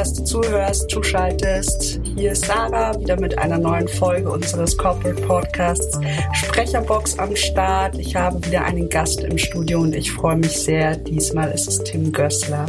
dass 0.00 0.14
du 0.14 0.24
zuhörst, 0.24 0.88
zuschaltest. 0.88 2.00
Hier 2.16 2.32
ist 2.32 2.46
Sarah 2.46 2.98
wieder 2.98 3.20
mit 3.20 3.36
einer 3.36 3.58
neuen 3.58 3.86
Folge 3.86 4.30
unseres 4.30 4.74
Corporate 4.78 5.20
Podcasts 5.20 6.00
Sprecherbox 6.32 7.18
am 7.18 7.36
Start. 7.36 7.98
Ich 7.98 8.16
habe 8.16 8.42
wieder 8.46 8.64
einen 8.64 8.88
Gast 8.88 9.22
im 9.22 9.36
Studio 9.36 9.80
und 9.80 9.94
ich 9.94 10.10
freue 10.10 10.36
mich 10.36 10.58
sehr. 10.58 10.96
Diesmal 10.96 11.50
ist 11.50 11.68
es 11.68 11.84
Tim 11.84 12.12
Gößler. 12.12 12.64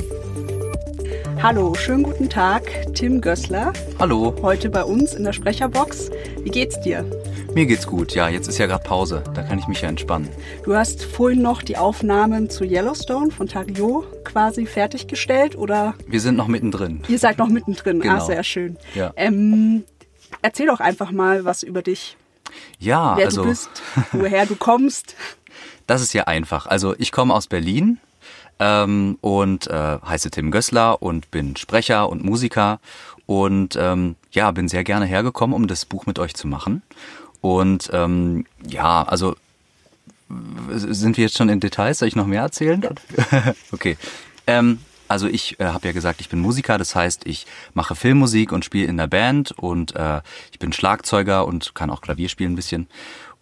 Hallo, 1.41 1.73
schönen 1.73 2.03
guten 2.03 2.27
Tag, 2.27 2.63
Tim 2.95 3.21
Gößler. 3.21 3.71
Hallo. 3.97 4.35
Heute 4.41 4.69
bei 4.69 4.83
uns 4.83 5.13
in 5.13 5.23
der 5.23 5.31
Sprecherbox. 5.31 6.11
Wie 6.43 6.49
geht's 6.49 6.81
dir? 6.81 7.05
Mir 7.53 7.65
geht's 7.65 7.87
gut, 7.87 8.13
ja. 8.13 8.27
Jetzt 8.27 8.49
ist 8.49 8.57
ja 8.57 8.65
gerade 8.65 8.83
Pause. 8.83 9.23
Da 9.33 9.43
kann 9.43 9.57
ich 9.57 9.67
mich 9.67 9.81
ja 9.81 9.87
entspannen. 9.87 10.27
Du 10.63 10.75
hast 10.75 11.05
vorhin 11.05 11.41
noch 11.41 11.61
die 11.61 11.77
Aufnahmen 11.77 12.49
zu 12.49 12.65
Yellowstone 12.65 13.31
von 13.31 13.47
Tario 13.47 14.03
quasi 14.31 14.65
fertiggestellt, 14.65 15.55
oder? 15.55 15.93
Wir 16.07 16.19
sind 16.19 16.35
noch 16.35 16.47
mittendrin. 16.47 17.01
Ihr 17.07 17.19
seid 17.19 17.37
noch 17.37 17.47
mittendrin. 17.49 17.99
Ah, 18.01 18.03
Genau. 18.03 18.15
Ah, 18.15 18.21
sehr 18.21 18.43
schön. 18.43 18.77
Ja. 18.95 19.11
Ähm, 19.15 19.83
erzähl 20.41 20.67
doch 20.67 20.79
einfach 20.79 21.11
mal 21.11 21.45
was 21.45 21.63
über 21.63 21.81
dich. 21.81 22.17
Ja, 22.79 23.15
Wer 23.17 23.25
also 23.25 23.43
du 23.43 23.49
bist, 23.49 23.69
woher 24.11 24.45
du 24.45 24.55
kommst. 24.55 25.15
das 25.87 26.01
ist 26.01 26.13
ja 26.13 26.25
einfach. 26.25 26.65
Also 26.65 26.95
ich 26.97 27.11
komme 27.11 27.33
aus 27.33 27.47
Berlin 27.47 27.99
ähm, 28.59 29.17
und 29.21 29.67
äh, 29.67 29.99
heiße 30.05 30.31
Tim 30.31 30.51
Gößler 30.51 31.01
und 31.01 31.31
bin 31.31 31.55
Sprecher 31.55 32.09
und 32.09 32.23
Musiker 32.23 32.79
und 33.25 33.77
ähm, 33.79 34.15
ja, 34.31 34.51
bin 34.51 34.67
sehr 34.67 34.83
gerne 34.83 35.05
hergekommen, 35.05 35.55
um 35.55 35.67
das 35.67 35.85
Buch 35.85 36.05
mit 36.05 36.19
euch 36.19 36.33
zu 36.33 36.47
machen. 36.47 36.81
Und 37.41 37.89
ähm, 37.93 38.45
ja, 38.67 39.03
also 39.03 39.35
sind 40.69 41.17
wir 41.17 41.25
jetzt 41.25 41.37
schon 41.37 41.49
in 41.49 41.59
Details? 41.59 41.99
Soll 41.99 42.07
ich 42.07 42.15
noch 42.15 42.27
mehr 42.27 42.41
erzählen? 42.41 42.81
okay. 43.71 43.97
Ähm, 44.51 44.79
also 45.07 45.27
ich 45.27 45.59
äh, 45.59 45.65
habe 45.65 45.87
ja 45.87 45.93
gesagt, 45.93 46.21
ich 46.21 46.29
bin 46.29 46.39
Musiker, 46.39 46.77
das 46.77 46.95
heißt, 46.95 47.25
ich 47.25 47.45
mache 47.73 47.95
Filmmusik 47.95 48.51
und 48.51 48.63
spiele 48.63 48.87
in 48.87 48.97
der 48.97 49.07
Band 49.07 49.51
und 49.51 49.95
äh, 49.95 50.21
ich 50.51 50.59
bin 50.59 50.71
Schlagzeuger 50.71 51.45
und 51.45 51.75
kann 51.75 51.89
auch 51.89 52.01
Klavier 52.01 52.29
spielen 52.29 52.53
ein 52.53 52.55
bisschen. 52.55 52.87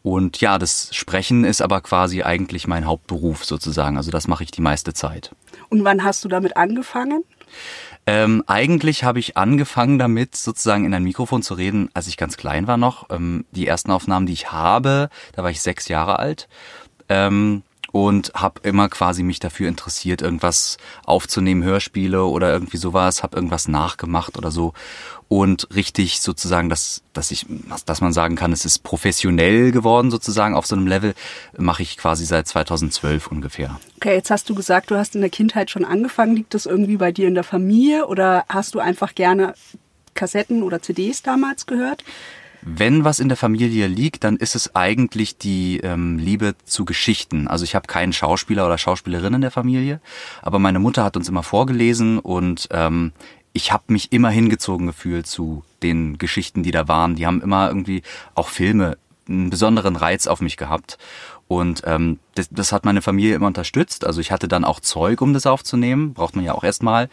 Und 0.02 0.40
ja, 0.40 0.58
das 0.58 0.96
Sprechen 0.96 1.44
ist 1.44 1.62
aber 1.62 1.82
quasi 1.82 2.24
eigentlich 2.24 2.68
mein 2.68 2.86
Hauptberuf 2.86 3.44
sozusagen. 3.44 3.98
Also 3.98 4.12
das 4.12 4.28
mache 4.28 4.44
ich 4.44 4.52
die 4.52 4.62
meiste 4.62 4.94
Zeit. 4.94 5.32
Und 5.70 5.84
wann 5.84 6.04
hast 6.04 6.24
du 6.24 6.30
damit 6.30 6.58
angefangen? 6.58 7.24
Ähm, 8.08 8.44
eigentlich 8.48 9.04
habe 9.04 9.20
ich 9.20 9.38
angefangen 9.38 10.00
damit, 10.00 10.36
sozusagen 10.36 10.86
in 10.86 10.94
ein 10.94 11.04
Mikrofon 11.04 11.44
zu 11.44 11.54
reden, 11.54 11.90
als 11.94 12.08
ich 12.08 12.18
ganz 12.18 12.38
klein 12.38 12.66
war 12.66 12.78
noch. 12.78 13.10
Ähm, 13.10 13.46
die 13.52 13.68
ersten 13.68 13.92
Aufnahmen, 13.92 14.26
die 14.26 14.34
ich 14.34 14.52
habe, 14.52 15.10
da 15.34 15.44
war 15.44 15.52
ich 15.52 15.62
sechs 15.62 15.88
Jahre 15.88 16.18
alt. 16.18 16.48
Ähm, 17.10 17.64
und 17.92 18.32
habe 18.34 18.62
immer 18.64 18.90
quasi 18.90 19.24
mich 19.24 19.40
dafür 19.40 19.68
interessiert, 19.68 20.22
irgendwas 20.22 20.78
aufzunehmen, 21.06 21.64
Hörspiele 21.64 22.24
oder 22.24 22.52
irgendwie 22.52 22.78
sowas, 22.78 23.24
habe 23.24 23.36
irgendwas 23.36 23.68
nachgemacht 23.68 24.38
oder 24.38 24.52
so 24.52 24.74
und 25.28 25.68
richtig 25.76 26.22
sozusagen, 26.22 26.70
dass 26.70 27.04
dass 27.14 27.32
ich, 27.32 27.46
dass 27.86 28.00
man 28.00 28.14
sagen 28.14 28.36
kann, 28.36 28.54
es 28.54 28.64
ist 28.64 28.80
professionell 28.80 29.72
geworden 29.72 30.10
sozusagen 30.10 30.56
auf 30.56 30.66
so 30.66 30.76
einem 30.76 30.88
Level, 30.88 31.14
mache 31.58 31.84
ich 31.84 31.98
quasi 31.98 32.26
seit 32.26 32.48
2012 32.48 33.28
ungefähr. 33.28 33.80
Okay, 33.98 34.14
jetzt 34.16 34.32
hast 34.32 34.50
du 34.50 34.56
gesagt, 34.56 34.90
du 34.90 34.96
hast 34.96 35.16
in 35.16 35.22
der 35.22 35.30
Kindheit 35.30 35.70
schon 35.70 35.84
angefangen. 35.84 36.36
Liegt 36.36 36.54
das 36.54 36.66
irgendwie 36.66 36.96
bei 36.96 37.12
dir 37.12 37.28
in 37.28 37.34
der 37.36 37.44
Familie 37.44 38.08
oder 38.08 38.46
hast 38.48 38.74
du 38.74 38.80
einfach 38.80 39.16
gerne 39.16 39.54
Kassetten 40.14 40.64
oder 40.64 40.82
CDs 40.82 41.22
damals 41.22 41.66
gehört? 41.66 42.06
Wenn 42.62 43.06
was 43.06 43.20
in 43.20 43.30
der 43.30 43.38
Familie 43.38 43.88
liegt, 43.88 44.24
dann 44.24 44.38
ist 44.38 44.56
es 44.56 44.76
eigentlich 44.76 45.38
die 45.38 45.80
ähm, 45.80 46.18
Liebe 46.18 46.56
zu 46.66 46.86
Geschichten. 46.86 47.48
Also 47.48 47.64
ich 47.64 47.76
habe 47.76 47.88
keinen 47.88 48.14
Schauspieler 48.14 48.66
oder 48.66 48.78
Schauspielerin 48.78 49.36
in 49.36 49.42
der 49.42 49.52
Familie, 49.52 50.02
aber 50.42 50.60
meine 50.60 50.80
Mutter 50.80 51.04
hat 51.04 51.16
uns 51.16 51.30
immer 51.30 51.44
vorgelesen 51.44 52.20
und 52.20 52.68
ähm, 52.72 53.14
ich 53.54 53.72
habe 53.72 53.84
mich 53.88 54.12
immer 54.12 54.30
hingezogen 54.30 54.88
gefühlt 54.88 55.28
zu 55.28 55.64
den 55.82 56.18
Geschichten, 56.18 56.64
die 56.64 56.72
da 56.72 56.88
waren. 56.88 57.16
Die 57.16 57.26
haben 57.26 57.42
immer 57.42 57.68
irgendwie 57.68 58.04
auch 58.36 58.50
Filme 58.50 58.98
einen 59.28 59.50
besonderen 59.50 59.96
Reiz 59.96 60.28
auf 60.28 60.42
mich 60.42 60.58
gehabt. 60.58 60.98
Und 61.50 61.82
ähm, 61.86 62.20
das, 62.36 62.48
das 62.52 62.72
hat 62.72 62.86
meine 62.86 63.02
Familie 63.02 63.34
immer 63.34 63.48
unterstützt. 63.48 64.06
Also 64.06 64.22
ich 64.22 64.32
hatte 64.32 64.48
dann 64.48 64.64
auch 64.64 64.80
Zeug, 64.80 65.20
um 65.20 65.34
das 65.34 65.48
aufzunehmen. 65.48 66.14
Braucht 66.14 66.36
man 66.36 66.46
ja 66.46 66.54
auch 66.54 66.64
erstmal. 66.64 67.10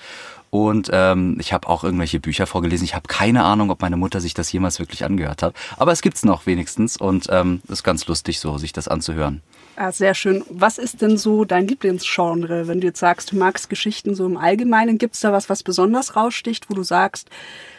Und 0.51 0.91
ähm, 0.93 1.39
ich 1.41 1.55
habe 1.55 1.67
auch 1.67 1.85
irgendwelche 1.85 2.21
Bücher 2.21 2.47
vorgelesen. 2.47 2.85
Ich 2.85 2.95
habe 2.95 3.09
keine 3.09 3.45
Ahnung, 3.45 3.71
ob 3.71 3.81
meine 3.81 3.97
Mutter 3.97 4.21
sich 4.21 4.35
das 4.35 4.53
jemals 4.53 4.79
wirklich 4.79 5.07
angehört 5.07 5.43
hat. 5.43 5.55
Aber 5.79 5.91
es 5.91 6.03
gibt's 6.03 6.23
noch 6.23 6.45
wenigstens. 6.45 6.99
Und 6.99 7.29
ähm, 7.31 7.63
ist 7.67 7.83
ganz 7.83 8.07
lustig 8.09 8.39
so, 8.39 8.59
sich 8.59 8.75
das 8.75 8.89
anzuhören. 8.89 9.41
Ah, 9.77 9.91
sehr 9.91 10.13
schön. 10.13 10.45
Was 10.51 10.77
ist 10.77 11.01
denn 11.01 11.17
so 11.17 11.47
dein 11.47 11.67
Lieblingsgenre? 11.67 12.69
Wenn 12.69 12.83
du 12.83 12.89
jetzt 12.89 13.01
sagst, 13.01 13.33
du 13.33 13.37
magst 13.39 13.71
Geschichten 13.71 14.15
so 14.15 14.27
im 14.27 14.37
Allgemeinen, 14.37 14.99
gibt's 14.99 15.21
da 15.21 15.33
was, 15.33 15.49
was 15.49 15.63
besonders 15.63 16.15
raussticht, 16.15 16.69
wo 16.69 16.75
du 16.75 16.83
sagst, 16.83 17.31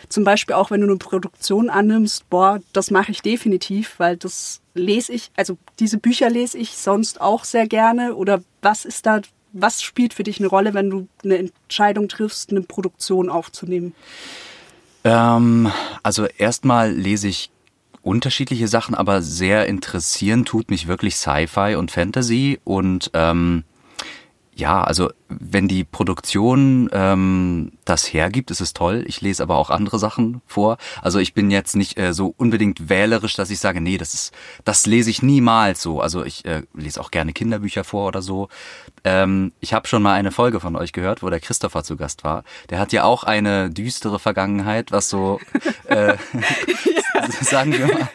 zum 0.10 0.24
Beispiel 0.24 0.56
auch 0.56 0.72
wenn 0.72 0.82
du 0.82 0.88
eine 0.88 0.98
Produktion 0.98 1.70
annimmst, 1.70 2.30
boah, 2.30 2.60
das 2.74 2.92
mache 2.92 3.12
ich 3.12 3.22
definitiv, 3.22 3.96
weil 3.98 4.18
das 4.18 4.62
lese 4.74 5.14
ich, 5.14 5.32
also 5.36 5.58
diese 5.80 5.98
Bücher 5.98 6.30
lese 6.30 6.58
ich 6.58 6.78
sonst 6.78 7.20
auch 7.20 7.44
sehr 7.44 7.68
gerne. 7.68 8.16
Oder 8.16 8.42
was 8.62 8.86
ist 8.86 9.06
da, 9.06 9.22
was 9.54 9.82
spielt 9.82 10.14
für 10.14 10.24
dich 10.24 10.40
eine 10.40 10.48
Rolle, 10.48 10.74
wenn 10.74 10.90
du 10.90 11.08
eine 11.24 11.38
Entscheidung 11.38 12.08
triffst, 12.08 12.52
eine 12.52 12.62
Produktion 12.62 13.30
aufzunehmen? 13.30 13.94
Ähm, 15.04 15.72
also 16.04 16.26
erstmal 16.26 16.92
lese 16.92 17.28
ich 17.28 17.52
unterschiedliche 18.02 18.68
Sachen, 18.70 18.96
aber 18.96 19.22
sehr 19.22 19.68
interessieren 19.68 20.46
tut 20.46 20.70
mich 20.70 20.88
wirklich 20.88 21.18
Sci-Fi 21.18 21.76
und 21.76 21.92
Fantasy 21.92 22.60
und 22.64 23.12
ähm, 23.14 23.64
ja, 24.56 24.82
also 24.82 25.12
wenn 25.30 25.68
die 25.68 25.84
Produktion 25.84 26.90
ähm, 26.92 27.72
das 27.86 28.12
hergibt, 28.14 28.52
ist 28.52 28.62
es 28.62 28.74
toll. 28.74 29.04
Ich 29.08 29.22
lese 29.22 29.44
aber 29.44 29.58
auch 29.58 29.70
andere 29.70 30.00
Sachen 30.00 30.42
vor. 30.46 30.78
Also 31.02 31.20
ich 31.20 31.34
bin 31.34 31.52
jetzt 31.52 31.76
nicht 31.76 31.98
äh, 31.98 32.14
so 32.14 32.34
unbedingt 32.38 32.90
wählerisch, 32.90 33.36
dass 33.36 33.50
ich 33.50 33.60
sage, 33.60 33.82
nee, 33.82 33.98
das 33.98 34.14
ist, 34.14 34.34
das 34.64 34.86
lese 34.86 35.10
ich 35.10 35.22
niemals 35.22 35.82
so. 35.82 36.02
Also 36.02 36.24
ich 36.24 36.46
äh, 36.46 36.64
lese 36.74 37.02
auch 37.02 37.12
gerne 37.12 37.34
Kinderbücher 37.34 37.84
vor 37.84 38.08
oder 38.08 38.22
so. 38.22 38.50
Ähm, 39.04 39.52
ich 39.60 39.74
habe 39.74 39.88
schon 39.88 40.02
mal 40.02 40.14
eine 40.14 40.32
Folge 40.32 40.60
von 40.60 40.76
euch 40.76 40.94
gehört, 40.94 41.24
wo 41.24 41.30
der 41.30 41.40
Christopher 41.40 41.84
zu 41.84 41.98
Gast 41.98 42.24
war. 42.24 42.44
Der 42.70 42.80
hat 42.80 42.94
ja 42.94 43.04
auch 43.04 43.24
eine 43.24 43.70
düstere 43.70 44.20
Vergangenheit, 44.20 44.92
was 44.92 45.10
so 45.10 45.40
äh, 45.86 46.16
sagen 47.42 47.74
wir 47.74 47.88
mal 47.88 48.10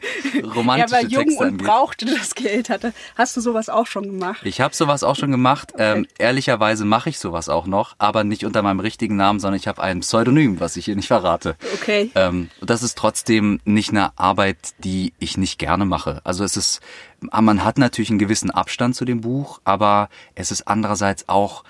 romantische 0.55 0.95
war 0.95 1.03
jung 1.03 1.25
Texte 1.25 1.41
und 1.41 1.49
angeht. 1.49 1.67
brauchte 1.67 2.06
das 2.06 2.34
Geld. 2.34 2.71
Hatte. 2.71 2.93
Hast 3.17 3.37
du 3.37 3.41
sowas 3.41 3.69
auch 3.69 3.87
schon 3.87 4.05
gemacht? 4.05 4.41
Ich 4.45 4.61
habe 4.61 4.75
sowas 4.75 5.03
auch 5.03 5.17
schon 5.17 5.31
gemacht. 5.31 5.72
Ähm, 5.78 6.06
ehrlicherweise 6.19 6.84
mache 6.84 7.02
ich 7.11 7.19
sowas 7.19 7.49
auch 7.49 7.67
noch, 7.67 7.95
aber 7.99 8.25
nicht 8.25 8.45
unter 8.45 8.63
meinem 8.63 8.81
richtigen 8.81 9.17
Namen, 9.17 9.41
sondern 9.41 9.59
ich 9.59 9.69
habe 9.69 9.83
ein 9.83 10.01
Pseudonym, 10.01 10.61
was 10.61 10.77
ich 10.77 10.87
hier 10.87 10.97
nicht 10.97 11.09
verrate. 11.09 11.57
Okay. 11.75 12.11
Ähm, 12.15 12.51
das 12.61 12.83
ist 12.83 12.99
trotzdem 12.99 13.61
nicht 13.65 13.91
eine 13.91 14.17
Arbeit, 14.19 14.75
die 14.79 15.13
ich 15.19 15.37
nicht 15.37 15.59
gerne 15.59 15.85
mache. 15.85 16.21
Also 16.25 16.45
es 16.45 16.57
ist, 16.57 16.81
man 17.21 17.65
hat 17.65 17.79
natürlich 17.79 18.11
einen 18.11 18.19
gewissen 18.19 18.51
Abstand 18.51 18.97
zu 18.97 19.05
dem 19.05 19.21
Buch, 19.21 19.61
aber 19.65 20.09
es 20.35 20.51
ist 20.51 20.69
andererseits 20.69 21.29
auch 21.29 21.65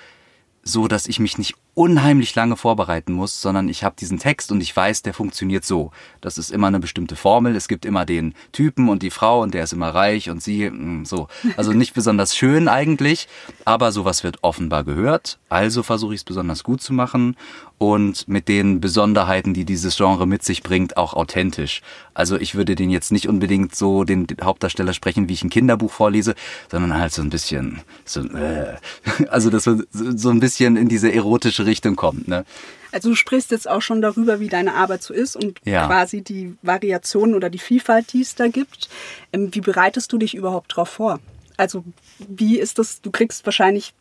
so, 0.63 0.89
dass 0.89 1.07
ich 1.07 1.19
mich 1.19 1.39
nicht 1.39 1.57
unheimlich 1.75 2.35
lange 2.35 2.57
vorbereiten 2.57 3.13
muss, 3.13 3.41
sondern 3.41 3.69
ich 3.69 3.83
habe 3.83 3.97
diesen 3.99 4.19
Text 4.19 4.53
und 4.53 4.61
ich 4.61 4.77
weiß, 4.77 5.03
der 5.03 5.15
funktioniert 5.15 5.65
so. 5.65 5.91
Das 6.21 6.37
ist 6.37 6.51
immer 6.51 6.67
eine 6.67 6.81
bestimmte 6.81 7.17
Formel. 7.17 7.57
Es 7.57 7.67
gibt 7.67 7.87
immer 7.87 8.05
den 8.05 8.35
Typen 8.53 8.89
und 8.91 9.03
die 9.03 9.11
Frau 9.11 9.41
und 9.41 9.55
der 9.55 9.65
ist 9.65 9.73
immer 9.73 9.89
reich 9.89 10.29
und 10.29 10.43
sie 10.43 10.69
mm, 10.69 11.05
so. 11.07 11.29
Also 11.57 11.73
nicht 11.73 11.95
besonders 11.95 12.37
schön 12.37 12.69
eigentlich, 12.69 13.27
aber 13.65 13.91
sowas 13.91 14.23
wird 14.23 14.39
offenbar 14.43 14.85
gehört. 14.85 15.39
Also 15.49 15.83
versuche 15.83 16.15
ich 16.15 16.21
es 16.21 16.25
besonders 16.25 16.63
gut 16.63 16.83
zu 16.83 16.93
machen 16.93 17.37
und 17.83 18.29
mit 18.29 18.47
den 18.47 18.81
Besonderheiten, 18.81 19.55
die 19.55 19.65
dieses 19.65 19.97
Genre 19.97 20.25
mit 20.25 20.45
sich 20.45 20.63
bringt, 20.63 20.97
auch 20.97 21.15
authentisch. 21.15 21.83
Also 22.15 22.37
ich 22.37 22.55
würde 22.55 22.77
den 22.77 22.91
jetzt 22.91 23.11
nicht 23.11 23.29
unbedingt 23.29 23.75
so 23.75 24.05
den 24.05 24.29
Hauptdarsteller 24.41 24.93
sprechen, 24.93 25.29
wie 25.29 25.33
ich 25.33 25.43
ein 25.43 25.51
Kinderbuch 25.51 25.91
vorlese, 25.91 26.37
sondern 26.71 26.97
halt 26.97 27.13
so 27.13 27.23
ein 27.23 27.31
bisschen 27.31 27.81
so 28.05 28.21
äh, 28.21 28.77
also 29.31 29.51
dass 29.51 29.67
man 29.67 29.85
so 29.93 30.31
ein 30.31 30.39
bisschen 30.39 30.77
in 30.77 30.89
diese 30.89 31.13
erotische 31.13 31.67
Richtung 31.67 31.97
kommt, 31.97 32.29
ne? 32.29 32.45
Also 32.93 33.09
du 33.09 33.15
sprichst 33.17 33.51
jetzt 33.51 33.69
auch 33.69 33.81
schon 33.83 34.01
darüber, 34.01 34.39
wie 34.39 34.49
deine 34.49 34.75
Arbeit 34.75 35.03
so 35.03 35.13
ist 35.13 35.35
und 35.35 35.59
Ja. 35.65 35.87
quasi 35.89 36.23
die 36.23 36.55
Variationen 36.63 37.35
oder 37.35 37.51
die 37.51 37.59
Vielfalt, 37.59 38.13
die 38.13 38.21
es 38.21 38.37
da 38.37 38.47
gibt. 38.47 38.91
Ähm, 39.33 39.49
Wie 39.53 39.61
bereitest 39.61 40.13
du 40.13 40.19
dich 40.19 40.35
überhaupt 40.37 40.77
drauf 40.77 40.91
vor? 40.91 41.19
Also 41.57 41.85
wie 42.29 42.59
ist 42.61 42.79
das, 42.79 43.01
du 43.01 43.11
kriegst 43.11 43.45
wahrscheinlich 43.45 43.93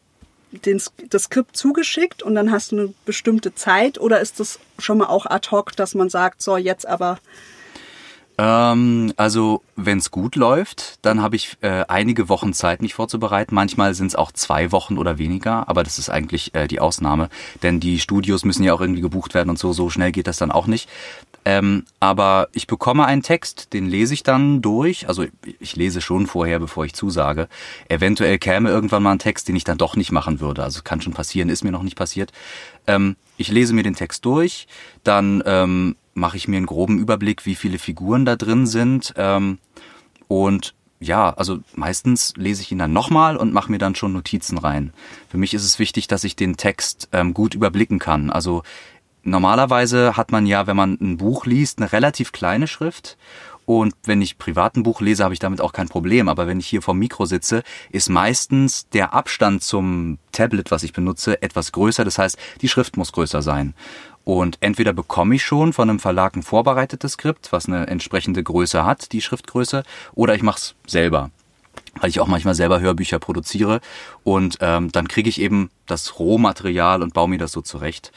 den, 0.52 0.82
das 1.10 1.24
Skript 1.24 1.56
zugeschickt 1.56 2.24
und 2.24 2.36
dann 2.36 2.52
hast 2.52 2.72
du 2.72 2.78
eine 2.78 2.94
bestimmte 3.06 3.56
Zeit 3.56 4.00
oder 4.00 4.20
ist 4.20 4.40
das 4.40 4.60
schon 4.80 4.98
mal 4.98 5.08
auch 5.08 5.26
ad 5.26 5.50
hoc, 5.52 5.76
dass 5.76 5.96
man 5.96 6.10
sagt, 6.10 6.42
so 6.42 6.58
jetzt 6.58 6.88
aber 6.88 7.20
Ähm, 8.42 9.14
also 9.18 9.62
wenn 9.76 10.00
es 10.00 10.10
gut 10.10 10.36
läuft, 10.36 10.96
dann 11.04 11.22
habe 11.22 11.36
ich 11.36 11.58
äh, 11.62 11.86
einige 11.88 12.28
Wochen 12.28 12.54
Zeit, 12.54 12.82
mich 12.82 12.96
vorzubereiten. 12.96 13.54
Manchmal 13.54 13.94
sind 13.94 14.08
es 14.08 14.16
auch 14.16 14.32
zwei 14.32 14.72
Wochen 14.72 14.98
oder 14.98 15.20
weniger, 15.20 15.70
aber 15.70 15.84
das 15.84 16.00
ist 16.00 16.10
eigentlich 16.10 16.56
äh, 16.56 16.68
die 16.68 16.80
Ausnahme, 16.80 17.30
denn 17.62 17.80
die 17.80 18.00
Studios 18.00 18.44
müssen 18.44 18.64
ja 18.64 18.74
auch 18.74 18.82
irgendwie 18.82 19.02
gebucht 19.02 19.36
werden 19.36 19.52
und 19.52 19.60
so. 19.60 19.74
So 19.74 19.92
schnell 19.92 20.12
geht 20.12 20.26
das 20.26 20.38
dann 20.38 20.50
auch 20.50 20.66
nicht. 20.66 20.90
Ähm, 21.46 21.86
aber 22.00 22.50
ich 22.52 22.66
bekomme 22.66 23.06
einen 23.06 23.22
Text, 23.22 23.74
den 23.74 23.88
lese 23.88 24.16
ich 24.16 24.24
dann 24.24 24.64
durch. 24.64 25.08
Also 25.08 25.26
ich 25.60 25.76
lese 25.76 26.02
schon 26.02 26.26
vorher, 26.26 26.60
bevor 26.60 26.86
ich 26.86 26.96
zusage. 26.96 27.48
Eventuell 27.90 28.40
käme 28.40 28.70
irgendwann 28.70 29.04
mal 29.04 29.12
ein 29.12 29.20
Text, 29.20 29.48
den 29.50 29.56
ich 29.56 29.64
dann 29.64 29.78
doch 29.78 29.96
nicht 29.96 30.12
machen 30.12 30.40
würde. 30.40 30.64
Also 30.64 30.82
kann 30.84 31.02
schon 31.02 31.14
passieren, 31.14 31.50
ist 31.50 31.64
mir 31.64 31.72
noch 31.72 31.84
nicht 31.84 31.96
passiert. 31.96 32.32
Ähm, 32.88 33.18
ich 33.38 33.52
lese 33.52 33.74
mir 33.74 33.84
den 33.84 33.96
Text 33.96 34.26
durch, 34.26 34.68
dann 35.04 35.44
ähm, 35.46 35.96
mache 36.14 36.38
ich 36.38 36.48
mir 36.48 36.58
einen 36.58 36.66
groben 36.66 37.00
Überblick, 37.00 37.46
wie 37.46 37.56
viele 37.56 37.80
Figuren 37.80 38.26
da 38.26 38.36
drin 38.36 38.68
sind. 38.68 39.14
Ähm, 39.18 39.60
und 40.28 40.74
ja, 41.00 41.32
also 41.32 41.60
meistens 41.74 42.34
lese 42.38 42.62
ich 42.62 42.72
ihn 42.72 42.78
dann 42.78 42.94
nochmal 42.94 43.36
und 43.36 43.54
mache 43.54 43.72
mir 43.72 43.80
dann 43.80 43.96
schon 43.96 44.14
Notizen 44.14 44.58
rein. 44.58 44.94
Für 45.30 45.38
mich 45.38 45.54
ist 45.54 45.64
es 45.64 45.80
wichtig, 45.80 46.08
dass 46.08 46.24
ich 46.24 46.36
den 46.36 46.58
Text 46.58 47.10
ähm, 47.12 47.34
gut 47.34 47.56
überblicken 47.56 47.98
kann. 47.98 48.30
Also 48.30 48.62
normalerweise 49.24 50.16
hat 50.16 50.32
man 50.32 50.46
ja, 50.46 50.68
wenn 50.68 50.78
man 50.78 50.98
ein 51.02 51.18
Buch 51.18 51.46
liest, 51.46 51.80
eine 51.80 51.92
relativ 51.92 52.32
kleine 52.32 52.68
Schrift. 52.68 53.18
Und 53.66 53.94
wenn 54.04 54.22
ich 54.22 54.38
privat 54.38 54.76
ein 54.76 54.84
Buch 54.84 55.02
lese, 55.02 55.24
habe 55.24 55.34
ich 55.34 55.40
damit 55.40 55.62
auch 55.62 55.74
kein 55.74 55.88
Problem. 55.88 56.30
Aber 56.30 56.46
wenn 56.46 56.60
ich 56.60 56.68
hier 56.68 56.82
vom 56.82 57.00
Mikro 57.00 57.26
sitze, 57.26 57.64
ist 57.92 58.10
meistens 58.10 58.90
der 58.90 59.14
Abstand 59.14 59.64
zum 59.64 60.18
Tablet, 60.32 60.72
was 60.72 60.84
ich 60.84 60.94
benutze, 60.94 61.42
etwas 61.42 61.72
größer. 61.72 62.04
Das 62.04 62.18
heißt, 62.18 62.38
die 62.62 62.70
Schrift 62.70 62.98
muss 62.98 63.12
größer 63.12 63.42
sein. 63.42 63.74
Und 64.24 64.58
entweder 64.62 64.94
bekomme 64.94 65.36
ich 65.36 65.44
schon 65.44 65.74
von 65.74 65.90
einem 65.90 66.00
Verlag 66.00 66.36
ein 66.36 66.44
vorbereitetes 66.44 67.14
Skript, 67.14 67.52
was 67.52 67.68
eine 67.68 67.88
entsprechende 67.88 68.44
Größe 68.44 68.86
hat, 68.86 69.12
die 69.12 69.22
Schriftgröße, 69.22 69.84
oder 70.14 70.36
ich 70.36 70.44
mache 70.44 70.58
es 70.58 70.76
selber 70.88 71.32
weil 72.00 72.10
ich 72.10 72.20
auch 72.20 72.28
manchmal 72.28 72.56
selber 72.56 72.80
Hörbücher 72.80 73.20
produziere 73.20 73.82
und 74.24 74.58
ähm, 74.62 74.92
dann 74.92 75.08
kriege 75.08 75.30
ich 75.30 75.42
eben 75.42 75.70
das 75.88 76.20
Rohmaterial 76.20 77.02
und 77.02 77.14
baue 77.14 77.30
mir 77.30 77.38
das 77.38 77.52
so 77.52 77.62
zurecht. 77.62 78.12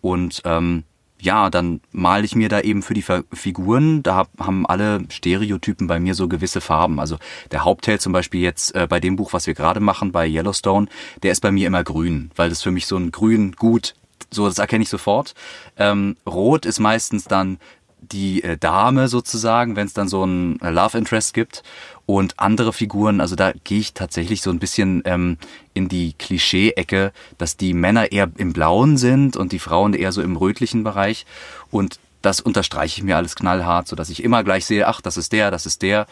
Und 0.00 0.42
ähm, 0.44 0.84
ja, 1.20 1.50
dann 1.50 1.80
male 1.90 2.24
ich 2.24 2.36
mir 2.36 2.48
da 2.48 2.60
eben 2.60 2.82
für 2.82 2.94
die 2.94 3.04
Figuren, 3.32 4.02
da 4.02 4.26
haben 4.38 4.66
alle 4.66 5.02
Stereotypen 5.10 5.88
bei 5.88 5.98
mir 5.98 6.14
so 6.14 6.28
gewisse 6.28 6.60
Farben. 6.60 7.00
Also 7.00 7.18
der 7.50 7.64
Hauptheld 7.64 8.00
zum 8.00 8.12
Beispiel 8.12 8.40
jetzt 8.40 8.74
äh, 8.74 8.86
bei 8.88 9.00
dem 9.00 9.16
Buch, 9.16 9.32
was 9.32 9.46
wir 9.46 9.54
gerade 9.54 9.80
machen, 9.80 10.12
bei 10.12 10.28
Yellowstone, 10.28 10.86
der 11.22 11.32
ist 11.32 11.40
bei 11.40 11.50
mir 11.50 11.66
immer 11.66 11.82
grün, 11.82 12.30
weil 12.36 12.50
das 12.50 12.62
für 12.62 12.70
mich 12.70 12.86
so 12.86 12.96
ein 12.96 13.10
grün 13.10 13.52
gut, 13.52 13.94
so 14.30 14.46
das 14.46 14.58
erkenne 14.58 14.82
ich 14.82 14.88
sofort. 14.88 15.34
Ähm, 15.76 16.16
Rot 16.26 16.66
ist 16.66 16.80
meistens 16.80 17.24
dann 17.24 17.58
die 18.00 18.42
äh, 18.42 18.56
Dame 18.56 19.08
sozusagen, 19.08 19.76
wenn 19.76 19.86
es 19.86 19.92
dann 19.92 20.08
so 20.08 20.24
ein 20.24 20.60
äh, 20.60 20.70
Love 20.70 20.98
Interest 20.98 21.34
gibt 21.34 21.62
und 22.06 22.38
andere 22.38 22.72
Figuren, 22.72 23.20
also 23.20 23.36
da 23.36 23.52
gehe 23.64 23.80
ich 23.80 23.92
tatsächlich 23.92 24.40
so 24.40 24.50
ein 24.50 24.58
bisschen 24.58 25.02
ähm, 25.04 25.36
in 25.74 25.88
die 25.88 26.14
Klischee-Ecke, 26.14 27.12
dass 27.38 27.56
die 27.56 27.74
Männer 27.74 28.12
eher 28.12 28.30
im 28.36 28.52
Blauen 28.52 28.96
sind 28.96 29.36
und 29.36 29.52
die 29.52 29.58
Frauen 29.58 29.94
eher 29.94 30.12
so 30.12 30.22
im 30.22 30.36
rötlichen 30.36 30.84
Bereich 30.84 31.26
und 31.70 31.98
das 32.22 32.40
unterstreiche 32.40 32.98
ich 32.98 33.04
mir 33.04 33.16
alles 33.16 33.36
knallhart, 33.36 33.88
so 33.88 33.96
dass 33.96 34.10
ich 34.10 34.22
immer 34.24 34.42
gleich 34.42 34.66
sehe, 34.66 34.88
ach, 34.88 35.00
das 35.00 35.16
ist 35.16 35.32
der, 35.32 35.50
das 35.50 35.66
ist 35.66 35.82
der. 35.82 36.06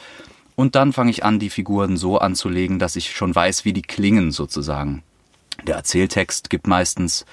Und 0.54 0.74
dann 0.74 0.92
fange 0.92 1.10
ich 1.10 1.24
an, 1.24 1.38
die 1.38 1.50
Figuren 1.50 1.96
so 1.96 2.18
anzulegen, 2.18 2.78
dass 2.78 2.96
ich 2.96 3.14
schon 3.14 3.34
weiß, 3.34 3.64
wie 3.64 3.72
die 3.72 3.82
klingen 3.82 4.30
sozusagen. 4.32 5.02
Der 5.66 5.76
Erzähltext 5.76 6.48
gibt 6.48 6.66
meistens 6.66 7.26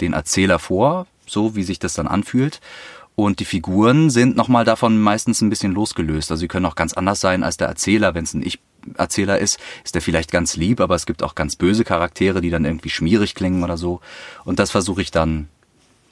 den 0.00 0.12
Erzähler 0.12 0.58
vor, 0.58 1.06
so 1.26 1.56
wie 1.56 1.62
sich 1.62 1.78
das 1.78 1.94
dann 1.94 2.06
anfühlt. 2.06 2.60
Und 3.18 3.40
die 3.40 3.44
Figuren 3.44 4.10
sind 4.10 4.36
nochmal 4.36 4.64
davon 4.64 4.96
meistens 4.96 5.40
ein 5.40 5.50
bisschen 5.50 5.72
losgelöst. 5.72 6.30
Also 6.30 6.40
sie 6.40 6.48
können 6.48 6.66
auch 6.66 6.76
ganz 6.76 6.92
anders 6.92 7.20
sein 7.20 7.42
als 7.42 7.56
der 7.56 7.66
Erzähler. 7.66 8.14
Wenn 8.14 8.22
es 8.22 8.32
ein 8.32 8.44
Ich-Erzähler 8.44 9.40
ist, 9.40 9.58
ist 9.84 9.96
der 9.96 10.02
vielleicht 10.02 10.30
ganz 10.30 10.54
lieb, 10.54 10.80
aber 10.80 10.94
es 10.94 11.04
gibt 11.04 11.24
auch 11.24 11.34
ganz 11.34 11.56
böse 11.56 11.82
Charaktere, 11.82 12.40
die 12.40 12.50
dann 12.50 12.64
irgendwie 12.64 12.90
schmierig 12.90 13.34
klingen 13.34 13.64
oder 13.64 13.76
so. 13.76 14.00
Und 14.44 14.60
das 14.60 14.70
versuche 14.70 15.02
ich 15.02 15.10
dann 15.10 15.48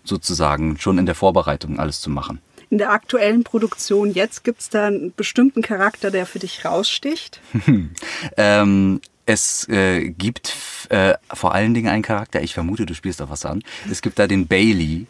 sozusagen 0.03 0.79
schon 0.79 0.99
in 0.99 1.07
der 1.07 1.15
Vorbereitung 1.15 1.79
alles 1.79 2.01
zu 2.01 2.11
machen. 2.11 2.41
In 2.71 2.79
der 2.79 2.91
aktuellen 2.91 3.45
Produktion 3.45 4.13
jetzt 4.13 4.43
gibt 4.43 4.61
es 4.61 4.71
da 4.71 4.87
einen 4.87 5.13
bestimmten 5.15 5.63
Charakter, 5.63 6.11
der 6.11 6.27
für 6.27 6.41
dich 6.41 6.65
raussticht? 6.65 7.41
ähm, 8.37 9.01
es 9.27 9.69
äh, 9.69 10.09
gibt 10.09 10.55
äh, 10.89 11.15
vor 11.33 11.53
allen 11.53 11.75
Dingen 11.75 11.89
einen 11.89 12.03
Charakter, 12.03 12.43
ich 12.43 12.55
vermute, 12.55 12.87
du 12.87 12.95
spielst 12.95 13.21
auf 13.21 13.31
was 13.31 13.45
an. 13.45 13.63
Es 13.91 14.01
gibt 14.01 14.19
da 14.19 14.27
den 14.27 14.47
Bailey. 14.47 15.07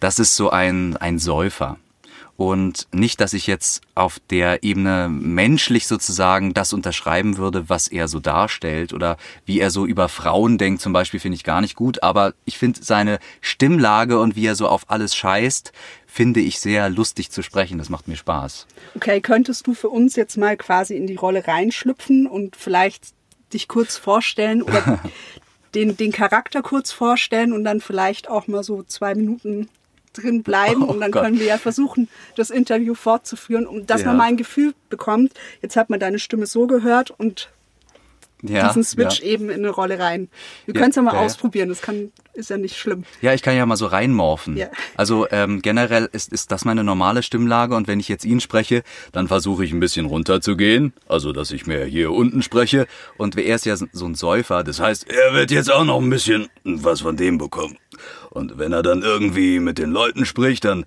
Das 0.00 0.18
ist 0.18 0.34
so 0.34 0.50
ein, 0.50 0.96
ein 0.96 1.18
Säufer. 1.18 1.76
Und 2.38 2.86
nicht, 2.92 3.20
dass 3.20 3.32
ich 3.32 3.48
jetzt 3.48 3.82
auf 3.96 4.20
der 4.30 4.62
Ebene 4.62 5.08
menschlich 5.10 5.88
sozusagen 5.88 6.54
das 6.54 6.72
unterschreiben 6.72 7.36
würde, 7.36 7.68
was 7.68 7.88
er 7.88 8.06
so 8.06 8.20
darstellt 8.20 8.92
oder 8.92 9.16
wie 9.44 9.58
er 9.58 9.72
so 9.72 9.84
über 9.84 10.08
Frauen 10.08 10.56
denkt 10.56 10.80
zum 10.80 10.92
Beispiel, 10.92 11.18
finde 11.18 11.34
ich 11.34 11.42
gar 11.42 11.60
nicht 11.60 11.74
gut. 11.74 12.04
Aber 12.04 12.34
ich 12.44 12.56
finde 12.56 12.78
seine 12.80 13.18
Stimmlage 13.40 14.20
und 14.20 14.36
wie 14.36 14.46
er 14.46 14.54
so 14.54 14.68
auf 14.68 14.88
alles 14.88 15.16
scheißt, 15.16 15.72
finde 16.06 16.38
ich 16.38 16.60
sehr 16.60 16.88
lustig 16.88 17.32
zu 17.32 17.42
sprechen. 17.42 17.76
Das 17.76 17.88
macht 17.88 18.06
mir 18.06 18.16
Spaß. 18.16 18.68
Okay, 18.94 19.20
könntest 19.20 19.66
du 19.66 19.74
für 19.74 19.88
uns 19.88 20.14
jetzt 20.14 20.36
mal 20.36 20.56
quasi 20.56 20.96
in 20.96 21.08
die 21.08 21.16
Rolle 21.16 21.48
reinschlüpfen 21.48 22.28
und 22.28 22.54
vielleicht 22.54 23.17
dich 23.52 23.68
kurz 23.68 23.96
vorstellen 23.96 24.62
oder 24.62 25.00
den, 25.74 25.96
den 25.96 26.12
Charakter 26.12 26.62
kurz 26.62 26.92
vorstellen 26.92 27.52
und 27.52 27.64
dann 27.64 27.80
vielleicht 27.80 28.28
auch 28.28 28.46
mal 28.46 28.62
so 28.62 28.82
zwei 28.82 29.14
Minuten 29.14 29.68
drin 30.12 30.42
bleiben 30.42 30.82
oh, 30.82 30.86
und 30.86 31.00
dann 31.00 31.10
Gott. 31.10 31.22
können 31.22 31.38
wir 31.38 31.46
ja 31.46 31.58
versuchen, 31.58 32.08
das 32.36 32.50
Interview 32.50 32.94
fortzuführen, 32.94 33.66
um 33.66 33.86
dass 33.86 34.02
ja. 34.02 34.08
man 34.08 34.16
mal 34.16 34.24
ein 34.24 34.36
Gefühl 34.36 34.74
bekommt. 34.88 35.32
Jetzt 35.62 35.76
hat 35.76 35.90
man 35.90 36.00
deine 36.00 36.18
Stimme 36.18 36.46
so 36.46 36.66
gehört 36.66 37.10
und 37.10 37.50
ja, 38.42 38.68
diesen 38.68 38.84
Switch 38.84 39.20
ja. 39.20 39.26
eben 39.26 39.50
in 39.50 39.58
eine 39.58 39.70
Rolle 39.70 39.98
rein. 39.98 40.28
Wir 40.64 40.74
ja, 40.74 40.80
können 40.80 40.90
es 40.90 40.96
ja 40.96 41.02
mal 41.02 41.16
ausprobieren, 41.16 41.68
das 41.68 41.82
kann, 41.82 42.12
ist 42.34 42.50
ja 42.50 42.56
nicht 42.56 42.76
schlimm. 42.76 43.04
Ja, 43.20 43.34
ich 43.34 43.42
kann 43.42 43.56
ja 43.56 43.66
mal 43.66 43.76
so 43.76 43.86
reinmorphen. 43.86 44.56
Ja. 44.56 44.68
Also 44.96 45.26
ähm, 45.30 45.62
generell 45.62 46.08
ist, 46.12 46.32
ist 46.32 46.52
das 46.52 46.64
meine 46.64 46.84
normale 46.84 47.22
Stimmlage 47.22 47.74
und 47.74 47.88
wenn 47.88 48.00
ich 48.00 48.08
jetzt 48.08 48.24
ihn 48.24 48.40
spreche, 48.40 48.82
dann 49.12 49.28
versuche 49.28 49.64
ich 49.64 49.72
ein 49.72 49.80
bisschen 49.80 50.06
runterzugehen, 50.06 50.92
also 51.08 51.32
dass 51.32 51.50
ich 51.50 51.66
mehr 51.66 51.84
hier 51.84 52.12
unten 52.12 52.42
spreche 52.42 52.86
und 53.16 53.36
er 53.36 53.56
ist 53.56 53.66
ja 53.66 53.76
so 53.76 54.06
ein 54.06 54.14
Säufer, 54.14 54.62
das 54.62 54.80
heißt, 54.80 55.08
er 55.08 55.34
wird 55.34 55.50
jetzt 55.50 55.72
auch 55.72 55.84
noch 55.84 56.00
ein 56.00 56.10
bisschen 56.10 56.48
was 56.64 57.00
von 57.00 57.16
dem 57.16 57.38
bekommen. 57.38 57.76
Und 58.30 58.58
wenn 58.58 58.72
er 58.72 58.82
dann 58.82 59.02
irgendwie 59.02 59.58
mit 59.58 59.78
den 59.78 59.90
Leuten 59.90 60.24
spricht, 60.26 60.64
dann 60.64 60.84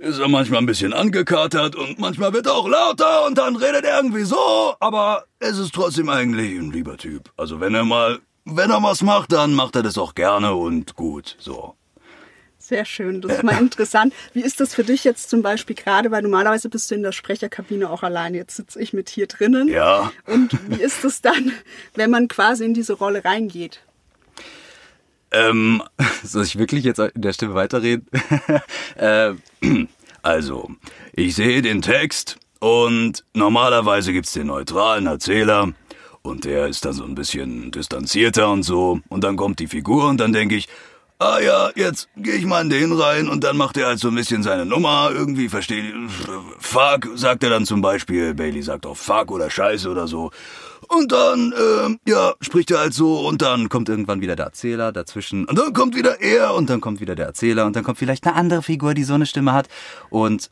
ist 0.00 0.18
er 0.18 0.28
manchmal 0.28 0.60
ein 0.60 0.66
bisschen 0.66 0.92
angekatert 0.92 1.74
und 1.74 1.98
manchmal 1.98 2.32
wird 2.32 2.46
er 2.46 2.54
auch 2.54 2.68
lauter 2.68 3.26
und 3.26 3.36
dann 3.36 3.56
redet 3.56 3.84
er 3.84 3.98
irgendwie 3.98 4.22
so, 4.22 4.74
aber 4.80 5.24
es 5.40 5.58
ist 5.58 5.74
trotzdem 5.74 6.08
eigentlich 6.08 6.56
ein 6.58 6.70
lieber 6.70 6.96
Typ. 6.96 7.30
Also 7.36 7.60
wenn 7.60 7.74
er 7.74 7.84
mal, 7.84 8.20
wenn 8.44 8.70
er 8.70 8.82
was 8.82 9.02
macht, 9.02 9.32
dann 9.32 9.54
macht 9.54 9.76
er 9.76 9.82
das 9.82 9.98
auch 9.98 10.14
gerne 10.14 10.54
und 10.54 10.94
gut, 10.94 11.36
so. 11.38 11.74
Sehr 12.58 12.84
schön, 12.84 13.20
das 13.20 13.38
ist 13.38 13.42
mal 13.44 13.58
interessant. 13.58 14.14
Wie 14.34 14.42
ist 14.42 14.60
das 14.60 14.74
für 14.74 14.84
dich 14.84 15.02
jetzt 15.02 15.30
zum 15.30 15.42
Beispiel 15.42 15.74
gerade, 15.74 16.10
weil 16.10 16.22
normalerweise 16.22 16.68
bist 16.68 16.90
du 16.90 16.94
in 16.94 17.02
der 17.02 17.12
Sprecherkabine 17.12 17.90
auch 17.90 18.02
alleine, 18.02 18.36
jetzt 18.36 18.56
sitze 18.56 18.80
ich 18.80 18.92
mit 18.92 19.08
hier 19.08 19.26
drinnen. 19.26 19.68
Ja. 19.68 20.12
Und 20.26 20.52
wie 20.68 20.80
ist 20.80 21.04
es 21.04 21.22
dann, 21.22 21.52
wenn 21.94 22.10
man 22.10 22.28
quasi 22.28 22.64
in 22.64 22.74
diese 22.74 22.92
Rolle 22.92 23.24
reingeht? 23.24 23.80
Ähm, 25.30 25.82
soll 26.22 26.44
ich 26.44 26.58
wirklich 26.58 26.84
jetzt 26.84 26.98
in 26.98 27.22
der 27.22 27.32
Stimme 27.32 27.54
weiterreden? 27.54 28.06
äh, 28.96 29.32
also, 30.22 30.70
ich 31.12 31.34
sehe 31.34 31.62
den 31.62 31.82
Text 31.82 32.38
und 32.60 33.24
normalerweise 33.34 34.12
gibt's 34.12 34.32
den 34.32 34.48
neutralen 34.48 35.06
Erzähler 35.06 35.72
und 36.22 36.44
der 36.44 36.66
ist 36.66 36.84
dann 36.84 36.92
so 36.92 37.04
ein 37.04 37.14
bisschen 37.14 37.70
distanzierter 37.70 38.50
und 38.50 38.62
so 38.62 39.00
und 39.08 39.24
dann 39.24 39.36
kommt 39.36 39.60
die 39.60 39.68
Figur 39.68 40.08
und 40.08 40.18
dann 40.18 40.32
denke 40.32 40.56
ich, 40.56 40.68
ah 41.18 41.38
ja, 41.40 41.70
jetzt 41.74 42.08
gehe 42.16 42.34
ich 42.34 42.44
mal 42.44 42.62
in 42.62 42.70
den 42.70 42.92
rein 42.92 43.28
und 43.28 43.44
dann 43.44 43.56
macht 43.56 43.76
er 43.76 43.86
halt 43.86 43.98
so 43.98 44.08
ein 44.08 44.14
bisschen 44.14 44.42
seine 44.42 44.64
Nummer, 44.64 45.10
irgendwie 45.12 45.48
verstehe 45.48 45.92
Fuck, 46.58 47.08
sagt 47.14 47.42
er 47.42 47.50
dann 47.50 47.66
zum 47.66 47.80
Beispiel, 47.80 48.34
Bailey 48.34 48.62
sagt 48.62 48.86
auch 48.86 48.96
Fuck 48.96 49.30
oder 49.30 49.50
Scheiße 49.50 49.88
oder 49.88 50.06
so. 50.06 50.30
Und 50.88 51.12
dann, 51.12 51.52
äh, 51.52 52.10
ja, 52.10 52.34
spricht 52.40 52.70
er 52.70 52.78
halt 52.78 52.94
so 52.94 53.26
und 53.26 53.42
dann 53.42 53.68
kommt 53.68 53.88
irgendwann 53.88 54.20
wieder 54.20 54.36
der 54.36 54.46
Erzähler 54.46 54.90
dazwischen 54.90 55.44
und 55.44 55.58
dann 55.58 55.74
kommt 55.74 55.94
wieder 55.94 56.20
er 56.20 56.54
und 56.54 56.70
dann 56.70 56.80
kommt 56.80 57.00
wieder 57.00 57.14
der 57.14 57.26
Erzähler 57.26 57.66
und 57.66 57.76
dann 57.76 57.84
kommt 57.84 57.98
vielleicht 57.98 58.26
eine 58.26 58.34
andere 58.34 58.62
Figur, 58.62 58.94
die 58.94 59.04
so 59.04 59.12
eine 59.12 59.26
Stimme 59.26 59.52
hat 59.52 59.68
und 60.08 60.50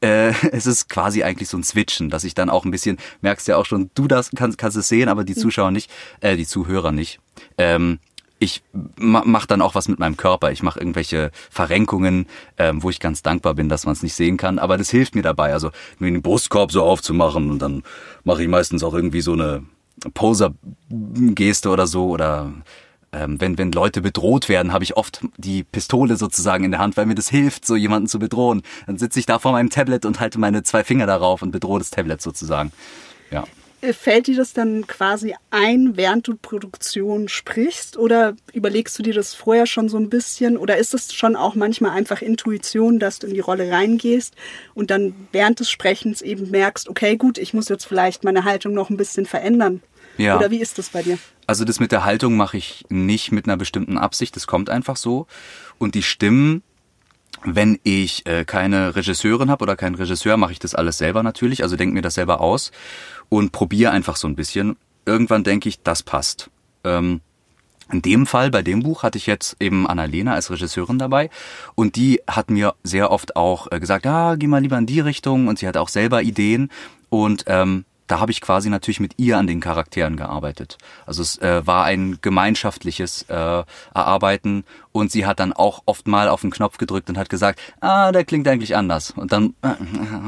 äh, 0.00 0.32
es 0.52 0.66
ist 0.66 0.88
quasi 0.88 1.22
eigentlich 1.22 1.48
so 1.48 1.56
ein 1.56 1.62
Switchen, 1.62 2.10
dass 2.10 2.24
ich 2.24 2.34
dann 2.34 2.50
auch 2.50 2.64
ein 2.64 2.70
bisschen, 2.70 2.98
merkst 3.20 3.46
ja 3.48 3.56
auch 3.56 3.66
schon, 3.66 3.90
du 3.94 4.08
das 4.08 4.30
kannst, 4.34 4.58
kannst 4.58 4.76
es 4.76 4.88
sehen, 4.88 5.08
aber 5.08 5.24
die 5.24 5.34
Zuschauer 5.34 5.70
nicht, 5.70 5.90
äh, 6.20 6.36
die 6.36 6.46
Zuhörer 6.46 6.92
nicht. 6.92 7.20
Ähm, 7.56 7.98
ich 8.38 8.62
mache 8.96 9.46
dann 9.46 9.62
auch 9.62 9.74
was 9.74 9.88
mit 9.88 9.98
meinem 9.98 10.18
Körper. 10.18 10.52
Ich 10.52 10.62
mache 10.62 10.78
irgendwelche 10.78 11.30
Verrenkungen, 11.50 12.26
ähm, 12.58 12.82
wo 12.82 12.90
ich 12.90 13.00
ganz 13.00 13.22
dankbar 13.22 13.54
bin, 13.54 13.70
dass 13.70 13.86
man 13.86 13.94
es 13.94 14.02
nicht 14.02 14.14
sehen 14.14 14.36
kann. 14.36 14.58
Aber 14.58 14.76
das 14.76 14.90
hilft 14.90 15.14
mir 15.14 15.22
dabei, 15.22 15.54
also 15.54 15.70
mir 15.98 16.10
den 16.10 16.20
Brustkorb 16.20 16.70
so 16.70 16.82
aufzumachen 16.82 17.50
und 17.50 17.60
dann 17.60 17.82
mache 18.24 18.42
ich 18.42 18.48
meistens 18.48 18.84
auch 18.84 18.92
irgendwie 18.92 19.22
so 19.22 19.32
eine 19.32 19.62
Poser-Geste 20.14 21.70
oder 21.70 21.86
so 21.86 22.08
oder 22.08 22.52
ähm, 23.12 23.40
wenn, 23.40 23.56
wenn 23.56 23.72
Leute 23.72 24.00
bedroht 24.00 24.48
werden, 24.48 24.72
habe 24.72 24.84
ich 24.84 24.96
oft 24.96 25.22
die 25.36 25.64
Pistole 25.64 26.16
sozusagen 26.16 26.64
in 26.64 26.70
der 26.70 26.80
Hand, 26.80 26.96
weil 26.96 27.06
mir 27.06 27.14
das 27.14 27.28
hilft, 27.28 27.64
so 27.64 27.76
jemanden 27.76 28.08
zu 28.08 28.18
bedrohen. 28.18 28.62
Dann 28.86 28.98
sitze 28.98 29.18
ich 29.18 29.26
da 29.26 29.38
vor 29.38 29.52
meinem 29.52 29.70
Tablet 29.70 30.04
und 30.04 30.20
halte 30.20 30.38
meine 30.38 30.62
zwei 30.62 30.84
Finger 30.84 31.06
darauf 31.06 31.42
und 31.42 31.50
bedrohe 31.50 31.78
das 31.78 31.90
Tablet 31.90 32.20
sozusagen. 32.20 32.72
Ja. 33.30 33.44
Äh, 33.80 33.92
fällt 33.92 34.26
dir 34.26 34.36
das 34.36 34.52
dann 34.52 34.86
quasi 34.86 35.34
ein, 35.50 35.96
während 35.96 36.26
du 36.28 36.36
Produktion 36.36 37.28
sprichst? 37.28 37.96
Oder 37.96 38.34
überlegst 38.52 38.98
du 38.98 39.02
dir 39.02 39.14
das 39.14 39.34
vorher 39.34 39.66
schon 39.66 39.88
so 39.88 39.98
ein 39.98 40.08
bisschen? 40.08 40.56
Oder 40.56 40.76
ist 40.78 40.94
es 40.94 41.12
schon 41.12 41.36
auch 41.36 41.54
manchmal 41.54 41.92
einfach 41.92 42.22
Intuition, 42.22 42.98
dass 42.98 43.18
du 43.18 43.26
in 43.26 43.34
die 43.34 43.40
Rolle 43.40 43.70
reingehst 43.70 44.34
und 44.74 44.90
dann 44.90 45.14
während 45.32 45.60
des 45.60 45.70
Sprechens 45.70 46.22
eben 46.22 46.50
merkst, 46.50 46.88
okay, 46.88 47.16
gut, 47.16 47.38
ich 47.38 47.54
muss 47.54 47.68
jetzt 47.68 47.84
vielleicht 47.84 48.24
meine 48.24 48.44
Haltung 48.44 48.72
noch 48.72 48.90
ein 48.90 48.96
bisschen 48.96 49.26
verändern? 49.26 49.82
Ja. 50.16 50.38
Oder 50.38 50.50
wie 50.50 50.60
ist 50.60 50.78
das 50.78 50.90
bei 50.90 51.02
dir? 51.02 51.18
Also 51.46 51.64
das 51.64 51.78
mit 51.78 51.92
der 51.92 52.04
Haltung 52.04 52.36
mache 52.36 52.56
ich 52.56 52.84
nicht 52.88 53.32
mit 53.32 53.46
einer 53.46 53.56
bestimmten 53.56 53.98
Absicht, 53.98 54.34
das 54.34 54.46
kommt 54.46 54.70
einfach 54.70 54.96
so. 54.96 55.26
Und 55.78 55.94
die 55.94 56.02
Stimmen, 56.02 56.62
wenn 57.44 57.78
ich 57.82 58.26
äh, 58.26 58.44
keine 58.44 58.96
Regisseurin 58.96 59.50
habe 59.50 59.62
oder 59.62 59.76
keinen 59.76 59.94
Regisseur, 59.94 60.36
mache 60.36 60.52
ich 60.52 60.58
das 60.58 60.74
alles 60.74 60.98
selber 60.98 61.22
natürlich, 61.22 61.62
also 61.62 61.76
denke 61.76 61.94
mir 61.94 62.02
das 62.02 62.14
selber 62.14 62.40
aus 62.40 62.72
und 63.28 63.52
probiere 63.52 63.92
einfach 63.92 64.16
so 64.16 64.28
ein 64.28 64.36
bisschen. 64.36 64.76
Irgendwann 65.04 65.44
denke 65.44 65.68
ich, 65.68 65.82
das 65.82 66.02
passt. 66.02 66.50
Ähm, 66.84 67.20
in 67.92 68.02
dem 68.02 68.26
Fall, 68.26 68.50
bei 68.50 68.62
dem 68.62 68.82
Buch, 68.82 69.04
hatte 69.04 69.18
ich 69.18 69.26
jetzt 69.26 69.56
eben 69.60 69.86
Annalena 69.86 70.34
als 70.34 70.50
Regisseurin 70.50 70.98
dabei 70.98 71.30
und 71.76 71.94
die 71.94 72.20
hat 72.26 72.50
mir 72.50 72.74
sehr 72.82 73.12
oft 73.12 73.36
auch 73.36 73.70
äh, 73.70 73.78
gesagt, 73.78 74.04
ja, 74.04 74.34
geh 74.34 74.48
mal 74.48 74.60
lieber 74.60 74.78
in 74.78 74.86
die 74.86 75.00
Richtung 75.00 75.46
und 75.46 75.58
sie 75.58 75.68
hat 75.68 75.76
auch 75.76 75.88
selber 75.88 76.22
Ideen 76.22 76.70
und 77.10 77.44
ähm, 77.46 77.84
da 78.06 78.20
habe 78.20 78.32
ich 78.32 78.40
quasi 78.40 78.70
natürlich 78.70 79.00
mit 79.00 79.14
ihr 79.16 79.38
an 79.38 79.46
den 79.46 79.60
Charakteren 79.60 80.16
gearbeitet. 80.16 80.78
Also 81.06 81.22
es 81.22 81.38
äh, 81.38 81.66
war 81.66 81.84
ein 81.84 82.18
gemeinschaftliches 82.22 83.22
äh, 83.28 83.34
Erarbeiten 83.94 84.64
und 84.92 85.12
sie 85.12 85.26
hat 85.26 85.40
dann 85.40 85.52
auch 85.52 85.82
oft 85.86 86.06
mal 86.06 86.28
auf 86.28 86.40
den 86.40 86.50
Knopf 86.50 86.78
gedrückt 86.78 87.08
und 87.10 87.18
hat 87.18 87.28
gesagt, 87.28 87.60
ah, 87.80 88.12
der 88.12 88.24
klingt 88.24 88.48
eigentlich 88.48 88.76
anders. 88.76 89.10
Und 89.10 89.32
dann, 89.32 89.54
äh, 89.62 89.74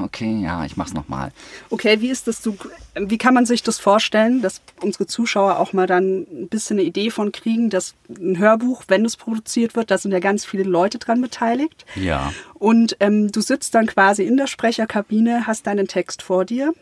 okay, 0.03 0.41
ja, 0.43 0.65
ich 0.65 0.77
mach's 0.77 0.93
nochmal. 0.93 1.33
Okay, 1.71 2.01
wie 2.01 2.11
ist 2.11 2.27
das 2.27 2.43
du, 2.43 2.57
wie 2.95 3.19
kann 3.19 3.35
man 3.35 3.47
sich 3.47 3.63
das 3.63 3.79
vorstellen, 3.79 4.43
dass 4.43 4.61
unsere 4.83 5.07
Zuschauer 5.07 5.59
auch 5.59 5.73
mal 5.73 5.87
dann 5.87 6.27
ein 6.31 6.49
bisschen 6.49 6.79
eine 6.79 6.87
Idee 6.87 7.11
von 7.11 7.33
kriegen, 7.33 7.71
dass 7.71 7.95
ein 8.09 8.39
Hörbuch, 8.39 8.85
wenn 8.89 9.05
es 9.05 9.17
produziert 9.17 9.75
wird, 9.77 9.91
da 9.91 9.99
sind 9.99 10.13
ja 10.13 10.21
ganz 10.21 10.45
viele 10.45 10.65
Leute 10.65 10.99
dran 10.99 11.21
beteiligt. 11.21 11.87
Ja. 11.95 12.33
Und 12.55 12.97
ähm, 13.01 13.31
du 13.31 13.41
sitzt 13.41 13.75
dann 13.75 13.87
quasi 13.87 14.25
in 14.25 14.37
der 14.37 14.49
Sprecherkabine, 14.49 15.47
hast 15.47 15.67
deinen 15.67 15.87
Text 15.87 16.23
vor 16.23 16.45
dir 16.45 16.75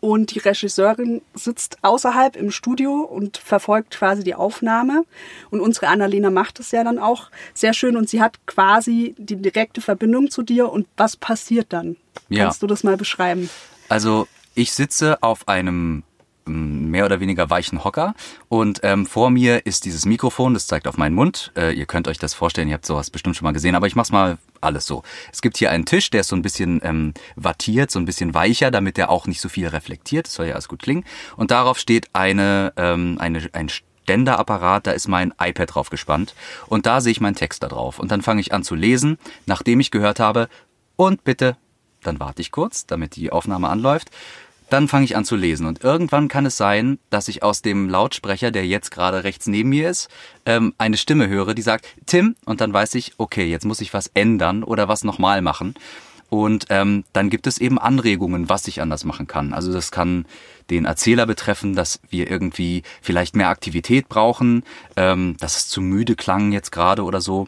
und 0.00 0.34
die 0.34 0.38
Regisseurin 0.38 1.22
sitzt 1.34 1.78
außerhalb 1.82 2.36
im 2.36 2.50
Studio 2.50 3.00
und 3.00 3.36
verfolgt 3.36 3.94
quasi 3.94 4.24
die 4.24 4.34
Aufnahme. 4.34 5.04
Und 5.50 5.60
unsere 5.60 5.88
Annalena 5.88 6.30
macht 6.30 6.60
es 6.60 6.70
ja 6.70 6.84
dann 6.84 6.98
auch 6.98 7.30
sehr 7.52 7.74
schön 7.74 7.96
und 7.96 8.08
sie 8.08 8.22
hat 8.22 8.46
quasi 8.46 9.14
die 9.18 9.36
direkte 9.36 9.80
Verbindung 9.80 10.30
zu 10.30 10.42
dir. 10.42 10.70
Und 10.70 10.86
was 10.96 11.16
passiert 11.16 11.72
dann? 11.72 11.96
Ja. 12.28 12.44
Kannst 12.44 12.62
du 12.62 12.66
das 12.66 12.84
mal 12.84 12.96
beschreiben? 12.96 13.50
Also 13.88 14.26
ich 14.54 14.72
sitze 14.72 15.22
auf 15.22 15.48
einem 15.48 16.04
mehr 16.46 17.04
oder 17.04 17.20
weniger 17.20 17.50
weichen 17.50 17.84
Hocker 17.84 18.14
und 18.48 18.80
ähm, 18.82 19.06
vor 19.06 19.30
mir 19.30 19.66
ist 19.66 19.84
dieses 19.84 20.04
Mikrofon, 20.04 20.54
das 20.54 20.66
zeigt 20.66 20.86
auf 20.86 20.96
meinen 20.96 21.14
Mund. 21.14 21.52
Äh, 21.56 21.72
ihr 21.72 21.86
könnt 21.86 22.08
euch 22.08 22.18
das 22.18 22.34
vorstellen, 22.34 22.68
ihr 22.68 22.74
habt 22.74 22.86
sowas 22.86 23.10
bestimmt 23.10 23.36
schon 23.36 23.44
mal 23.46 23.52
gesehen, 23.52 23.74
aber 23.74 23.86
ich 23.86 23.96
mach's 23.96 24.12
mal 24.12 24.38
alles 24.60 24.86
so. 24.86 25.02
Es 25.32 25.42
gibt 25.42 25.56
hier 25.56 25.70
einen 25.70 25.84
Tisch, 25.84 26.10
der 26.10 26.22
ist 26.22 26.28
so 26.28 26.36
ein 26.36 26.42
bisschen 26.42 26.80
ähm, 26.82 27.14
wattiert, 27.36 27.90
so 27.90 27.98
ein 27.98 28.04
bisschen 28.04 28.34
weicher, 28.34 28.70
damit 28.70 28.96
der 28.96 29.10
auch 29.10 29.26
nicht 29.26 29.40
so 29.40 29.48
viel 29.48 29.68
reflektiert. 29.68 30.26
Das 30.26 30.34
soll 30.34 30.46
ja 30.46 30.54
alles 30.54 30.68
gut 30.68 30.82
klingen. 30.82 31.04
Und 31.36 31.50
darauf 31.50 31.78
steht 31.78 32.08
eine, 32.12 32.72
ähm, 32.76 33.16
eine 33.18 33.48
ein 33.52 33.68
Ständerapparat, 33.68 34.86
da 34.86 34.92
ist 34.92 35.08
mein 35.08 35.32
iPad 35.40 35.74
drauf 35.74 35.90
gespannt 35.90 36.34
und 36.66 36.86
da 36.86 37.00
sehe 37.00 37.12
ich 37.12 37.20
meinen 37.20 37.36
Text 37.36 37.62
da 37.62 37.68
drauf. 37.68 37.98
Und 37.98 38.10
dann 38.10 38.22
fange 38.22 38.40
ich 38.40 38.52
an 38.52 38.62
zu 38.62 38.74
lesen, 38.74 39.18
nachdem 39.46 39.80
ich 39.80 39.90
gehört 39.90 40.20
habe, 40.20 40.48
und 40.96 41.24
bitte, 41.24 41.56
dann 42.02 42.20
warte 42.20 42.42
ich 42.42 42.52
kurz, 42.52 42.86
damit 42.86 43.16
die 43.16 43.32
Aufnahme 43.32 43.68
anläuft. 43.68 44.10
Dann 44.74 44.88
fange 44.88 45.04
ich 45.04 45.16
an 45.16 45.24
zu 45.24 45.36
lesen 45.36 45.66
und 45.66 45.84
irgendwann 45.84 46.26
kann 46.26 46.46
es 46.46 46.56
sein, 46.56 46.98
dass 47.08 47.28
ich 47.28 47.44
aus 47.44 47.62
dem 47.62 47.88
Lautsprecher, 47.88 48.50
der 48.50 48.66
jetzt 48.66 48.90
gerade 48.90 49.22
rechts 49.22 49.46
neben 49.46 49.68
mir 49.68 49.88
ist, 49.88 50.08
ähm, 50.46 50.74
eine 50.78 50.96
Stimme 50.96 51.28
höre, 51.28 51.54
die 51.54 51.62
sagt 51.62 51.86
Tim 52.06 52.34
und 52.44 52.60
dann 52.60 52.72
weiß 52.72 52.96
ich, 52.96 53.12
okay, 53.18 53.44
jetzt 53.44 53.66
muss 53.66 53.80
ich 53.80 53.94
was 53.94 54.10
ändern 54.14 54.64
oder 54.64 54.88
was 54.88 55.04
nochmal 55.04 55.42
machen. 55.42 55.74
Und 56.28 56.66
ähm, 56.70 57.04
dann 57.12 57.30
gibt 57.30 57.46
es 57.46 57.58
eben 57.58 57.78
Anregungen, 57.78 58.48
was 58.48 58.66
ich 58.66 58.82
anders 58.82 59.04
machen 59.04 59.28
kann. 59.28 59.52
Also 59.52 59.72
das 59.72 59.92
kann 59.92 60.26
den 60.70 60.86
Erzähler 60.86 61.26
betreffen, 61.26 61.76
dass 61.76 62.00
wir 62.10 62.28
irgendwie 62.28 62.82
vielleicht 63.00 63.36
mehr 63.36 63.50
Aktivität 63.50 64.08
brauchen, 64.08 64.64
ähm, 64.96 65.36
dass 65.38 65.56
es 65.56 65.68
zu 65.68 65.82
müde 65.82 66.16
klang 66.16 66.50
jetzt 66.50 66.72
gerade 66.72 67.04
oder 67.04 67.20
so. 67.20 67.46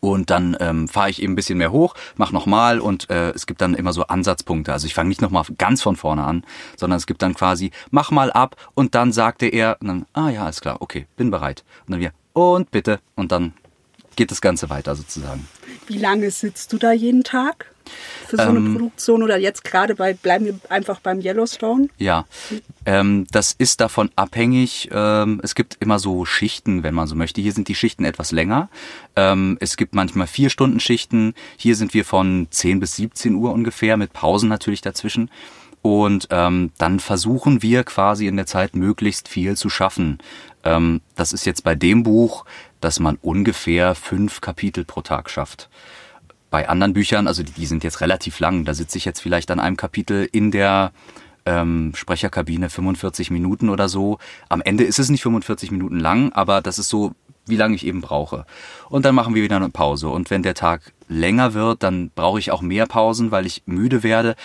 Und 0.00 0.30
dann 0.30 0.56
ähm, 0.60 0.88
fahre 0.88 1.10
ich 1.10 1.22
eben 1.22 1.34
ein 1.34 1.36
bisschen 1.36 1.58
mehr 1.58 1.72
hoch, 1.72 1.94
mach 2.16 2.32
nochmal 2.32 2.80
und 2.80 3.10
äh, 3.10 3.30
es 3.30 3.46
gibt 3.46 3.60
dann 3.60 3.74
immer 3.74 3.92
so 3.92 4.04
Ansatzpunkte. 4.04 4.72
Also 4.72 4.86
ich 4.86 4.94
fange 4.94 5.10
nicht 5.10 5.20
nochmal 5.20 5.44
ganz 5.58 5.82
von 5.82 5.94
vorne 5.94 6.24
an, 6.24 6.42
sondern 6.76 6.96
es 6.96 7.06
gibt 7.06 7.20
dann 7.20 7.34
quasi, 7.34 7.70
mach 7.90 8.10
mal 8.10 8.32
ab 8.32 8.56
und 8.74 8.94
dann 8.94 9.12
sagte 9.12 9.46
er, 9.46 9.76
und 9.80 9.88
dann, 9.88 10.06
ah 10.14 10.30
ja, 10.30 10.44
alles 10.44 10.62
klar, 10.62 10.78
okay, 10.80 11.06
bin 11.16 11.30
bereit. 11.30 11.64
Und 11.86 11.92
dann 11.92 12.00
wir, 12.00 12.12
und 12.32 12.70
bitte. 12.70 13.00
Und 13.14 13.32
dann 13.32 13.52
geht 14.20 14.30
das 14.30 14.42
Ganze 14.42 14.68
weiter 14.68 14.94
sozusagen. 14.96 15.48
Wie 15.86 15.96
lange 15.96 16.30
sitzt 16.30 16.74
du 16.74 16.76
da 16.76 16.92
jeden 16.92 17.24
Tag? 17.24 17.72
für 18.28 18.36
so 18.36 18.42
eine 18.42 18.58
ähm, 18.58 18.74
Produktion 18.74 19.24
oder 19.24 19.36
jetzt 19.36 19.64
gerade 19.64 19.96
bei, 19.96 20.12
bleiben 20.12 20.44
wir 20.44 20.60
einfach 20.68 21.00
beim 21.00 21.20
Yellowstone? 21.20 21.88
Ja, 21.98 22.26
ähm, 22.86 23.26
das 23.32 23.52
ist 23.52 23.80
davon 23.80 24.10
abhängig. 24.14 24.90
Ähm, 24.92 25.40
es 25.42 25.56
gibt 25.56 25.78
immer 25.80 25.98
so 25.98 26.24
Schichten, 26.24 26.84
wenn 26.84 26.94
man 26.94 27.08
so 27.08 27.16
möchte. 27.16 27.40
Hier 27.40 27.52
sind 27.52 27.66
die 27.66 27.74
Schichten 27.74 28.04
etwas 28.04 28.30
länger. 28.30 28.68
Ähm, 29.16 29.56
es 29.58 29.76
gibt 29.76 29.96
manchmal 29.96 30.28
vier 30.28 30.50
Stunden 30.50 30.78
Schichten. 30.78 31.34
Hier 31.56 31.74
sind 31.74 31.92
wir 31.94 32.04
von 32.04 32.46
10 32.50 32.78
bis 32.78 32.94
17 32.94 33.34
Uhr 33.34 33.52
ungefähr, 33.52 33.96
mit 33.96 34.12
Pausen 34.12 34.48
natürlich 34.48 34.82
dazwischen. 34.82 35.30
Und 35.82 36.28
ähm, 36.30 36.72
dann 36.78 37.00
versuchen 37.00 37.62
wir 37.62 37.84
quasi 37.84 38.26
in 38.26 38.36
der 38.36 38.46
Zeit 38.46 38.76
möglichst 38.76 39.28
viel 39.28 39.56
zu 39.56 39.70
schaffen. 39.70 40.18
Ähm, 40.62 41.00
das 41.16 41.32
ist 41.32 41.46
jetzt 41.46 41.64
bei 41.64 41.74
dem 41.74 42.02
Buch, 42.02 42.44
dass 42.80 43.00
man 43.00 43.18
ungefähr 43.22 43.94
fünf 43.94 44.40
Kapitel 44.40 44.84
pro 44.84 45.02
Tag 45.02 45.30
schafft. 45.30 45.68
Bei 46.50 46.68
anderen 46.68 46.92
Büchern, 46.92 47.26
also 47.26 47.42
die, 47.42 47.52
die 47.52 47.66
sind 47.66 47.84
jetzt 47.84 48.00
relativ 48.00 48.40
lang, 48.40 48.64
da 48.64 48.74
sitze 48.74 48.98
ich 48.98 49.04
jetzt 49.04 49.20
vielleicht 49.20 49.50
an 49.50 49.60
einem 49.60 49.76
Kapitel 49.76 50.28
in 50.32 50.50
der 50.50 50.92
ähm, 51.46 51.92
Sprecherkabine 51.94 52.70
45 52.70 53.30
Minuten 53.30 53.68
oder 53.68 53.88
so. 53.88 54.18
Am 54.48 54.60
Ende 54.60 54.84
ist 54.84 54.98
es 54.98 55.10
nicht 55.10 55.22
45 55.22 55.70
Minuten 55.70 55.98
lang, 55.98 56.32
aber 56.32 56.60
das 56.60 56.78
ist 56.78 56.88
so, 56.88 57.12
wie 57.46 57.56
lange 57.56 57.74
ich 57.74 57.86
eben 57.86 58.00
brauche. 58.00 58.46
Und 58.88 59.04
dann 59.04 59.14
machen 59.14 59.34
wir 59.34 59.42
wieder 59.42 59.56
eine 59.56 59.70
Pause. 59.70 60.08
Und 60.08 60.30
wenn 60.30 60.42
der 60.42 60.54
Tag 60.54 60.92
länger 61.08 61.54
wird, 61.54 61.82
dann 61.82 62.10
brauche 62.14 62.38
ich 62.38 62.50
auch 62.50 62.62
mehr 62.62 62.86
Pausen, 62.86 63.30
weil 63.30 63.46
ich 63.46 63.62
müde 63.66 64.02
werde 64.02 64.36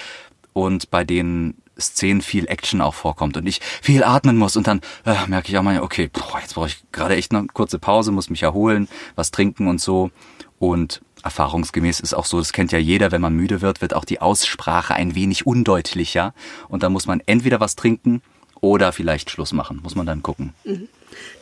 und 0.54 0.89
bei 0.89 1.04
den 1.04 1.56
Szenen 1.79 2.22
viel 2.22 2.48
Action 2.48 2.82
auch 2.82 2.94
vorkommt 2.94 3.38
und 3.38 3.48
ich 3.48 3.62
viel 3.82 4.03
atmen 4.03 4.38
muss 4.38 4.55
und 4.55 4.67
dann 4.67 4.82
äh, 5.05 5.15
merke 5.27 5.50
ich 5.50 5.58
auch 5.58 5.63
mal, 5.63 5.82
okay, 5.82 6.10
boah, 6.12 6.39
jetzt 6.41 6.55
brauche 6.55 6.67
ich 6.67 6.84
gerade 6.91 7.15
echt 7.15 7.34
eine 7.34 7.48
kurze 7.48 7.79
Pause, 7.79 8.12
muss 8.12 8.29
mich 8.29 8.44
erholen, 8.44 8.88
was 9.15 9.32
trinken 9.32 9.67
und 9.67 9.82
so. 9.82 10.12
Und 10.58 11.01
erfahrungsgemäß 11.24 12.00
ist 12.00 12.13
auch 12.13 12.25
so, 12.25 12.38
das 12.38 12.53
kennt 12.53 12.72
ja 12.72 12.79
jeder, 12.79 13.12
wenn 13.12 13.22
man 13.22 13.36
müde 13.36 13.62
wird, 13.62 13.82
wird 13.82 13.94
auch 13.94 14.05
die 14.05 14.22
Aussprache 14.22 14.94
ein 14.94 15.15
wenig 15.15 15.46
undeutlicher. 15.46 16.34
Und 16.70 16.84
da 16.84 16.89
muss 16.89 17.08
man 17.08 17.22
entweder 17.25 17.60
was 17.60 17.75
trinken 17.75 18.22
oder 18.62 18.91
vielleicht 18.91 19.29
Schluss 19.29 19.51
machen. 19.51 19.82
Muss 19.84 19.96
man 19.96 20.05
dann 20.05 20.24
gucken. 20.24 20.53
Mhm. 20.63 20.88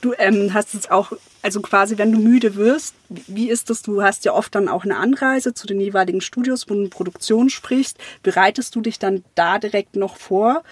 Du 0.02 0.14
ähm, 0.18 0.54
hast 0.54 0.74
es 0.74 0.90
auch, 0.90 1.14
also 1.44 1.62
quasi, 1.62 1.98
wenn 1.98 2.12
du 2.12 2.20
müde 2.20 2.56
wirst, 2.56 2.96
wie 3.10 3.50
ist 3.50 3.70
das? 3.70 3.82
Du 3.82 4.02
hast 4.02 4.26
ja 4.26 4.34
oft 4.34 4.56
dann 4.56 4.68
auch 4.68 4.86
eine 4.86 4.98
Anreise 4.98 5.54
zu 5.54 5.68
den 5.68 5.80
jeweiligen 5.80 6.22
Studios, 6.22 6.70
wo 6.70 6.74
du 6.74 6.80
eine 6.80 6.90
Produktion 6.90 7.50
sprichst. 7.50 7.98
Bereitest 8.24 8.76
du 8.76 8.82
dich 8.82 8.98
dann 8.98 9.24
da 9.36 9.60
direkt 9.60 9.96
noch 9.96 10.18
vor? 10.18 10.64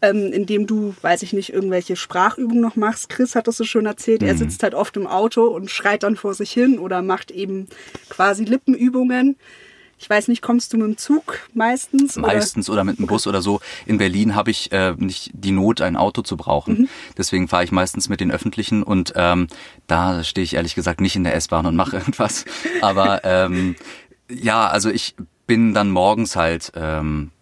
ähm, 0.00 0.32
indem 0.32 0.66
du, 0.66 0.94
weiß 1.00 1.22
ich 1.22 1.32
nicht, 1.32 1.52
irgendwelche 1.52 1.96
Sprachübungen 1.96 2.60
noch 2.60 2.76
machst. 2.76 3.08
Chris 3.08 3.34
hat 3.34 3.48
das 3.48 3.56
so 3.56 3.64
schön 3.64 3.86
erzählt. 3.86 4.22
Mhm. 4.22 4.28
Er 4.28 4.36
sitzt 4.36 4.62
halt 4.62 4.74
oft 4.74 4.96
im 4.96 5.06
Auto 5.06 5.46
und 5.46 5.70
schreit 5.70 6.02
dann 6.02 6.16
vor 6.16 6.34
sich 6.34 6.52
hin 6.52 6.78
oder 6.78 7.02
macht 7.02 7.30
eben 7.30 7.66
quasi 8.08 8.44
Lippenübungen. 8.44 9.36
Ich 9.98 10.08
weiß 10.08 10.28
nicht, 10.28 10.42
kommst 10.42 10.72
du 10.72 10.76
mit 10.76 10.86
dem 10.86 10.96
Zug 10.96 11.40
meistens? 11.54 12.16
Meistens 12.16 12.68
oder, 12.68 12.76
oder 12.76 12.84
mit 12.84 12.98
dem 12.98 13.06
Bus 13.06 13.26
oder 13.26 13.42
so. 13.42 13.60
In 13.84 13.98
Berlin 13.98 14.34
habe 14.34 14.50
ich 14.50 14.70
äh, 14.70 14.94
nicht 14.96 15.30
die 15.34 15.50
Not, 15.50 15.80
ein 15.80 15.96
Auto 15.96 16.22
zu 16.22 16.36
brauchen. 16.36 16.82
Mhm. 16.82 16.88
Deswegen 17.16 17.48
fahre 17.48 17.64
ich 17.64 17.72
meistens 17.72 18.08
mit 18.08 18.20
den 18.20 18.30
Öffentlichen 18.30 18.82
und 18.82 19.12
ähm, 19.16 19.48
da 19.86 20.22
stehe 20.22 20.44
ich 20.44 20.54
ehrlich 20.54 20.74
gesagt 20.74 21.00
nicht 21.00 21.16
in 21.16 21.24
der 21.24 21.34
S-Bahn 21.34 21.66
und 21.66 21.74
mache 21.74 21.96
irgendwas. 21.98 22.44
Aber 22.80 23.24
ähm, 23.24 23.74
ja, 24.30 24.68
also 24.68 24.88
ich 24.88 25.16
bin 25.46 25.74
dann 25.74 25.90
morgens 25.90 26.36
halt 26.36 26.72
ähm, 26.76 27.32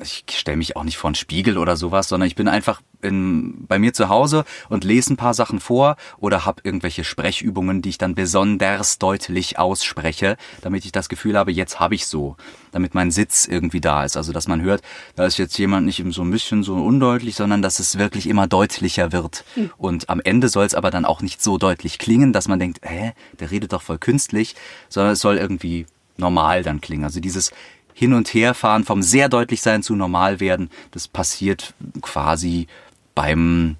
ich 0.00 0.24
stelle 0.30 0.56
mich 0.56 0.76
auch 0.76 0.84
nicht 0.84 0.96
vor 0.96 1.08
einen 1.08 1.14
Spiegel 1.14 1.58
oder 1.58 1.76
sowas, 1.76 2.08
sondern 2.08 2.26
ich 2.26 2.34
bin 2.34 2.48
einfach 2.48 2.80
in, 3.00 3.66
bei 3.66 3.78
mir 3.78 3.92
zu 3.92 4.08
Hause 4.08 4.44
und 4.68 4.84
lese 4.84 5.12
ein 5.12 5.16
paar 5.16 5.34
Sachen 5.34 5.60
vor 5.60 5.96
oder 6.18 6.44
habe 6.44 6.62
irgendwelche 6.64 7.04
Sprechübungen, 7.04 7.82
die 7.82 7.90
ich 7.90 7.98
dann 7.98 8.14
besonders 8.14 8.98
deutlich 8.98 9.58
ausspreche, 9.58 10.36
damit 10.62 10.84
ich 10.84 10.92
das 10.92 11.08
Gefühl 11.08 11.36
habe, 11.36 11.52
jetzt 11.52 11.78
habe 11.80 11.94
ich 11.94 12.06
so, 12.06 12.36
damit 12.72 12.94
mein 12.94 13.10
Sitz 13.10 13.46
irgendwie 13.46 13.80
da 13.80 14.04
ist. 14.04 14.16
Also 14.16 14.32
dass 14.32 14.48
man 14.48 14.62
hört, 14.62 14.82
da 15.14 15.26
ist 15.26 15.38
jetzt 15.38 15.58
jemand 15.58 15.86
nicht 15.86 16.04
so 16.10 16.22
ein 16.22 16.30
bisschen 16.30 16.62
so 16.62 16.74
undeutlich, 16.74 17.36
sondern 17.36 17.62
dass 17.62 17.78
es 17.78 17.98
wirklich 17.98 18.26
immer 18.28 18.46
deutlicher 18.46 19.12
wird. 19.12 19.44
Mhm. 19.54 19.70
Und 19.76 20.10
am 20.10 20.20
Ende 20.20 20.48
soll 20.48 20.66
es 20.66 20.74
aber 20.74 20.90
dann 20.90 21.04
auch 21.04 21.22
nicht 21.22 21.42
so 21.42 21.58
deutlich 21.58 21.98
klingen, 21.98 22.32
dass 22.32 22.48
man 22.48 22.58
denkt, 22.58 22.80
hä, 22.82 23.12
der 23.38 23.50
redet 23.50 23.72
doch 23.72 23.82
voll 23.82 23.98
künstlich, 23.98 24.56
sondern 24.88 25.12
es 25.12 25.20
soll 25.20 25.36
irgendwie 25.36 25.86
normal 26.18 26.62
dann 26.62 26.80
klingen. 26.80 27.04
Also 27.04 27.20
dieses 27.20 27.52
hin 27.98 28.12
und 28.12 28.32
her 28.32 28.54
fahren, 28.54 28.84
vom 28.84 29.02
sehr 29.02 29.28
deutlich 29.28 29.60
sein 29.60 29.82
zu 29.82 29.96
normal 29.96 30.38
werden, 30.38 30.70
das 30.92 31.08
passiert 31.08 31.74
quasi 32.00 32.68
beim 33.16 33.76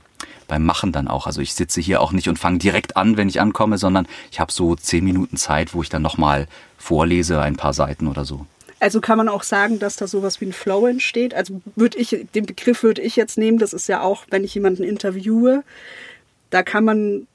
beim 0.49 0.65
Machen 0.65 0.93
dann 0.93 1.09
auch. 1.09 1.27
Also 1.27 1.41
ich 1.43 1.55
sitze 1.55 1.81
hier 1.81 2.01
auch 2.01 2.11
nicht 2.11 2.27
und 2.27 2.39
fange 2.39 2.59
direkt 2.59 2.97
an, 2.97 3.17
wenn 3.19 3.29
ich 3.29 3.41
ankomme, 3.41 3.79
sondern 3.79 4.09
ich 4.33 4.41
habe 4.41 4.51
so 4.51 4.75
zehn 4.75 5.05
Minuten 5.05 5.37
Zeit, 5.37 5.75
wo 5.75 5.83
ich 5.83 5.91
dann 5.91 6.03
nochmal 6.03 6.49
vorlese, 6.79 7.41
ein 7.41 7.57
paar 7.57 7.75
Seiten 7.75 8.09
oder 8.09 8.25
so. 8.25 8.47
Also 8.81 9.01
kann 9.01 9.19
man 9.19 9.29
auch 9.29 9.43
sagen, 9.43 9.79
dass 9.79 9.97
da 9.97 10.07
sowas 10.07 10.41
wie 10.41 10.47
ein 10.47 10.53
Flow 10.53 10.87
entsteht. 10.87 11.35
Also 11.35 11.61
würde 11.77 11.99
ich, 11.99 12.27
den 12.35 12.47
Begriff 12.47 12.83
würde 12.83 13.03
ich 13.03 13.15
jetzt 13.15 13.37
nehmen, 13.37 13.59
das 13.59 13.75
ist 13.75 13.89
ja 13.89 14.01
auch, 14.01 14.25
wenn 14.31 14.43
ich 14.43 14.55
jemanden 14.55 14.85
interviewe, 14.85 15.63
da 16.51 16.63
kann 16.63 16.85
man, 16.85 17.27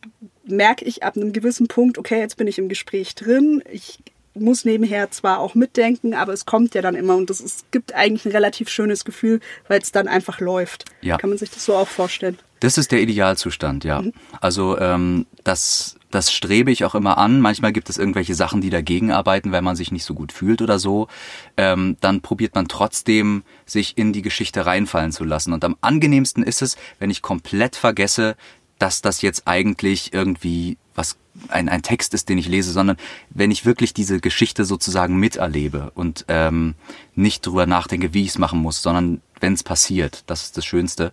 merke 0.44 0.84
ich 0.84 1.04
ab 1.04 1.16
einem 1.16 1.34
gewissen 1.34 1.68
Punkt, 1.68 2.00
okay, 2.00 2.20
jetzt 2.20 2.38
bin 2.38 2.48
ich 2.48 2.58
im 2.58 2.68
Gespräch 2.68 3.14
drin, 3.14 3.64
ich 3.72 4.00
muss 4.36 4.66
nebenher 4.66 5.12
zwar 5.12 5.40
auch 5.40 5.56
mitdenken, 5.56 6.14
aber 6.14 6.34
es 6.34 6.46
kommt 6.46 6.76
ja 6.76 6.82
dann 6.82 6.96
immer 6.96 7.16
und 7.16 7.30
es 7.30 7.66
gibt 7.72 7.94
eigentlich 7.94 8.26
ein 8.26 8.32
relativ 8.32 8.70
schönes 8.70 9.06
Gefühl, 9.06 9.40
weil 9.68 9.82
es 9.82 9.92
dann 9.92 10.08
einfach 10.08 10.40
läuft. 10.40 10.86
Ja. 11.02 11.18
Kann 11.18 11.30
man 11.30 11.38
sich 11.38 11.52
das 11.52 11.66
so 11.66 11.76
auch 11.76 11.88
vorstellen? 11.88 12.38
Das 12.60 12.78
ist 12.78 12.94
der 12.94 13.02
Idealzustand, 13.02 13.84
ja. 13.84 14.02
Mhm. 14.02 14.14
Also 14.40 14.80
ähm, 14.80 15.26
das, 15.44 15.98
das 16.12 16.32
strebe 16.32 16.72
ich 16.72 16.86
auch 16.86 16.96
immer 16.96 17.18
an. 17.18 17.42
Manchmal 17.42 17.74
gibt 17.74 17.90
es 17.90 17.98
irgendwelche 17.98 18.36
Sachen, 18.36 18.62
die 18.62 18.70
dagegen 18.70 19.12
arbeiten, 19.12 19.52
weil 19.52 19.62
man 19.62 19.76
sich 19.76 19.92
nicht 19.92 20.06
so 20.06 20.14
gut 20.14 20.32
fühlt 20.32 20.62
oder 20.62 20.80
so. 20.80 21.10
Ähm, 21.58 21.98
dann 22.00 22.22
probiert 22.22 22.56
man 22.56 22.70
trotzdem, 22.70 23.44
sich 23.66 23.98
in 23.98 24.14
die 24.14 24.22
Geschichte 24.22 24.66
reinfallen 24.66 25.12
zu 25.12 25.26
lassen. 25.26 25.52
Und 25.52 25.66
am 25.66 25.76
angenehmsten 25.82 26.42
ist 26.42 26.62
es, 26.62 26.78
wenn 27.00 27.10
ich 27.10 27.22
komplett 27.22 27.76
vergesse, 27.76 28.38
dass 28.80 29.02
das 29.02 29.22
jetzt 29.22 29.44
eigentlich 29.46 30.14
irgendwie 30.14 30.78
was 30.96 31.18
ein, 31.50 31.70
ein 31.70 31.82
Text 31.82 32.14
ist, 32.14 32.30
den 32.30 32.38
ich 32.38 32.48
lese, 32.48 32.72
sondern 32.72 32.98
wenn 33.30 33.52
ich 33.52 33.66
wirklich 33.66 33.94
diese 33.94 34.20
Geschichte 34.20 34.66
sozusagen 34.66 35.18
miterlebe 35.18 35.92
und 35.96 36.26
ähm, 36.28 36.76
nicht 37.16 37.46
drüber 37.46 37.66
nachdenke, 37.66 38.14
wie 38.14 38.24
ich 38.24 38.30
es 38.30 38.38
machen 38.38 38.60
muss, 38.60 38.82
sondern 38.82 39.22
wenn 39.40 39.54
es 39.54 39.64
passiert, 39.64 40.24
das 40.28 40.44
ist 40.44 40.58
das 40.58 40.66
Schönste. 40.66 41.12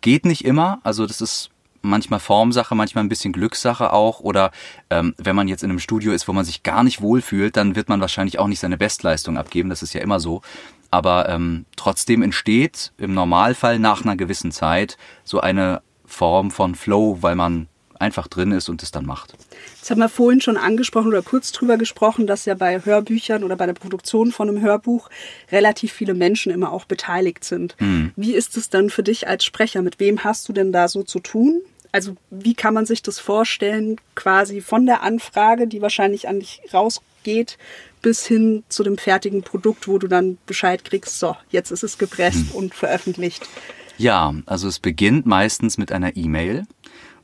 Geht 0.00 0.26
nicht 0.26 0.44
immer, 0.44 0.80
also 0.82 1.06
das 1.06 1.20
ist 1.20 1.50
manchmal 1.84 2.20
Formsache, 2.20 2.74
manchmal 2.74 3.04
ein 3.04 3.08
bisschen 3.08 3.32
Glückssache 3.32 3.92
auch. 3.92 4.20
Oder 4.20 4.50
ähm, 4.90 5.14
wenn 5.18 5.36
man 5.36 5.48
jetzt 5.48 5.62
in 5.62 5.70
einem 5.70 5.78
Studio 5.78 6.12
ist, 6.12 6.26
wo 6.26 6.32
man 6.32 6.44
sich 6.44 6.62
gar 6.62 6.82
nicht 6.82 7.00
wohlfühlt, 7.00 7.56
dann 7.56 7.76
wird 7.76 7.88
man 7.88 8.00
wahrscheinlich 8.00 8.38
auch 8.38 8.48
nicht 8.48 8.60
seine 8.60 8.78
Bestleistung 8.78 9.36
abgeben. 9.36 9.68
Das 9.68 9.82
ist 9.82 9.92
ja 9.92 10.00
immer 10.00 10.18
so. 10.18 10.42
Aber 10.90 11.28
ähm, 11.28 11.66
trotzdem 11.76 12.22
entsteht 12.22 12.92
im 12.98 13.14
Normalfall 13.14 13.78
nach 13.78 14.02
einer 14.02 14.16
gewissen 14.16 14.50
Zeit 14.50 14.96
so 15.24 15.40
eine 15.40 15.82
Form 16.06 16.50
von 16.50 16.74
Flow, 16.74 17.18
weil 17.20 17.34
man 17.34 17.68
einfach 18.00 18.28
drin 18.28 18.52
ist 18.52 18.68
und 18.68 18.82
es 18.82 18.90
dann 18.90 19.06
macht. 19.06 19.34
Das 19.80 19.90
haben 19.90 19.98
wir 19.98 20.08
vorhin 20.08 20.40
schon 20.40 20.56
angesprochen 20.56 21.08
oder 21.08 21.22
kurz 21.22 21.52
drüber 21.52 21.76
gesprochen, 21.76 22.26
dass 22.26 22.44
ja 22.44 22.54
bei 22.54 22.84
Hörbüchern 22.84 23.44
oder 23.44 23.56
bei 23.56 23.66
der 23.66 23.74
Produktion 23.74 24.32
von 24.32 24.48
einem 24.48 24.60
Hörbuch 24.60 25.10
relativ 25.52 25.92
viele 25.92 26.14
Menschen 26.14 26.52
immer 26.52 26.72
auch 26.72 26.84
beteiligt 26.84 27.44
sind. 27.44 27.76
Mhm. 27.78 28.12
Wie 28.16 28.34
ist 28.34 28.56
es 28.56 28.70
dann 28.70 28.90
für 28.90 29.02
dich 29.02 29.28
als 29.28 29.44
Sprecher? 29.44 29.82
Mit 29.82 30.00
wem 30.00 30.24
hast 30.24 30.48
du 30.48 30.52
denn 30.52 30.72
da 30.72 30.88
so 30.88 31.02
zu 31.02 31.20
tun? 31.20 31.60
Also 31.92 32.16
wie 32.30 32.54
kann 32.54 32.74
man 32.74 32.86
sich 32.86 33.02
das 33.02 33.20
vorstellen, 33.20 34.00
quasi 34.16 34.60
von 34.60 34.84
der 34.84 35.02
Anfrage, 35.02 35.68
die 35.68 35.80
wahrscheinlich 35.80 36.26
an 36.26 36.40
dich 36.40 36.60
rausgeht, 36.72 37.56
bis 38.02 38.26
hin 38.26 38.64
zu 38.68 38.82
dem 38.82 38.98
fertigen 38.98 39.42
Produkt, 39.42 39.86
wo 39.86 39.98
du 39.98 40.08
dann 40.08 40.36
Bescheid 40.46 40.84
kriegst, 40.84 41.20
so, 41.20 41.36
jetzt 41.50 41.70
ist 41.70 41.84
es 41.84 41.96
gepresst 41.96 42.50
mhm. 42.50 42.56
und 42.56 42.74
veröffentlicht. 42.74 43.48
Ja, 43.96 44.34
also 44.46 44.66
es 44.68 44.80
beginnt 44.80 45.24
meistens 45.24 45.78
mit 45.78 45.92
einer 45.92 46.16
E-Mail 46.16 46.66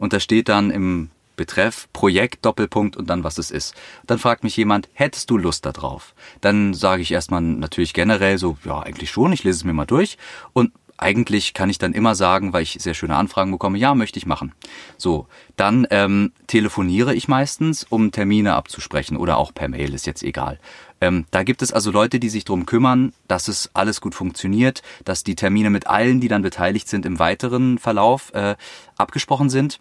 und 0.01 0.13
da 0.13 0.19
steht 0.19 0.49
dann 0.49 0.73
im 0.73 1.11
Betreff 1.37 1.89
Projekt 1.93 2.45
Doppelpunkt 2.45 2.97
und 2.97 3.09
dann 3.09 3.25
was 3.25 3.39
es 3.39 3.51
ist. 3.51 3.75
Dann 4.07 4.19
fragt 4.19 4.45
mich 4.45 4.57
jemand, 4.57 4.89
hättest 4.93 5.31
du 5.31 5.39
Lust 5.39 5.65
darauf? 5.65 6.15
Dann 6.41 6.75
sage 6.75 7.03
ich 7.03 7.13
erstmal 7.13 7.41
natürlich 7.41 7.95
generell 7.95 8.37
so, 8.37 8.59
ja, 8.65 8.81
eigentlich 8.81 9.11
schon, 9.11 9.33
ich 9.33 9.45
lese 9.45 9.59
es 9.59 9.65
mir 9.65 9.73
mal 9.73 9.87
durch 9.87 10.19
und 10.53 10.73
eigentlich 10.99 11.55
kann 11.55 11.71
ich 11.71 11.79
dann 11.79 11.95
immer 11.95 12.15
sagen, 12.15 12.53
weil 12.53 12.63
ich 12.63 12.77
sehr 12.79 12.93
schöne 12.93 13.17
Anfragen 13.17 13.53
bekomme, 13.53 13.79
ja, 13.79 13.95
möchte 13.95 14.19
ich 14.19 14.27
machen. 14.27 14.53
So, 14.99 15.27
dann 15.57 15.87
ähm, 15.91 16.33
telefoniere 16.47 17.15
ich 17.15 17.27
meistens, 17.27 17.85
um 17.89 18.13
Termine 18.13 18.55
abzusprechen 18.55 19.17
oder 19.17 19.39
auch 19.39 19.55
per 19.55 19.69
Mail, 19.69 19.95
ist 19.95 20.07
jetzt 20.07 20.23
egal. 20.23 20.59
Ähm, 21.01 21.25
da 21.31 21.43
gibt 21.43 21.63
es 21.63 21.73
also 21.73 21.91
Leute, 21.91 22.21
die 22.21 22.29
sich 22.29 22.45
drum 22.45 22.67
kümmern, 22.67 23.15
dass 23.29 23.49
es 23.49 23.71
alles 23.73 24.03
gut 24.03 24.15
funktioniert, 24.15 24.83
dass 25.07 25.25
die 25.25 25.37
Termine 25.37 25.71
mit 25.71 25.87
allen, 25.87 26.21
die 26.21 26.29
dann 26.29 26.43
beteiligt 26.43 26.89
sind, 26.89 27.07
im 27.07 27.19
weiteren 27.19 27.79
Verlauf 27.79 28.35
äh, 28.35 28.57
abgesprochen 28.99 29.49
sind. 29.49 29.81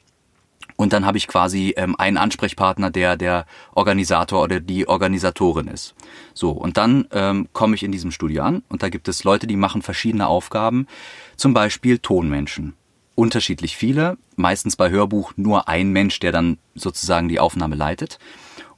Und 0.79 0.93
dann 0.93 1.05
habe 1.05 1.17
ich 1.17 1.27
quasi 1.27 1.73
ähm, 1.75 1.97
einen 1.97 2.15
Ansprechpartner, 2.15 2.89
der 2.89 3.17
der 3.17 3.45
Organisator 3.73 4.41
oder 4.41 4.61
die 4.61 4.87
Organisatorin 4.87 5.67
ist. 5.67 5.93
So, 6.33 6.51
und 6.51 6.77
dann 6.77 7.05
ähm, 7.11 7.49
komme 7.51 7.75
ich 7.75 7.83
in 7.83 7.91
diesem 7.91 8.11
Studio 8.11 8.43
an 8.43 8.63
und 8.69 8.81
da 8.81 8.87
gibt 8.87 9.09
es 9.09 9.25
Leute, 9.25 9.45
die 9.45 9.57
machen 9.57 9.81
verschiedene 9.81 10.27
Aufgaben, 10.27 10.87
zum 11.35 11.53
Beispiel 11.53 11.97
Tonmenschen. 11.97 12.75
Unterschiedlich 13.15 13.75
viele, 13.75 14.17
meistens 14.37 14.77
bei 14.77 14.89
Hörbuch 14.89 15.33
nur 15.35 15.67
ein 15.67 15.91
Mensch, 15.91 16.21
der 16.21 16.31
dann 16.31 16.59
sozusagen 16.75 17.27
die 17.27 17.41
Aufnahme 17.41 17.75
leitet. 17.75 18.17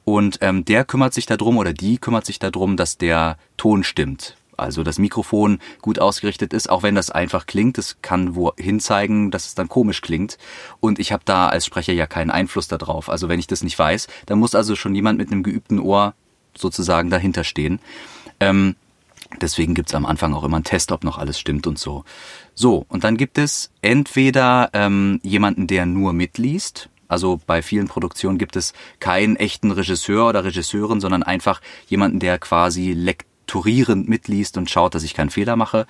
Und 0.02 0.38
ähm, 0.40 0.64
der 0.64 0.84
kümmert 0.84 1.14
sich 1.14 1.26
darum 1.26 1.56
oder 1.56 1.72
die 1.72 1.98
kümmert 1.98 2.26
sich 2.26 2.40
darum, 2.40 2.76
dass 2.76 2.98
der 2.98 3.36
Ton 3.56 3.84
stimmt. 3.84 4.36
Also 4.56 4.82
das 4.82 4.98
Mikrofon 4.98 5.58
gut 5.80 5.98
ausgerichtet 5.98 6.52
ist, 6.52 6.68
auch 6.68 6.82
wenn 6.82 6.94
das 6.94 7.10
einfach 7.10 7.46
klingt, 7.46 7.78
es 7.78 7.96
kann 8.02 8.34
wohin 8.34 8.80
zeigen, 8.80 9.30
dass 9.30 9.46
es 9.46 9.54
dann 9.54 9.68
komisch 9.68 10.00
klingt. 10.00 10.38
Und 10.80 10.98
ich 10.98 11.12
habe 11.12 11.22
da 11.24 11.48
als 11.48 11.66
Sprecher 11.66 11.92
ja 11.92 12.06
keinen 12.06 12.30
Einfluss 12.30 12.68
darauf. 12.68 13.08
Also 13.08 13.28
wenn 13.28 13.40
ich 13.40 13.46
das 13.46 13.62
nicht 13.62 13.78
weiß, 13.78 14.08
dann 14.26 14.38
muss 14.38 14.54
also 14.54 14.76
schon 14.76 14.94
jemand 14.94 15.18
mit 15.18 15.30
einem 15.30 15.42
geübten 15.42 15.78
Ohr 15.78 16.14
sozusagen 16.56 17.10
dahinter 17.10 17.44
stehen. 17.44 17.80
Ähm, 18.40 18.76
deswegen 19.40 19.74
gibt's 19.74 19.94
am 19.94 20.06
Anfang 20.06 20.34
auch 20.34 20.44
immer 20.44 20.56
einen 20.56 20.64
Test, 20.64 20.92
ob 20.92 21.04
noch 21.04 21.18
alles 21.18 21.38
stimmt 21.38 21.66
und 21.66 21.78
so. 21.78 22.04
So, 22.54 22.84
und 22.88 23.04
dann 23.04 23.16
gibt 23.16 23.38
es 23.38 23.70
entweder 23.80 24.70
ähm, 24.74 25.20
jemanden, 25.22 25.66
der 25.66 25.86
nur 25.86 26.12
mitliest, 26.12 26.90
also 27.12 27.38
bei 27.46 27.60
vielen 27.60 27.88
Produktionen 27.88 28.38
gibt 28.38 28.56
es 28.56 28.72
keinen 28.98 29.36
echten 29.36 29.70
Regisseur 29.70 30.30
oder 30.30 30.44
Regisseurin, 30.44 30.98
sondern 30.98 31.22
einfach 31.22 31.60
jemanden, 31.86 32.20
der 32.20 32.38
quasi 32.38 32.94
lektorierend 33.52 34.08
mitliest 34.08 34.56
und 34.56 34.70
schaut, 34.70 34.94
dass 34.94 35.02
ich 35.02 35.14
keinen 35.14 35.30
Fehler 35.30 35.56
mache. 35.56 35.86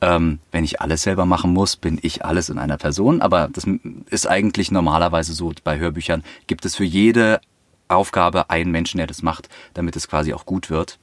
Ähm, 0.00 0.38
wenn 0.52 0.64
ich 0.64 0.80
alles 0.80 1.02
selber 1.02 1.26
machen 1.26 1.52
muss, 1.52 1.76
bin 1.76 1.98
ich 2.02 2.24
alles 2.24 2.48
in 2.48 2.58
einer 2.58 2.76
Person. 2.76 3.20
Aber 3.20 3.48
das 3.52 3.66
ist 4.10 4.26
eigentlich 4.28 4.70
normalerweise 4.70 5.32
so. 5.32 5.52
Bei 5.64 5.78
Hörbüchern 5.78 6.22
gibt 6.46 6.64
es 6.64 6.76
für 6.76 6.84
jede 6.84 7.40
Aufgabe 7.88 8.50
einen 8.50 8.70
Menschen, 8.70 8.98
der 8.98 9.06
das 9.06 9.22
macht, 9.22 9.48
damit 9.74 9.96
es 9.96 10.08
quasi 10.08 10.32
auch 10.32 10.46
gut 10.46 10.70
wird. 10.70 10.98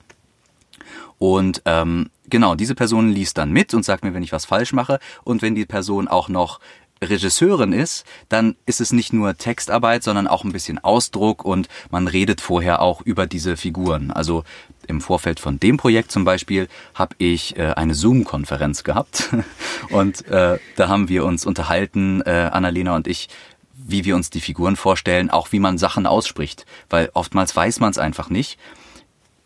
Und 1.20 1.62
ähm, 1.66 2.10
genau, 2.30 2.56
diese 2.56 2.76
Person 2.76 3.10
liest 3.10 3.38
dann 3.38 3.52
mit 3.52 3.74
und 3.74 3.84
sagt 3.84 4.04
mir, 4.04 4.14
wenn 4.14 4.24
ich 4.24 4.32
was 4.32 4.46
falsch 4.46 4.72
mache. 4.72 5.00
Und 5.24 5.42
wenn 5.42 5.56
die 5.56 5.66
Person 5.66 6.08
auch 6.08 6.30
noch 6.30 6.60
Regisseurin 7.02 7.74
ist, 7.74 8.06
dann 8.30 8.56
ist 8.66 8.82
es 8.82 8.92
nicht 8.92 9.14
nur 9.14 9.38
Textarbeit, 9.38 10.04
sondern 10.04 10.28
auch 10.28 10.44
ein 10.44 10.52
bisschen 10.52 10.80
Ausdruck 10.80 11.46
und 11.46 11.68
man 11.92 12.08
redet 12.08 12.42
vorher 12.42 12.82
auch 12.82 13.02
über 13.02 13.28
diese 13.28 13.58
Figuren. 13.58 14.12
Also 14.12 14.44
im 14.88 15.02
Vorfeld 15.02 15.40
von 15.40 15.60
dem 15.60 15.78
Projekt 15.78 16.12
zum 16.12 16.26
Beispiel 16.26 16.68
habe 16.94 17.16
ich 17.18 17.58
äh, 17.58 17.74
eine 17.76 17.94
Zoom-Konferenz 17.94 18.84
gehabt 18.84 19.30
und 19.90 20.28
äh, 20.28 20.60
da 20.76 20.88
haben 20.88 21.10
wir 21.10 21.26
uns 21.26 21.46
unterhalten, 21.46 22.22
äh, 22.26 22.50
Annalena 22.52 22.96
und 22.96 23.08
ich, 23.08 23.30
wie 23.74 24.06
wir 24.06 24.16
uns 24.16 24.30
die 24.30 24.42
Figuren 24.42 24.76
vorstellen, 24.76 25.30
auch 25.30 25.52
wie 25.52 25.60
man 25.60 25.78
Sachen 25.78 26.06
ausspricht, 26.06 26.66
weil 26.90 27.10
oftmals 27.14 27.56
weiß 27.56 27.80
man 27.80 27.92
es 27.92 27.98
einfach 27.98 28.30
nicht. 28.30 28.58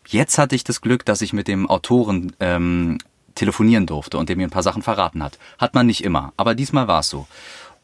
Jetzt 0.06 0.38
hatte 0.38 0.54
ich 0.54 0.64
das 0.64 0.80
Glück, 0.80 1.04
dass 1.04 1.22
ich 1.22 1.32
mit 1.32 1.48
dem 1.48 1.68
Autoren 1.68 2.32
ähm, 2.40 2.98
telefonieren 3.34 3.86
durfte 3.86 4.18
und 4.18 4.28
der 4.28 4.36
mir 4.36 4.46
ein 4.46 4.50
paar 4.50 4.62
Sachen 4.62 4.82
verraten 4.82 5.22
hat. 5.22 5.38
Hat 5.58 5.74
man 5.74 5.86
nicht 5.86 6.04
immer, 6.04 6.32
aber 6.36 6.54
diesmal 6.54 6.88
war 6.88 7.00
es 7.00 7.08
so. 7.08 7.26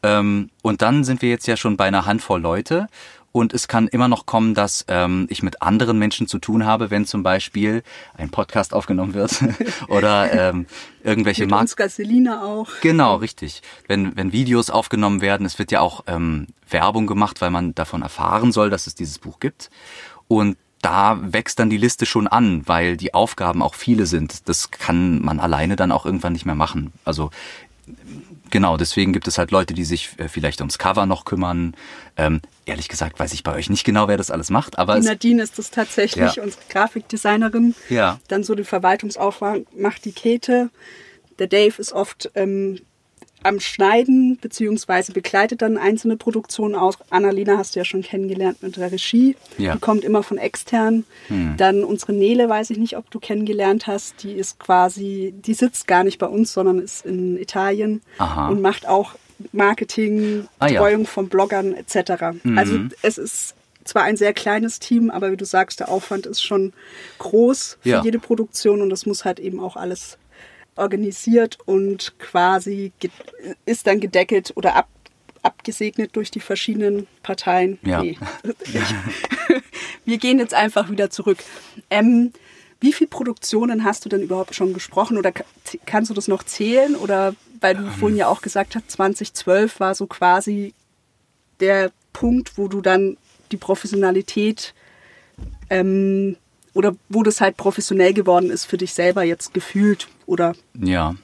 Ähm, 0.01 0.49
und 0.61 0.81
dann 0.81 1.03
sind 1.03 1.21
wir 1.21 1.29
jetzt 1.29 1.47
ja 1.47 1.57
schon 1.57 1.77
bei 1.77 1.85
einer 1.85 2.05
Handvoll 2.05 2.41
Leute 2.41 2.87
und 3.31 3.53
es 3.53 3.67
kann 3.67 3.87
immer 3.87 4.07
noch 4.07 4.25
kommen, 4.25 4.55
dass 4.55 4.85
ähm, 4.87 5.27
ich 5.29 5.43
mit 5.43 5.61
anderen 5.61 5.99
Menschen 5.99 6.27
zu 6.27 6.39
tun 6.39 6.65
habe, 6.65 6.89
wenn 6.89 7.05
zum 7.05 7.21
Beispiel 7.21 7.83
ein 8.17 8.29
Podcast 8.29 8.73
aufgenommen 8.73 9.13
wird 9.13 9.43
oder 9.87 10.31
ähm, 10.33 10.65
irgendwelche 11.03 11.45
Marken. 11.45 11.89
Selina 11.89 12.43
auch. 12.43 12.69
Genau, 12.81 13.17
richtig. 13.17 13.61
Wenn, 13.87 14.15
wenn 14.15 14.31
Videos 14.31 14.69
aufgenommen 14.69 15.21
werden, 15.21 15.45
es 15.45 15.59
wird 15.59 15.71
ja 15.71 15.79
auch 15.79 16.03
ähm, 16.07 16.47
Werbung 16.69 17.05
gemacht, 17.05 17.39
weil 17.41 17.51
man 17.51 17.75
davon 17.75 18.01
erfahren 18.01 18.51
soll, 18.51 18.69
dass 18.69 18.87
es 18.87 18.95
dieses 18.95 19.19
Buch 19.19 19.39
gibt. 19.39 19.69
Und 20.27 20.57
da 20.81 21.19
wächst 21.21 21.59
dann 21.59 21.69
die 21.69 21.77
Liste 21.77 22.05
schon 22.05 22.27
an, 22.27 22.63
weil 22.65 22.97
die 22.97 23.13
Aufgaben 23.13 23.61
auch 23.61 23.75
viele 23.75 24.05
sind. 24.05 24.47
Das 24.47 24.71
kann 24.71 25.21
man 25.21 25.39
alleine 25.39 25.75
dann 25.75 25.91
auch 25.91 26.05
irgendwann 26.05 26.33
nicht 26.33 26.45
mehr 26.45 26.55
machen. 26.55 26.93
Also 27.03 27.31
genau, 28.49 28.77
deswegen 28.77 29.13
gibt 29.13 29.27
es 29.27 29.37
halt 29.37 29.51
Leute, 29.51 29.73
die 29.73 29.83
sich 29.83 30.11
äh, 30.17 30.27
vielleicht 30.27 30.61
ums 30.61 30.77
Cover 30.77 31.05
noch 31.05 31.25
kümmern. 31.25 31.75
Ähm, 32.17 32.41
ehrlich 32.65 32.87
gesagt 32.87 33.19
weiß 33.19 33.33
ich 33.33 33.43
bei 33.43 33.53
euch 33.53 33.69
nicht 33.69 33.83
genau, 33.83 34.07
wer 34.07 34.17
das 34.17 34.31
alles 34.31 34.49
macht, 34.49 34.77
aber 34.77 34.99
die 34.99 35.05
Nadine 35.05 35.43
ist 35.43 35.57
das 35.59 35.71
tatsächlich, 35.71 36.35
ja. 36.35 36.43
unsere 36.43 36.61
Grafikdesignerin. 36.69 37.75
Ja. 37.89 38.19
Dann 38.27 38.43
so 38.43 38.55
den 38.55 38.65
Verwaltungsaufwand 38.65 39.77
macht 39.77 40.05
die 40.05 40.13
Käthe. 40.13 40.69
Der 41.39 41.47
Dave 41.47 41.75
ist 41.77 41.93
oft 41.93 42.31
ähm, 42.35 42.79
am 43.43 43.59
Schneiden, 43.59 44.37
beziehungsweise 44.41 45.11
begleitet 45.13 45.61
dann 45.61 45.77
einzelne 45.77 46.17
Produktionen 46.17 46.75
aus. 46.75 46.95
Annalena 47.09 47.57
hast 47.57 47.75
du 47.75 47.79
ja 47.79 47.85
schon 47.85 48.01
kennengelernt 48.01 48.61
mit 48.61 48.77
der 48.77 48.91
Regie. 48.91 49.35
Ja. 49.57 49.73
Die 49.73 49.79
kommt 49.79 50.03
immer 50.03 50.23
von 50.23 50.37
extern. 50.37 51.05
Hm. 51.27 51.55
Dann 51.57 51.83
unsere 51.83 52.13
Nele, 52.13 52.49
weiß 52.49 52.69
ich 52.71 52.77
nicht, 52.77 52.97
ob 52.97 53.09
du 53.11 53.19
kennengelernt 53.19 53.87
hast. 53.87 54.23
Die 54.23 54.33
ist 54.33 54.59
quasi, 54.59 55.33
die 55.45 55.53
sitzt 55.53 55.87
gar 55.87 56.03
nicht 56.03 56.17
bei 56.19 56.27
uns, 56.27 56.53
sondern 56.53 56.79
ist 56.79 57.05
in 57.05 57.37
Italien 57.37 58.01
Aha. 58.17 58.49
und 58.49 58.61
macht 58.61 58.87
auch 58.87 59.15
Marketing, 59.53 60.47
Ah, 60.59 60.67
ja. 60.67 60.73
Betreuung 60.81 61.05
von 61.05 61.29
Bloggern 61.29 61.73
etc. 61.73 62.37
Mhm. 62.43 62.57
Also 62.57 62.77
es 63.01 63.17
ist 63.17 63.55
zwar 63.83 64.03
ein 64.03 64.17
sehr 64.17 64.33
kleines 64.33 64.79
Team, 64.79 65.09
aber 65.09 65.31
wie 65.31 65.37
du 65.37 65.45
sagst, 65.45 65.79
der 65.79 65.89
Aufwand 65.89 66.25
ist 66.27 66.43
schon 66.43 66.73
groß 67.17 67.77
für 67.81 67.89
Ja. 67.89 68.03
jede 68.03 68.19
Produktion 68.19 68.81
und 68.81 68.89
das 68.91 69.05
muss 69.07 69.25
halt 69.25 69.39
eben 69.39 69.59
auch 69.59 69.75
alles 69.75 70.17
organisiert 70.79 71.57
und 71.65 72.13
quasi 72.19 72.91
ist 73.65 73.85
dann 73.87 73.99
gedeckelt 73.99 74.53
oder 74.55 74.75
ab, 74.75 74.87
abgesegnet 75.43 76.15
durch 76.15 76.31
die 76.31 76.39
verschiedenen 76.39 77.07
Parteien. 77.23 77.77
Ja. 77.83 78.01
Nee. 78.01 78.17
Wir 80.05 80.17
gehen 80.17 80.39
jetzt 80.39 80.53
einfach 80.53 80.89
wieder 80.89 81.09
zurück. 81.09 81.37
Ähm, 81.89 82.31
wie 82.79 82.93
viele 82.93 83.09
Produktionen 83.09 83.83
hast 83.83 84.05
du 84.05 84.09
denn 84.09 84.21
überhaupt 84.21 84.55
schon 84.55 84.73
gesprochen 84.73 85.17
oder 85.17 85.31
ka- 85.31 85.43
kannst 85.85 86.09
du 86.09 86.13
das 86.15 86.27
noch 86.27 86.43
zählen? 86.43 86.95
Oder 86.95 87.35
weil 87.59 87.75
du 87.75 87.89
vorhin 87.91 88.17
ja 88.17 88.27
auch 88.27 88.41
gesagt 88.41 88.75
hast, 88.75 88.89
2012 88.91 89.79
war 89.79 89.93
so 89.95 90.07
quasi 90.07 90.73
der 91.59 91.91
Punkt, 92.13 92.57
wo 92.57 92.67
du 92.69 92.81
dann 92.81 93.17
die 93.51 93.57
Professionalität 93.57 94.73
ähm, 95.69 96.37
oder 96.73 96.95
wo 97.09 97.23
das 97.23 97.41
halt 97.41 97.57
professionell 97.57 98.13
geworden 98.13 98.49
ist 98.49 98.65
für 98.65 98.77
dich 98.77 98.93
selber 98.93 99.23
jetzt 99.23 99.53
gefühlt 99.53 100.07
oder 100.25 100.53
Ja. 100.79 101.15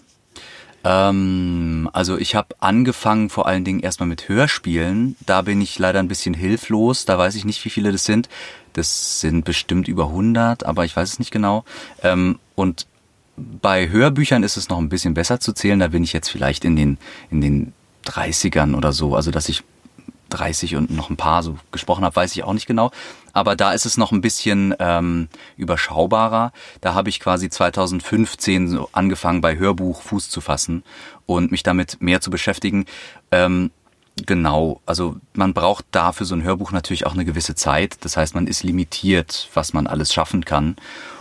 Ähm, 0.85 1.89
also 1.93 2.17
ich 2.17 2.35
habe 2.35 2.55
angefangen 2.59 3.29
vor 3.29 3.47
allen 3.47 3.63
Dingen 3.63 3.79
erstmal 3.79 4.07
mit 4.07 4.29
Hörspielen. 4.29 5.15
Da 5.25 5.41
bin 5.41 5.59
ich 5.59 5.79
leider 5.79 5.99
ein 5.99 6.07
bisschen 6.07 6.35
hilflos. 6.35 7.05
Da 7.05 7.17
weiß 7.17 7.35
ich 7.35 7.43
nicht, 7.43 7.65
wie 7.65 7.71
viele 7.71 7.91
das 7.91 8.05
sind. 8.05 8.29
Das 8.73 9.19
sind 9.19 9.45
bestimmt 9.45 9.87
über 9.87 10.07
100, 10.07 10.65
aber 10.65 10.85
ich 10.85 10.95
weiß 10.95 11.13
es 11.13 11.19
nicht 11.19 11.31
genau. 11.31 11.65
Ähm, 12.03 12.37
und 12.53 12.85
bei 13.35 13.89
Hörbüchern 13.89 14.43
ist 14.43 14.57
es 14.57 14.69
noch 14.69 14.77
ein 14.77 14.89
bisschen 14.89 15.15
besser 15.15 15.39
zu 15.39 15.53
zählen. 15.53 15.79
Da 15.79 15.87
bin 15.87 16.03
ich 16.03 16.13
jetzt 16.13 16.29
vielleicht 16.29 16.63
in 16.63 16.75
den, 16.75 16.97
in 17.31 17.41
den 17.41 17.73
30ern 18.05 18.75
oder 18.75 18.93
so. 18.93 19.15
Also 19.15 19.31
dass 19.31 19.49
ich 19.49 19.63
30 20.29 20.75
und 20.75 20.91
noch 20.91 21.09
ein 21.09 21.17
paar 21.17 21.41
so 21.41 21.57
gesprochen 21.71 22.05
habe, 22.05 22.15
weiß 22.15 22.31
ich 22.33 22.43
auch 22.43 22.53
nicht 22.53 22.67
genau. 22.67 22.91
Aber 23.35 23.57
da 23.57 23.73
ist 23.73 23.85
es 23.85 23.97
noch 23.97 24.13
ein 24.13 24.21
bisschen 24.21 24.73
ähm, 24.79 25.27
überschaubarer. 25.57 26.53
Da 26.79 26.93
habe 26.93 27.09
ich 27.09 27.19
quasi 27.19 27.49
2015 27.49 28.69
so 28.69 28.89
angefangen, 28.93 29.41
bei 29.41 29.57
Hörbuch 29.57 30.01
Fuß 30.01 30.29
zu 30.29 30.39
fassen 30.39 30.83
und 31.25 31.51
mich 31.51 31.61
damit 31.61 32.01
mehr 32.01 32.21
zu 32.21 32.31
beschäftigen. 32.31 32.85
Ähm, 33.31 33.71
genau, 34.25 34.79
also 34.85 35.17
man 35.33 35.53
braucht 35.53 35.85
da 35.91 36.13
für 36.13 36.23
so 36.23 36.33
ein 36.33 36.43
Hörbuch 36.43 36.71
natürlich 36.71 37.05
auch 37.05 37.13
eine 37.13 37.25
gewisse 37.25 37.55
Zeit. 37.55 37.97
Das 38.05 38.15
heißt, 38.15 38.35
man 38.35 38.47
ist 38.47 38.63
limitiert, 38.63 39.49
was 39.53 39.73
man 39.73 39.85
alles 39.85 40.13
schaffen 40.13 40.45
kann. 40.45 40.77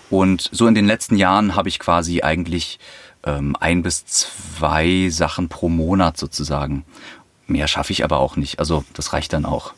Und 0.09 0.49
so 0.53 0.69
in 0.69 0.77
den 0.77 0.87
letzten 0.87 1.17
Jahren 1.17 1.57
habe 1.57 1.69
ich 1.69 1.81
quasi 1.81 2.23
eigentlich 2.23 2.79
ähm, 3.25 3.57
ein 3.59 3.83
bis 3.83 4.07
zwei 4.07 5.09
Sachen 5.11 5.49
pro 5.49 5.69
Monat 5.69 6.17
sozusagen. 6.17 6.85
Mehr 7.47 7.69
schaffe 7.69 7.93
ich 7.93 8.05
aber 8.05 8.21
auch 8.21 8.37
nicht. 8.37 8.59
Also 8.59 8.85
das 8.95 9.13
reicht 9.13 9.33
dann 9.33 9.45
auch. 9.45 9.75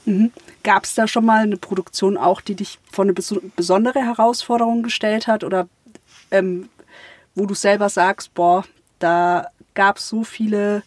Gab 0.62 0.85
es 0.85 0.94
da 0.94 1.09
schon 1.09 1.24
mal 1.24 1.42
eine 1.42 1.57
Produktion 1.57 2.16
auch, 2.16 2.40
die 2.40 2.55
dich 2.55 2.79
vor 2.90 3.05
eine 3.05 3.12
bes 3.12 3.35
besondere 3.57 4.00
Herausforderung 4.00 4.83
gestellt 4.83 5.26
hat 5.26 5.42
oder 5.42 5.68
ähm, 6.31 6.68
wo 7.35 7.46
du 7.46 7.55
selber 7.55 7.88
sagst, 7.88 8.35
boah, 8.35 8.64
da 8.98 9.48
gab 9.74 9.98
es 9.98 10.09
so 10.09 10.24
viele 10.24 10.83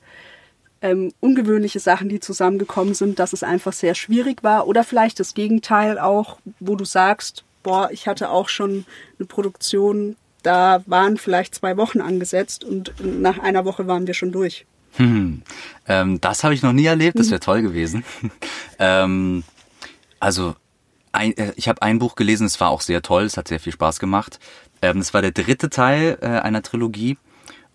ähm, 0.81 1.13
ungewöhnliche 1.19 1.79
Sachen, 1.79 2.09
die 2.09 2.19
zusammengekommen 2.19 2.93
sind, 2.93 3.19
dass 3.19 3.33
es 3.33 3.43
einfach 3.43 3.73
sehr 3.73 3.95
schwierig 3.95 4.43
war 4.43 4.67
oder 4.67 4.83
vielleicht 4.83 5.19
das 5.19 5.33
Gegenteil 5.33 5.99
auch, 5.99 6.37
wo 6.59 6.75
du 6.75 6.85
sagst, 6.85 7.43
boah, 7.63 7.89
ich 7.91 8.07
hatte 8.07 8.29
auch 8.29 8.49
schon 8.49 8.85
eine 9.17 9.25
Produktion, 9.25 10.15
da 10.43 10.81
waren 10.85 11.17
vielleicht 11.17 11.55
zwei 11.55 11.75
Wochen 11.77 11.99
angesetzt 11.99 12.63
und 12.63 12.93
nach 13.03 13.39
einer 13.39 13.65
Woche 13.65 13.87
waren 13.87 14.07
wir 14.07 14.13
schon 14.13 14.31
durch. 14.31 14.65
Hm. 14.97 15.41
Ähm, 15.87 16.21
das 16.21 16.43
habe 16.43 16.53
ich 16.53 16.61
noch 16.61 16.73
nie 16.73 16.85
erlebt. 16.85 17.19
Das 17.19 17.29
wäre 17.29 17.39
toll 17.39 17.61
gewesen. 17.61 18.03
ähm, 18.79 19.43
also 20.19 20.55
ein, 21.11 21.35
äh, 21.37 21.53
ich 21.55 21.67
habe 21.67 21.81
ein 21.81 21.99
Buch 21.99 22.15
gelesen, 22.15 22.45
es 22.45 22.59
war 22.59 22.69
auch 22.69 22.81
sehr 22.81 23.01
toll, 23.01 23.23
es 23.23 23.37
hat 23.37 23.47
sehr 23.47 23.59
viel 23.59 23.73
Spaß 23.73 23.99
gemacht. 23.99 24.39
Ähm, 24.81 24.99
es 24.99 25.13
war 25.13 25.21
der 25.21 25.31
dritte 25.31 25.69
Teil 25.69 26.17
äh, 26.21 26.27
einer 26.27 26.61
Trilogie 26.61 27.17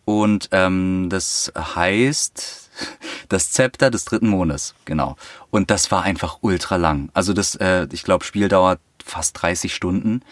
und 0.04 0.48
ähm, 0.52 1.08
das 1.10 1.52
heißt 1.56 2.70
das 3.28 3.50
Zepter 3.50 3.90
des 3.90 4.04
dritten 4.04 4.28
Mondes, 4.28 4.74
genau. 4.84 5.16
Und 5.50 5.70
das 5.70 5.90
war 5.90 6.02
einfach 6.02 6.38
ultra 6.40 6.76
lang. 6.76 7.10
Also 7.14 7.32
das, 7.32 7.54
äh, 7.56 7.86
ich 7.92 8.04
glaube, 8.04 8.24
Spiel 8.24 8.48
dauert 8.48 8.80
fast 9.04 9.40
30 9.42 9.74
Stunden. 9.74 10.22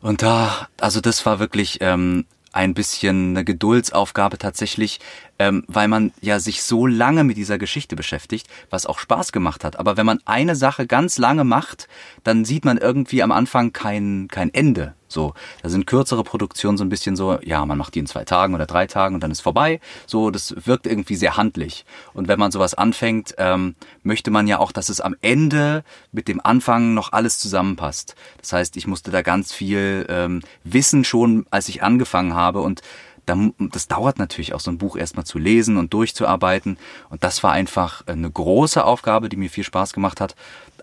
Und 0.00 0.22
da, 0.22 0.68
also 0.80 1.00
das 1.00 1.24
war 1.24 1.38
wirklich 1.38 1.78
ähm, 1.80 2.26
ein 2.54 2.72
bisschen 2.72 3.30
eine 3.30 3.44
Geduldsaufgabe 3.44 4.38
tatsächlich, 4.38 5.00
ähm, 5.38 5.64
weil 5.66 5.88
man 5.88 6.12
ja 6.20 6.38
sich 6.38 6.62
so 6.62 6.86
lange 6.86 7.24
mit 7.24 7.36
dieser 7.36 7.58
Geschichte 7.58 7.96
beschäftigt, 7.96 8.46
was 8.70 8.86
auch 8.86 9.00
Spaß 9.00 9.32
gemacht 9.32 9.64
hat. 9.64 9.76
Aber 9.76 9.96
wenn 9.96 10.06
man 10.06 10.20
eine 10.24 10.54
Sache 10.54 10.86
ganz 10.86 11.18
lange 11.18 11.44
macht, 11.44 11.88
dann 12.22 12.44
sieht 12.44 12.64
man 12.64 12.78
irgendwie 12.78 13.22
am 13.22 13.32
Anfang 13.32 13.72
kein, 13.72 14.28
kein 14.30 14.54
Ende. 14.54 14.94
So, 15.14 15.32
da 15.62 15.68
sind 15.68 15.86
kürzere 15.86 16.24
Produktionen 16.24 16.76
so 16.76 16.84
ein 16.84 16.88
bisschen 16.88 17.16
so, 17.16 17.38
ja, 17.42 17.64
man 17.64 17.78
macht 17.78 17.94
die 17.94 18.00
in 18.00 18.06
zwei 18.06 18.24
Tagen 18.24 18.54
oder 18.54 18.66
drei 18.66 18.86
Tagen 18.86 19.14
und 19.14 19.22
dann 19.22 19.30
ist 19.30 19.40
vorbei. 19.40 19.80
So, 20.06 20.30
das 20.30 20.54
wirkt 20.66 20.86
irgendwie 20.86 21.14
sehr 21.14 21.36
handlich. 21.36 21.86
Und 22.12 22.28
wenn 22.28 22.38
man 22.38 22.50
sowas 22.50 22.74
anfängt, 22.74 23.34
ähm, 23.38 23.76
möchte 24.02 24.30
man 24.30 24.46
ja 24.48 24.58
auch, 24.58 24.72
dass 24.72 24.88
es 24.88 25.00
am 25.00 25.14
Ende 25.22 25.84
mit 26.12 26.28
dem 26.28 26.44
Anfang 26.44 26.94
noch 26.94 27.12
alles 27.12 27.38
zusammenpasst. 27.38 28.16
Das 28.40 28.52
heißt, 28.52 28.76
ich 28.76 28.86
musste 28.86 29.10
da 29.10 29.22
ganz 29.22 29.52
viel 29.52 30.04
ähm, 30.08 30.42
wissen 30.64 31.04
schon, 31.04 31.46
als 31.50 31.68
ich 31.68 31.82
angefangen 31.82 32.34
habe 32.34 32.60
und 32.60 32.82
das 33.26 33.88
dauert 33.88 34.18
natürlich 34.18 34.52
auch 34.52 34.60
so 34.60 34.70
ein 34.70 34.76
Buch 34.76 34.96
erstmal 34.96 35.24
zu 35.24 35.38
lesen 35.38 35.78
und 35.78 35.94
durchzuarbeiten. 35.94 36.76
Und 37.08 37.24
das 37.24 37.42
war 37.42 37.52
einfach 37.52 38.06
eine 38.06 38.30
große 38.30 38.84
Aufgabe, 38.84 39.30
die 39.30 39.38
mir 39.38 39.48
viel 39.48 39.64
Spaß 39.64 39.94
gemacht 39.94 40.20
hat. 40.20 40.34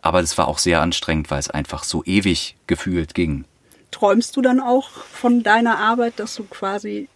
Aber 0.02 0.22
das 0.22 0.40
war 0.40 0.48
auch 0.48 0.58
sehr 0.58 0.82
anstrengend, 0.82 1.30
weil 1.30 1.38
es 1.38 1.52
einfach 1.52 1.84
so 1.84 2.04
ewig 2.04 2.56
gefühlt 2.66 3.14
ging. 3.14 3.46
Träumst 3.92 4.36
du 4.36 4.42
dann 4.42 4.60
auch 4.60 4.90
von 4.90 5.44
deiner 5.44 5.78
Arbeit, 5.78 6.14
dass 6.18 6.36
du 6.36 6.44
quasi 6.46 7.08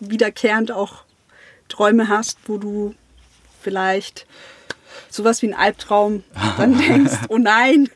wiederkehrend 0.00 0.70
auch 0.70 1.04
Träume 1.68 2.08
hast, 2.08 2.38
wo 2.46 2.58
du 2.58 2.94
vielleicht 3.60 4.26
sowas 5.10 5.42
wie 5.42 5.48
ein 5.48 5.54
Albtraum 5.54 6.22
dann 6.56 6.78
denkst, 6.78 7.18
oh 7.28 7.38
nein, 7.38 7.88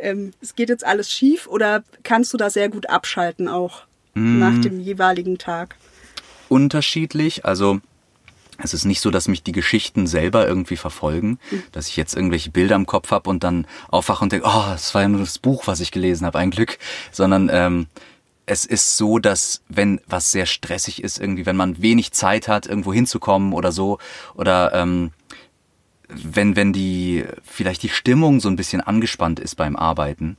ähm, 0.00 0.32
es 0.40 0.54
geht 0.54 0.68
jetzt 0.68 0.84
alles 0.84 1.10
schief? 1.10 1.46
Oder 1.46 1.82
kannst 2.02 2.32
du 2.32 2.36
da 2.36 2.50
sehr 2.50 2.68
gut 2.68 2.88
abschalten 2.88 3.48
auch 3.48 3.84
nach 4.14 4.60
dem 4.60 4.78
jeweiligen 4.78 5.38
Tag? 5.38 5.76
Unterschiedlich, 6.48 7.46
also 7.46 7.80
es 8.62 8.74
ist 8.74 8.84
nicht 8.84 9.00
so, 9.00 9.10
dass 9.10 9.28
mich 9.28 9.42
die 9.42 9.52
Geschichten 9.52 10.06
selber 10.06 10.46
irgendwie 10.46 10.76
verfolgen, 10.76 11.38
dass 11.72 11.88
ich 11.88 11.96
jetzt 11.96 12.14
irgendwelche 12.14 12.50
Bilder 12.50 12.76
im 12.76 12.86
Kopf 12.86 13.10
habe 13.10 13.28
und 13.28 13.44
dann 13.44 13.66
aufwache 13.88 14.22
und 14.24 14.32
denke, 14.32 14.46
oh, 14.46 14.64
das 14.70 14.94
war 14.94 15.02
ja 15.02 15.08
nur 15.08 15.20
das 15.20 15.38
Buch, 15.38 15.66
was 15.66 15.80
ich 15.80 15.90
gelesen 15.90 16.26
habe, 16.26 16.38
ein 16.38 16.50
Glück, 16.50 16.78
sondern 17.10 17.50
ähm, 17.52 17.86
es 18.46 18.66
ist 18.66 18.96
so, 18.96 19.18
dass 19.18 19.62
wenn 19.68 20.00
was 20.06 20.32
sehr 20.32 20.46
stressig 20.46 21.02
ist, 21.02 21.18
irgendwie, 21.18 21.46
wenn 21.46 21.56
man 21.56 21.80
wenig 21.80 22.12
Zeit 22.12 22.48
hat, 22.48 22.66
irgendwo 22.66 22.92
hinzukommen 22.92 23.52
oder 23.52 23.72
so, 23.72 23.98
oder 24.34 24.72
ähm, 24.74 25.12
wenn, 26.14 26.56
wenn 26.56 26.72
die, 26.72 27.24
vielleicht 27.42 27.82
die 27.82 27.88
Stimmung 27.88 28.40
so 28.40 28.48
ein 28.48 28.56
bisschen 28.56 28.80
angespannt 28.80 29.40
ist 29.40 29.56
beim 29.56 29.76
Arbeiten, 29.76 30.36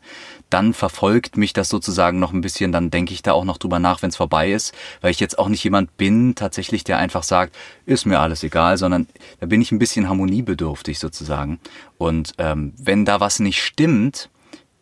dann 0.50 0.74
verfolgt 0.74 1.38
mich 1.38 1.54
das 1.54 1.70
sozusagen 1.70 2.20
noch 2.20 2.34
ein 2.34 2.42
bisschen, 2.42 2.72
dann 2.72 2.92
denke 2.92 3.14
ich 3.14 3.22
da 3.24 3.34
auch 3.34 3.46
noch 3.46 3.58
drüber 3.58 3.80
nach, 3.80 4.02
wenn 4.02 4.10
es 4.10 4.18
vorbei 4.18 4.52
ist, 4.52 4.74
weil 5.02 5.12
ich 5.12 5.20
jetzt 5.20 5.40
auch 5.40 5.50
nicht 5.50 5.64
jemand 5.64 5.98
bin, 5.98 6.36
tatsächlich, 6.36 6.84
der 6.84 6.98
einfach 6.98 7.24
sagt, 7.24 7.56
ist 7.86 8.06
mir 8.06 8.20
alles 8.20 8.44
egal, 8.44 8.78
sondern 8.78 9.08
da 9.40 9.48
bin 9.48 9.62
ich 9.62 9.72
ein 9.72 9.80
bisschen 9.80 10.08
harmoniebedürftig 10.08 11.00
sozusagen. 11.00 11.60
Und 11.98 12.34
ähm, 12.38 12.74
wenn 12.78 13.06
da 13.06 13.20
was 13.20 13.40
nicht 13.40 13.64
stimmt, 13.64 14.30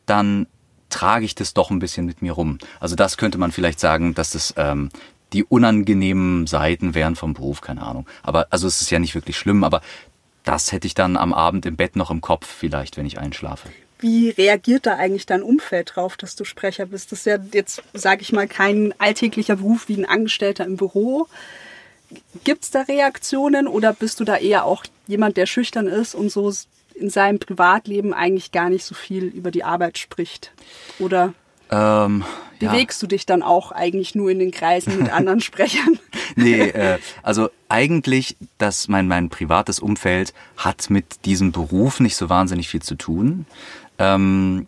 dann 0.05 0.47
trage 0.89 1.25
ich 1.25 1.35
das 1.35 1.53
doch 1.53 1.71
ein 1.71 1.79
bisschen 1.79 2.05
mit 2.05 2.21
mir 2.21 2.33
rum. 2.33 2.57
Also 2.79 2.95
das 2.95 3.17
könnte 3.17 3.37
man 3.37 3.51
vielleicht 3.51 3.79
sagen, 3.79 4.13
dass 4.13 4.31
das 4.31 4.53
ähm, 4.57 4.89
die 5.33 5.43
unangenehmen 5.43 6.45
Seiten 6.47 6.93
wären 6.93 7.15
vom 7.15 7.33
Beruf, 7.33 7.61
keine 7.61 7.81
Ahnung. 7.83 8.05
Aber 8.23 8.47
also 8.49 8.67
es 8.67 8.81
ist 8.81 8.91
ja 8.91 8.99
nicht 8.99 9.15
wirklich 9.15 9.37
schlimm, 9.37 9.63
aber 9.63 9.81
das 10.43 10.71
hätte 10.71 10.87
ich 10.87 10.93
dann 10.93 11.17
am 11.17 11.33
Abend 11.33 11.65
im 11.65 11.75
Bett 11.75 11.95
noch 11.95 12.11
im 12.11 12.21
Kopf 12.21 12.47
vielleicht, 12.47 12.97
wenn 12.97 13.05
ich 13.05 13.19
einschlafe. 13.19 13.69
wie 14.01 14.29
reagiert 14.29 14.87
da 14.87 14.95
eigentlich 14.95 15.27
dein 15.27 15.43
Umfeld 15.43 15.93
drauf, 15.95 16.17
dass 16.17 16.35
du 16.35 16.43
Sprecher 16.43 16.87
bist? 16.87 17.11
Das 17.11 17.19
ist 17.19 17.25
ja 17.25 17.37
jetzt, 17.53 17.83
sage 17.93 18.21
ich 18.21 18.33
mal, 18.33 18.47
kein 18.47 18.93
alltäglicher 18.99 19.57
Beruf 19.57 19.87
wie 19.87 19.97
ein 19.97 20.05
Angestellter 20.05 20.65
im 20.65 20.75
Büro. 20.75 21.27
Gibt 22.43 22.63
es 22.63 22.71
da 22.71 22.81
Reaktionen 22.81 23.67
oder 23.67 23.93
bist 23.93 24.19
du 24.19 24.23
da 24.23 24.37
eher 24.37 24.65
auch 24.65 24.83
jemand, 25.07 25.37
der 25.37 25.45
schüchtern 25.45 25.87
ist 25.87 26.15
und 26.15 26.31
so 26.31 26.51
in 26.95 27.09
seinem 27.09 27.39
Privatleben 27.39 28.13
eigentlich 28.13 28.51
gar 28.51 28.69
nicht 28.69 28.83
so 28.83 28.95
viel 28.95 29.25
über 29.25 29.51
die 29.51 29.63
Arbeit 29.63 29.97
spricht? 29.97 30.51
Oder 30.99 31.33
ähm, 31.71 32.23
bewegst 32.59 33.01
ja. 33.01 33.07
du 33.07 33.15
dich 33.15 33.25
dann 33.25 33.41
auch 33.41 33.71
eigentlich 33.71 34.15
nur 34.15 34.29
in 34.29 34.39
den 34.39 34.51
Kreisen 34.51 34.97
mit 34.97 35.11
anderen 35.11 35.41
Sprechern? 35.41 35.99
nee, 36.35 36.61
äh, 36.61 36.99
also 37.23 37.49
eigentlich, 37.69 38.37
dass 38.57 38.87
mein, 38.87 39.07
mein 39.07 39.29
privates 39.29 39.79
Umfeld 39.79 40.33
hat 40.57 40.89
mit 40.89 41.25
diesem 41.25 41.51
Beruf 41.51 41.99
nicht 41.99 42.15
so 42.15 42.29
wahnsinnig 42.29 42.69
viel 42.69 42.81
zu 42.81 42.95
tun. 42.95 43.45
Ähm, 43.97 44.67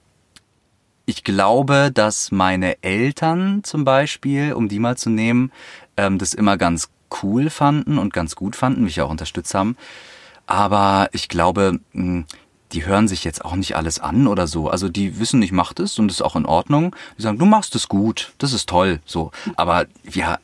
ich 1.06 1.24
glaube, 1.24 1.92
dass 1.94 2.32
meine 2.32 2.82
Eltern 2.82 3.64
zum 3.64 3.84
Beispiel, 3.84 4.54
um 4.54 4.70
die 4.70 4.80
mal 4.80 4.98
zu 4.98 5.10
nehmen, 5.10 5.52
ähm, 5.98 6.18
das 6.18 6.34
immer 6.34 6.58
ganz 6.58 6.90
cool 7.22 7.50
fanden 7.50 7.98
und 7.98 8.14
ganz 8.14 8.36
gut 8.36 8.56
fanden, 8.56 8.84
mich 8.84 9.02
auch 9.02 9.10
unterstützt 9.10 9.54
haben. 9.54 9.78
Aber 10.46 11.10
ich 11.12 11.30
glaube, 11.30 11.80
hm, 11.92 12.26
die 12.74 12.86
hören 12.86 13.08
sich 13.08 13.24
jetzt 13.24 13.46
auch 13.46 13.56
nicht 13.56 13.76
alles 13.76 14.00
an 14.00 14.28
oder 14.28 14.48
so. 14.48 14.70
Also 14.70 14.90
die 14.90 15.20
wissen, 15.20 15.42
ich 15.42 15.52
mache 15.52 15.76
das 15.76 16.00
und 16.00 16.08
das 16.08 16.18
ist 16.18 16.22
auch 16.22 16.36
in 16.36 16.46
Ordnung. 16.46 16.96
Die 17.18 17.22
sagen, 17.22 17.38
du 17.38 17.46
machst 17.46 17.76
es 17.76 17.88
gut, 17.88 18.34
das 18.40 18.52
ist 18.52 18.68
toll, 18.68 19.00
so. 19.06 19.32
Aber 19.56 19.86
wir 20.04 20.40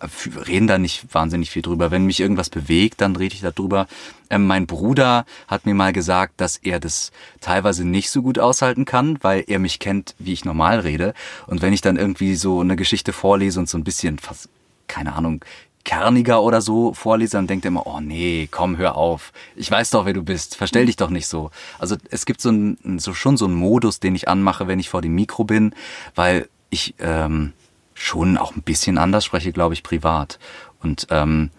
reden 0.48 0.68
da 0.68 0.78
nicht 0.78 1.14
wahnsinnig 1.14 1.50
viel 1.50 1.62
drüber. 1.62 1.92
Wenn 1.92 2.06
mich 2.06 2.20
irgendwas 2.20 2.50
bewegt, 2.50 3.02
dann 3.02 3.16
rede 3.16 3.36
ich 3.36 3.42
darüber. 3.42 3.88
Ähm, 4.30 4.46
mein 4.46 4.68
Bruder 4.68 5.26
hat 5.48 5.66
mir 5.66 5.74
mal 5.74 5.92
gesagt, 5.92 6.34
dass 6.38 6.58
er 6.58 6.80
das 6.80 7.12
teilweise 7.42 7.84
nicht 7.84 8.12
so 8.12 8.22
gut 8.22 8.38
aushalten 8.38 8.86
kann, 8.86 9.18
weil 9.22 9.44
er 9.48 9.60
mich 9.60 9.80
kennt, 9.80 10.16
wie 10.20 10.34
ich 10.34 10.46
normal 10.46 10.82
rede. 10.82 11.14
Und 11.48 11.62
wenn 11.62 11.74
ich 11.74 11.82
dann 11.82 11.98
irgendwie 11.98 12.36
so 12.36 12.60
eine 12.60 12.76
Geschichte 12.76 13.12
vorlese 13.12 13.60
und 13.60 13.68
so 13.68 13.78
ein 13.78 13.84
bisschen 13.84 14.20
fast 14.20 14.50
keine 14.90 15.14
Ahnung, 15.14 15.46
kerniger 15.84 16.44
oder 16.44 16.62
so 16.62 16.94
vorlese, 16.94 17.38
dann 17.38 17.48
denkt 17.48 17.66
er 17.66 17.70
immer, 17.70 17.88
oh 17.88 18.00
nee, 18.00 18.48
komm, 18.52 18.78
hör 18.78 18.96
auf. 18.96 19.32
Ich 19.56 19.72
weiß 19.72 19.92
doch, 19.92 20.06
wer 20.06 20.14
du 20.14 20.24
bist. 20.24 20.56
Verstell 20.56 20.86
dich 20.86 20.98
doch 20.98 21.10
nicht 21.10 21.28
so. 21.28 21.52
Also 21.80 21.96
es 22.10 22.26
gibt 22.26 22.42
so, 22.42 22.52
ein, 22.52 23.00
so 23.00 23.14
schon 23.14 23.38
so 23.38 23.46
einen 23.46 23.56
Modus, 23.56 24.00
den 24.00 24.16
ich 24.16 24.28
anmache, 24.28 24.68
wenn 24.68 24.80
ich 24.80 24.90
vor 24.90 25.02
dem 25.02 25.16
Mikro 25.16 25.44
bin, 25.44 25.74
weil 26.16 26.50
ich 26.70 26.96
ähm, 27.00 27.54
schon 27.94 28.38
auch 28.38 28.56
ein 28.56 28.62
bisschen 28.62 28.98
anders 28.98 29.26
spreche, 29.26 29.52
glaube 29.52 29.74
ich, 29.74 29.84
privat. 29.84 30.40
Und 30.82 31.08
ähm, 31.10 31.50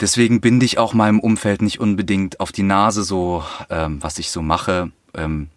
deswegen 0.00 0.40
binde 0.40 0.66
ich 0.66 0.78
auch 0.78 0.94
meinem 0.94 1.20
Umfeld 1.20 1.62
nicht 1.62 1.80
unbedingt 1.80 2.40
auf 2.40 2.52
die 2.52 2.62
Nase 2.62 3.04
so, 3.04 3.42
ähm, 3.70 4.02
was 4.02 4.18
ich 4.18 4.30
so 4.30 4.42
mache. 4.42 4.90
Ähm, 5.14 5.48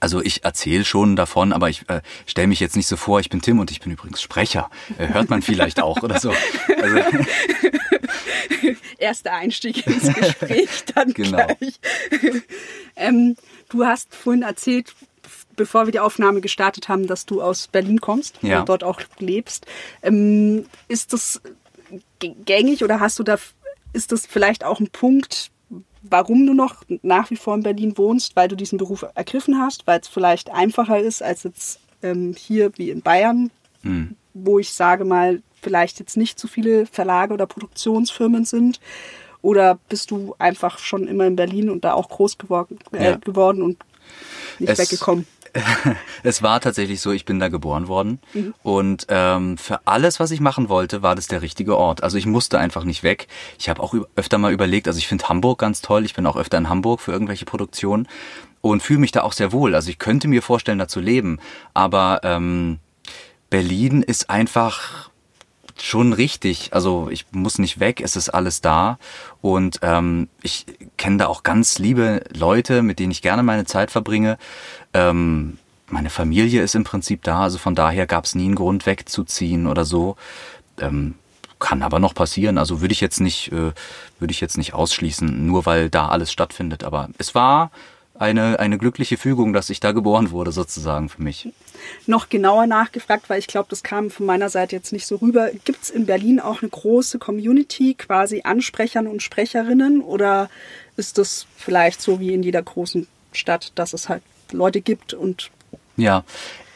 also 0.00 0.22
ich 0.22 0.44
erzähle 0.44 0.84
schon 0.84 1.16
davon, 1.16 1.52
aber 1.52 1.68
ich 1.68 1.88
äh, 1.88 2.02
stelle 2.26 2.46
mich 2.46 2.60
jetzt 2.60 2.76
nicht 2.76 2.86
so 2.86 2.96
vor, 2.96 3.20
ich 3.20 3.30
bin 3.30 3.40
Tim 3.40 3.58
und 3.58 3.70
ich 3.70 3.80
bin 3.80 3.92
übrigens 3.92 4.22
Sprecher. 4.22 4.70
Äh, 4.96 5.08
hört 5.08 5.30
man 5.30 5.42
vielleicht 5.42 5.80
auch 5.80 6.02
oder 6.02 6.20
so. 6.20 6.32
Also, 6.80 6.98
Erster 8.98 9.32
Einstieg 9.32 9.86
ins 9.86 10.12
Gespräch 10.12 10.84
dann 10.94 11.12
genau. 11.12 11.46
gleich. 11.46 11.80
ähm, 12.96 13.36
du 13.68 13.84
hast 13.84 14.14
vorhin 14.14 14.42
erzählt, 14.42 14.94
bevor 15.56 15.86
wir 15.86 15.92
die 15.92 16.00
Aufnahme 16.00 16.40
gestartet 16.40 16.88
haben, 16.88 17.06
dass 17.06 17.26
du 17.26 17.42
aus 17.42 17.68
Berlin 17.68 18.00
kommst 18.00 18.38
ja. 18.42 18.60
und 18.60 18.68
dort 18.68 18.84
auch 18.84 19.00
lebst. 19.18 19.66
Ähm, 20.02 20.66
ist 20.88 21.12
das 21.12 21.40
gängig 22.18 22.84
oder 22.84 23.00
hast 23.00 23.18
du 23.18 23.22
da, 23.22 23.36
ist 23.92 24.12
das 24.12 24.26
vielleicht 24.26 24.64
auch 24.64 24.80
ein 24.80 24.90
Punkt, 24.90 25.50
warum 26.02 26.46
du 26.46 26.54
noch 26.54 26.84
nach 27.02 27.30
wie 27.30 27.36
vor 27.36 27.54
in 27.54 27.62
Berlin 27.62 27.98
wohnst, 27.98 28.36
weil 28.36 28.48
du 28.48 28.56
diesen 28.56 28.78
Beruf 28.78 29.04
ergriffen 29.14 29.58
hast, 29.58 29.86
weil 29.86 30.00
es 30.00 30.08
vielleicht 30.08 30.50
einfacher 30.50 31.00
ist 31.00 31.22
als 31.22 31.42
jetzt 31.42 31.80
ähm, 32.02 32.34
hier 32.36 32.70
wie 32.76 32.90
in 32.90 33.02
Bayern, 33.02 33.50
mhm. 33.82 34.16
wo 34.34 34.58
ich 34.58 34.72
sage 34.72 35.04
mal, 35.04 35.42
vielleicht 35.60 35.98
jetzt 35.98 36.16
nicht 36.16 36.38
so 36.38 36.48
viele 36.48 36.86
Verlage 36.86 37.34
oder 37.34 37.46
Produktionsfirmen 37.46 38.44
sind. 38.44 38.80
Oder 39.40 39.78
bist 39.88 40.10
du 40.10 40.34
einfach 40.38 40.78
schon 40.78 41.06
immer 41.06 41.26
in 41.26 41.36
Berlin 41.36 41.70
und 41.70 41.84
da 41.84 41.94
auch 41.94 42.08
groß 42.08 42.38
geworden, 42.38 42.78
äh, 42.92 43.10
ja. 43.10 43.16
geworden 43.16 43.62
und 43.62 43.78
nicht 44.58 44.70
es, 44.70 44.78
weggekommen? 44.78 45.26
es 46.22 46.42
war 46.42 46.60
tatsächlich 46.60 47.00
so, 47.00 47.12
ich 47.12 47.24
bin 47.24 47.38
da 47.38 47.48
geboren 47.48 47.88
worden. 47.88 48.20
Mhm. 48.34 48.54
Und 48.62 49.06
ähm, 49.08 49.58
für 49.58 49.80
alles, 49.86 50.20
was 50.20 50.30
ich 50.30 50.40
machen 50.40 50.68
wollte, 50.68 51.02
war 51.02 51.14
das 51.14 51.26
der 51.26 51.42
richtige 51.42 51.76
Ort. 51.76 52.02
Also 52.02 52.18
ich 52.18 52.26
musste 52.26 52.58
einfach 52.58 52.84
nicht 52.84 53.02
weg. 53.02 53.28
Ich 53.58 53.68
habe 53.68 53.82
auch 53.82 53.94
öfter 54.16 54.38
mal 54.38 54.52
überlegt, 54.52 54.88
also 54.88 54.98
ich 54.98 55.08
finde 55.08 55.28
Hamburg 55.28 55.58
ganz 55.58 55.82
toll. 55.82 56.04
Ich 56.04 56.14
bin 56.14 56.26
auch 56.26 56.36
öfter 56.36 56.58
in 56.58 56.68
Hamburg 56.68 57.00
für 57.00 57.12
irgendwelche 57.12 57.44
Produktionen 57.44 58.08
und 58.60 58.82
fühle 58.82 59.00
mich 59.00 59.12
da 59.12 59.22
auch 59.22 59.32
sehr 59.32 59.52
wohl. 59.52 59.74
Also 59.74 59.90
ich 59.90 59.98
könnte 59.98 60.28
mir 60.28 60.42
vorstellen, 60.42 60.78
da 60.78 60.88
zu 60.88 61.00
leben. 61.00 61.38
Aber 61.74 62.20
ähm, 62.24 62.78
Berlin 63.50 64.02
ist 64.02 64.30
einfach 64.30 65.07
schon 65.82 66.12
richtig. 66.12 66.72
Also 66.72 67.08
ich 67.10 67.26
muss 67.32 67.58
nicht 67.58 67.80
weg, 67.80 68.00
es 68.00 68.16
ist 68.16 68.28
alles 68.28 68.60
da. 68.60 68.98
Und 69.40 69.80
ähm, 69.82 70.28
ich 70.42 70.66
kenne 70.96 71.18
da 71.18 71.26
auch 71.26 71.42
ganz 71.42 71.78
liebe 71.78 72.22
Leute, 72.34 72.82
mit 72.82 72.98
denen 72.98 73.12
ich 73.12 73.22
gerne 73.22 73.42
meine 73.42 73.64
Zeit 73.64 73.90
verbringe. 73.90 74.38
Ähm, 74.94 75.58
meine 75.88 76.10
Familie 76.10 76.62
ist 76.62 76.74
im 76.74 76.84
Prinzip 76.84 77.22
da, 77.22 77.42
also 77.42 77.58
von 77.58 77.74
daher 77.74 78.06
gab 78.06 78.24
es 78.24 78.34
nie 78.34 78.44
einen 78.44 78.54
Grund 78.54 78.84
wegzuziehen 78.86 79.66
oder 79.66 79.84
so. 79.84 80.16
Ähm, 80.80 81.14
kann 81.58 81.82
aber 81.82 81.98
noch 81.98 82.14
passieren. 82.14 82.58
Also 82.58 82.80
würde 82.80 82.92
ich 82.92 83.00
jetzt 83.00 83.20
nicht, 83.20 83.50
äh, 83.52 83.72
würde 84.18 84.30
ich 84.30 84.40
jetzt 84.40 84.58
nicht 84.58 84.74
ausschließen, 84.74 85.46
nur 85.46 85.66
weil 85.66 85.90
da 85.90 86.08
alles 86.08 86.30
stattfindet. 86.30 86.84
Aber 86.84 87.08
es 87.18 87.34
war 87.34 87.70
eine, 88.18 88.58
eine 88.58 88.78
glückliche 88.78 89.16
Fügung, 89.16 89.52
dass 89.52 89.70
ich 89.70 89.80
da 89.80 89.92
geboren 89.92 90.30
wurde, 90.30 90.52
sozusagen 90.52 91.08
für 91.08 91.22
mich. 91.22 91.48
Noch 92.06 92.28
genauer 92.28 92.66
nachgefragt, 92.66 93.30
weil 93.30 93.38
ich 93.38 93.46
glaube, 93.46 93.68
das 93.70 93.82
kam 93.82 94.10
von 94.10 94.26
meiner 94.26 94.48
Seite 94.48 94.76
jetzt 94.76 94.92
nicht 94.92 95.06
so 95.06 95.16
rüber. 95.16 95.50
Gibt 95.64 95.82
es 95.82 95.90
in 95.90 96.06
Berlin 96.06 96.40
auch 96.40 96.62
eine 96.62 96.70
große 96.70 97.18
Community, 97.18 97.94
quasi 97.94 98.42
an 98.44 98.60
Sprechern 98.60 99.06
und 99.06 99.22
Sprecherinnen? 99.22 100.00
Oder 100.00 100.50
ist 100.96 101.18
das 101.18 101.46
vielleicht 101.56 102.00
so 102.00 102.20
wie 102.20 102.34
in 102.34 102.42
jeder 102.42 102.62
großen 102.62 103.06
Stadt, 103.32 103.72
dass 103.76 103.92
es 103.92 104.08
halt 104.08 104.22
Leute 104.52 104.80
gibt 104.80 105.14
und. 105.14 105.50
Ja, 105.96 106.24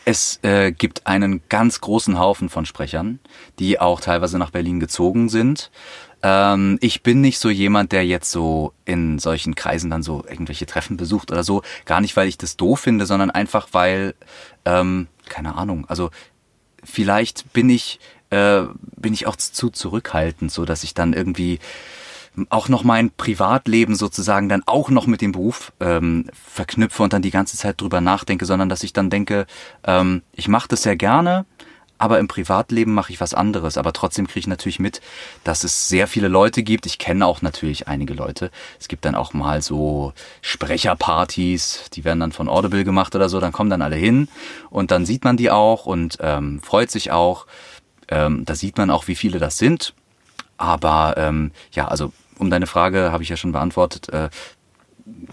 es 0.04 0.40
äh, 0.42 0.72
gibt 0.72 1.06
einen 1.06 1.42
ganz 1.48 1.80
großen 1.80 2.18
Haufen 2.18 2.48
von 2.48 2.66
Sprechern, 2.66 3.20
die 3.58 3.80
auch 3.80 4.00
teilweise 4.00 4.38
nach 4.38 4.50
Berlin 4.50 4.80
gezogen 4.80 5.28
sind. 5.28 5.70
Ähm, 6.22 6.78
ich 6.80 7.02
bin 7.02 7.20
nicht 7.20 7.38
so 7.38 7.50
jemand, 7.50 7.92
der 7.92 8.06
jetzt 8.06 8.30
so 8.30 8.72
in 8.84 9.18
solchen 9.18 9.54
Kreisen 9.54 9.90
dann 9.90 10.02
so 10.02 10.24
irgendwelche 10.28 10.66
Treffen 10.66 10.96
besucht 10.96 11.30
oder 11.30 11.44
so. 11.44 11.62
Gar 11.84 12.00
nicht, 12.00 12.16
weil 12.16 12.28
ich 12.28 12.38
das 12.38 12.56
doof 12.56 12.80
finde, 12.80 13.06
sondern 13.06 13.30
einfach, 13.30 13.68
weil, 13.72 14.14
ähm, 14.64 15.08
keine 15.28 15.56
Ahnung, 15.56 15.84
also 15.88 16.10
vielleicht 16.84 17.52
bin 17.52 17.70
ich, 17.70 18.00
äh, 18.30 18.62
bin 18.96 19.14
ich 19.14 19.26
auch 19.26 19.36
zu 19.36 19.70
zurückhaltend, 19.70 20.52
so 20.52 20.64
dass 20.64 20.84
ich 20.84 20.94
dann 20.94 21.12
irgendwie 21.12 21.58
auch 22.48 22.68
noch 22.68 22.82
mein 22.82 23.10
Privatleben 23.10 23.94
sozusagen 23.94 24.48
dann 24.48 24.62
auch 24.64 24.88
noch 24.88 25.06
mit 25.06 25.20
dem 25.20 25.32
Beruf 25.32 25.72
ähm, 25.80 26.30
verknüpfe 26.32 27.02
und 27.02 27.12
dann 27.12 27.20
die 27.20 27.30
ganze 27.30 27.58
Zeit 27.58 27.80
drüber 27.80 28.00
nachdenke, 28.00 28.46
sondern 28.46 28.68
dass 28.68 28.82
ich 28.84 28.94
dann 28.94 29.10
denke, 29.10 29.46
ähm, 29.84 30.22
ich 30.32 30.48
mache 30.48 30.68
das 30.68 30.82
sehr 30.82 30.96
gerne, 30.96 31.44
aber 32.02 32.18
im 32.18 32.26
Privatleben 32.26 32.94
mache 32.94 33.12
ich 33.12 33.20
was 33.20 33.32
anderes. 33.32 33.78
Aber 33.78 33.92
trotzdem 33.92 34.26
kriege 34.26 34.40
ich 34.40 34.46
natürlich 34.48 34.80
mit, 34.80 35.00
dass 35.44 35.62
es 35.62 35.88
sehr 35.88 36.08
viele 36.08 36.26
Leute 36.26 36.64
gibt. 36.64 36.84
Ich 36.84 36.98
kenne 36.98 37.24
auch 37.24 37.42
natürlich 37.42 37.86
einige 37.86 38.12
Leute. 38.12 38.50
Es 38.80 38.88
gibt 38.88 39.04
dann 39.04 39.14
auch 39.14 39.34
mal 39.34 39.62
so 39.62 40.12
Sprecherpartys, 40.40 41.90
die 41.92 42.02
werden 42.02 42.18
dann 42.18 42.32
von 42.32 42.48
Audible 42.48 42.82
gemacht 42.82 43.14
oder 43.14 43.28
so. 43.28 43.38
Dann 43.38 43.52
kommen 43.52 43.70
dann 43.70 43.82
alle 43.82 43.94
hin 43.94 44.26
und 44.68 44.90
dann 44.90 45.06
sieht 45.06 45.22
man 45.22 45.36
die 45.36 45.52
auch 45.52 45.86
und 45.86 46.18
ähm, 46.20 46.60
freut 46.60 46.90
sich 46.90 47.12
auch. 47.12 47.46
Ähm, 48.08 48.44
da 48.46 48.56
sieht 48.56 48.78
man 48.78 48.90
auch, 48.90 49.06
wie 49.06 49.14
viele 49.14 49.38
das 49.38 49.58
sind. 49.58 49.94
Aber 50.56 51.14
ähm, 51.16 51.52
ja, 51.70 51.86
also 51.86 52.12
um 52.36 52.50
deine 52.50 52.66
Frage 52.66 53.12
habe 53.12 53.22
ich 53.22 53.28
ja 53.28 53.36
schon 53.36 53.52
beantwortet. 53.52 54.08
Äh, 54.08 54.28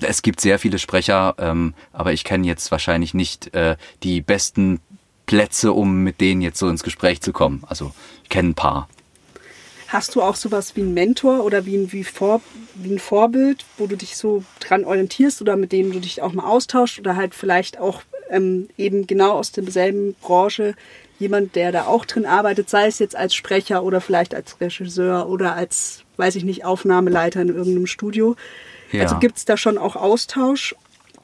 es 0.02 0.22
gibt 0.22 0.40
sehr 0.40 0.60
viele 0.60 0.78
Sprecher, 0.78 1.34
ähm, 1.40 1.74
aber 1.94 2.14
ich 2.14 2.24
kenne 2.24 2.46
jetzt 2.46 2.70
wahrscheinlich 2.70 3.16
nicht 3.16 3.56
äh, 3.56 3.76
die 4.04 4.22
besten 4.22 4.82
Plätze, 5.30 5.74
um 5.74 6.04
mit 6.04 6.22
denen 6.22 6.42
jetzt 6.42 6.58
so 6.58 6.68
ins 6.68 6.82
Gespräch 6.82 7.22
zu 7.22 7.32
kommen. 7.32 7.64
Also 7.68 7.92
ich 8.24 8.30
kenne 8.30 8.50
ein 8.50 8.56
paar. 8.56 8.90
Hast 9.88 10.16
du 10.16 10.24
auch 10.24 10.36
sowas 10.36 10.76
wie 10.76 10.82
ein 10.82 10.96
Mentor 10.96 11.44
oder 11.44 11.68
wie 11.68 11.78
ein, 11.78 11.92
wie, 11.92 12.04
Vor, 12.04 12.42
wie 12.74 12.92
ein 12.92 12.98
Vorbild, 12.98 13.64
wo 13.78 13.86
du 13.86 13.96
dich 13.96 14.18
so 14.18 14.44
dran 14.60 14.86
orientierst 14.86 15.40
oder 15.40 15.56
mit 15.56 15.72
dem 15.72 15.92
du 15.92 16.00
dich 16.00 16.24
auch 16.24 16.34
mal 16.34 16.46
austauschst 16.46 16.98
oder 16.98 17.16
halt 17.16 17.36
vielleicht 17.36 17.80
auch 17.80 18.02
ähm, 18.32 18.70
eben 18.76 19.06
genau 19.06 19.34
aus 19.34 19.52
derselben 19.52 20.16
Branche 20.16 20.74
jemand, 21.20 21.56
der 21.56 21.72
da 21.72 21.86
auch 21.86 22.06
drin 22.06 22.26
arbeitet, 22.26 22.72
sei 22.72 22.88
es 22.88 22.98
jetzt 22.98 23.16
als 23.16 23.36
Sprecher 23.36 23.84
oder 23.84 24.02
vielleicht 24.02 24.34
als 24.34 24.60
Regisseur 24.60 25.30
oder 25.30 25.54
als 25.54 26.06
weiß 26.18 26.38
ich 26.38 26.44
nicht, 26.44 26.66
Aufnahmeleiter 26.66 27.42
in 27.42 27.50
irgendeinem 27.50 27.86
Studio. 27.86 28.36
Ja. 28.92 29.04
Also 29.04 29.20
gibt 29.20 29.38
es 29.38 29.46
da 29.46 29.58
schon 29.58 29.78
auch 29.78 29.96
Austausch? 29.96 30.76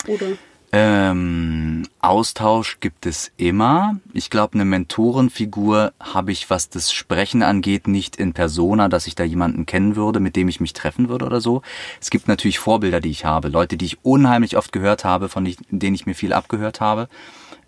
Oder? 0.08 0.28
Ähm, 0.72 1.84
Austausch 2.00 2.80
gibt 2.80 3.06
es 3.06 3.32
immer. 3.38 4.00
Ich 4.14 4.30
glaube, 4.30 4.56
eine 4.56 4.66
Mentorenfigur 4.66 5.94
habe 6.00 6.32
ich, 6.32 6.50
was 6.50 6.70
das 6.70 6.92
Sprechen 6.92 7.44
angeht, 7.44 7.88
nicht 7.88 8.18
in 8.18 8.34
Persona, 8.34 8.90
dass 8.90 9.08
ich 9.08 9.16
da 9.16 9.24
jemanden 9.24 9.66
kennen 9.66 9.96
würde, 9.96 10.20
mit 10.20 10.36
dem 10.36 10.48
ich 10.50 10.60
mich 10.60 10.74
treffen 10.74 11.08
würde 11.08 11.26
oder 11.26 11.40
so. 11.40 11.62
Es 12.02 12.10
gibt 12.10 12.28
natürlich 12.28 12.60
Vorbilder, 12.60 13.00
die 13.00 13.12
ich 13.12 13.26
habe, 13.26 13.48
Leute, 13.48 13.78
die 13.78 13.86
ich 13.86 14.04
unheimlich 14.04 14.58
oft 14.58 14.72
gehört 14.72 15.06
habe, 15.06 15.30
von 15.30 15.50
denen 15.70 15.96
ich 15.96 16.06
mir 16.06 16.16
viel 16.16 16.34
abgehört 16.34 16.82
habe. 16.82 17.08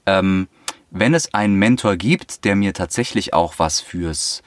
Ähm, 0.05 0.47
wenn 0.91 1.13
es 1.13 1.33
einen 1.33 1.55
Mentor 1.55 1.95
gibt, 1.95 2.45
der 2.45 2.55
mir 2.55 2.73
tatsächlich 2.73 3.33
auch 3.33 3.55
was 3.57 3.79
fürs 3.79 4.41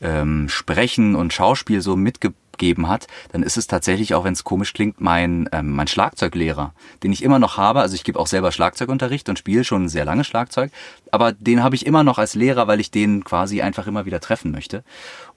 ähm, 0.00 0.48
Sprechen 0.48 1.14
und 1.14 1.32
Schauspiel 1.32 1.80
so 1.80 1.96
mitgebracht 1.96 2.43
gegeben 2.58 2.88
hat, 2.88 3.06
dann 3.32 3.42
ist 3.42 3.56
es 3.56 3.66
tatsächlich, 3.66 4.14
auch 4.14 4.24
wenn 4.24 4.32
es 4.32 4.44
komisch 4.44 4.72
klingt, 4.72 5.00
mein, 5.00 5.48
ähm, 5.52 5.70
mein 5.70 5.86
Schlagzeuglehrer, 5.86 6.72
den 7.02 7.12
ich 7.12 7.22
immer 7.22 7.38
noch 7.38 7.56
habe. 7.56 7.80
Also 7.80 7.94
ich 7.94 8.04
gebe 8.04 8.18
auch 8.18 8.26
selber 8.26 8.52
Schlagzeugunterricht 8.52 9.28
und 9.28 9.38
spiele 9.38 9.64
schon 9.64 9.88
sehr 9.88 10.04
lange 10.04 10.24
Schlagzeug, 10.24 10.70
aber 11.10 11.32
den 11.32 11.62
habe 11.62 11.74
ich 11.76 11.86
immer 11.86 12.04
noch 12.04 12.18
als 12.18 12.34
Lehrer, 12.34 12.66
weil 12.66 12.80
ich 12.80 12.90
den 12.90 13.24
quasi 13.24 13.62
einfach 13.62 13.86
immer 13.86 14.06
wieder 14.06 14.20
treffen 14.20 14.50
möchte. 14.50 14.84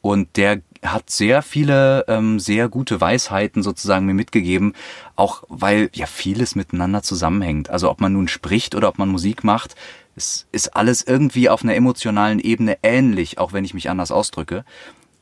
Und 0.01 0.37
der 0.37 0.61
hat 0.83 1.09
sehr 1.09 1.41
viele 1.41 2.05
ähm, 2.07 2.39
sehr 2.39 2.69
gute 2.69 3.01
Weisheiten 3.01 3.63
sozusagen 3.63 4.05
mir 4.05 4.13
mitgegeben, 4.13 4.73
auch 5.15 5.43
weil 5.49 5.89
ja 5.93 6.05
vieles 6.05 6.55
miteinander 6.55 7.03
zusammenhängt. 7.03 7.69
Also 7.69 7.89
ob 7.89 7.99
man 7.99 8.13
nun 8.13 8.27
spricht 8.27 8.75
oder 8.75 8.89
ob 8.89 8.97
man 8.99 9.09
Musik 9.09 9.43
macht, 9.43 9.75
es 10.15 10.47
ist 10.51 10.75
alles 10.75 11.03
irgendwie 11.03 11.47
auf 11.47 11.63
einer 11.63 11.75
emotionalen 11.75 12.39
Ebene 12.39 12.77
ähnlich, 12.81 13.37
auch 13.37 13.53
wenn 13.53 13.63
ich 13.63 13.75
mich 13.75 13.89
anders 13.89 14.11
ausdrücke. 14.11 14.65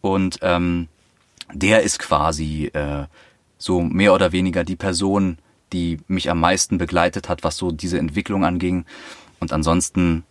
Und 0.01 0.39
ähm, 0.41 0.87
der 1.53 1.83
ist 1.83 1.99
quasi 1.99 2.65
äh, 2.73 3.05
so 3.57 3.81
mehr 3.81 4.13
oder 4.13 4.31
weniger 4.31 4.63
die 4.63 4.75
Person, 4.75 5.37
die 5.73 5.99
mich 6.07 6.29
am 6.29 6.39
meisten 6.39 6.77
begleitet 6.77 7.29
hat, 7.29 7.43
was 7.43 7.57
so 7.57 7.71
diese 7.71 7.97
Entwicklung 7.97 8.45
anging. 8.45 8.85
Und 9.39 9.53
ansonsten 9.53 10.23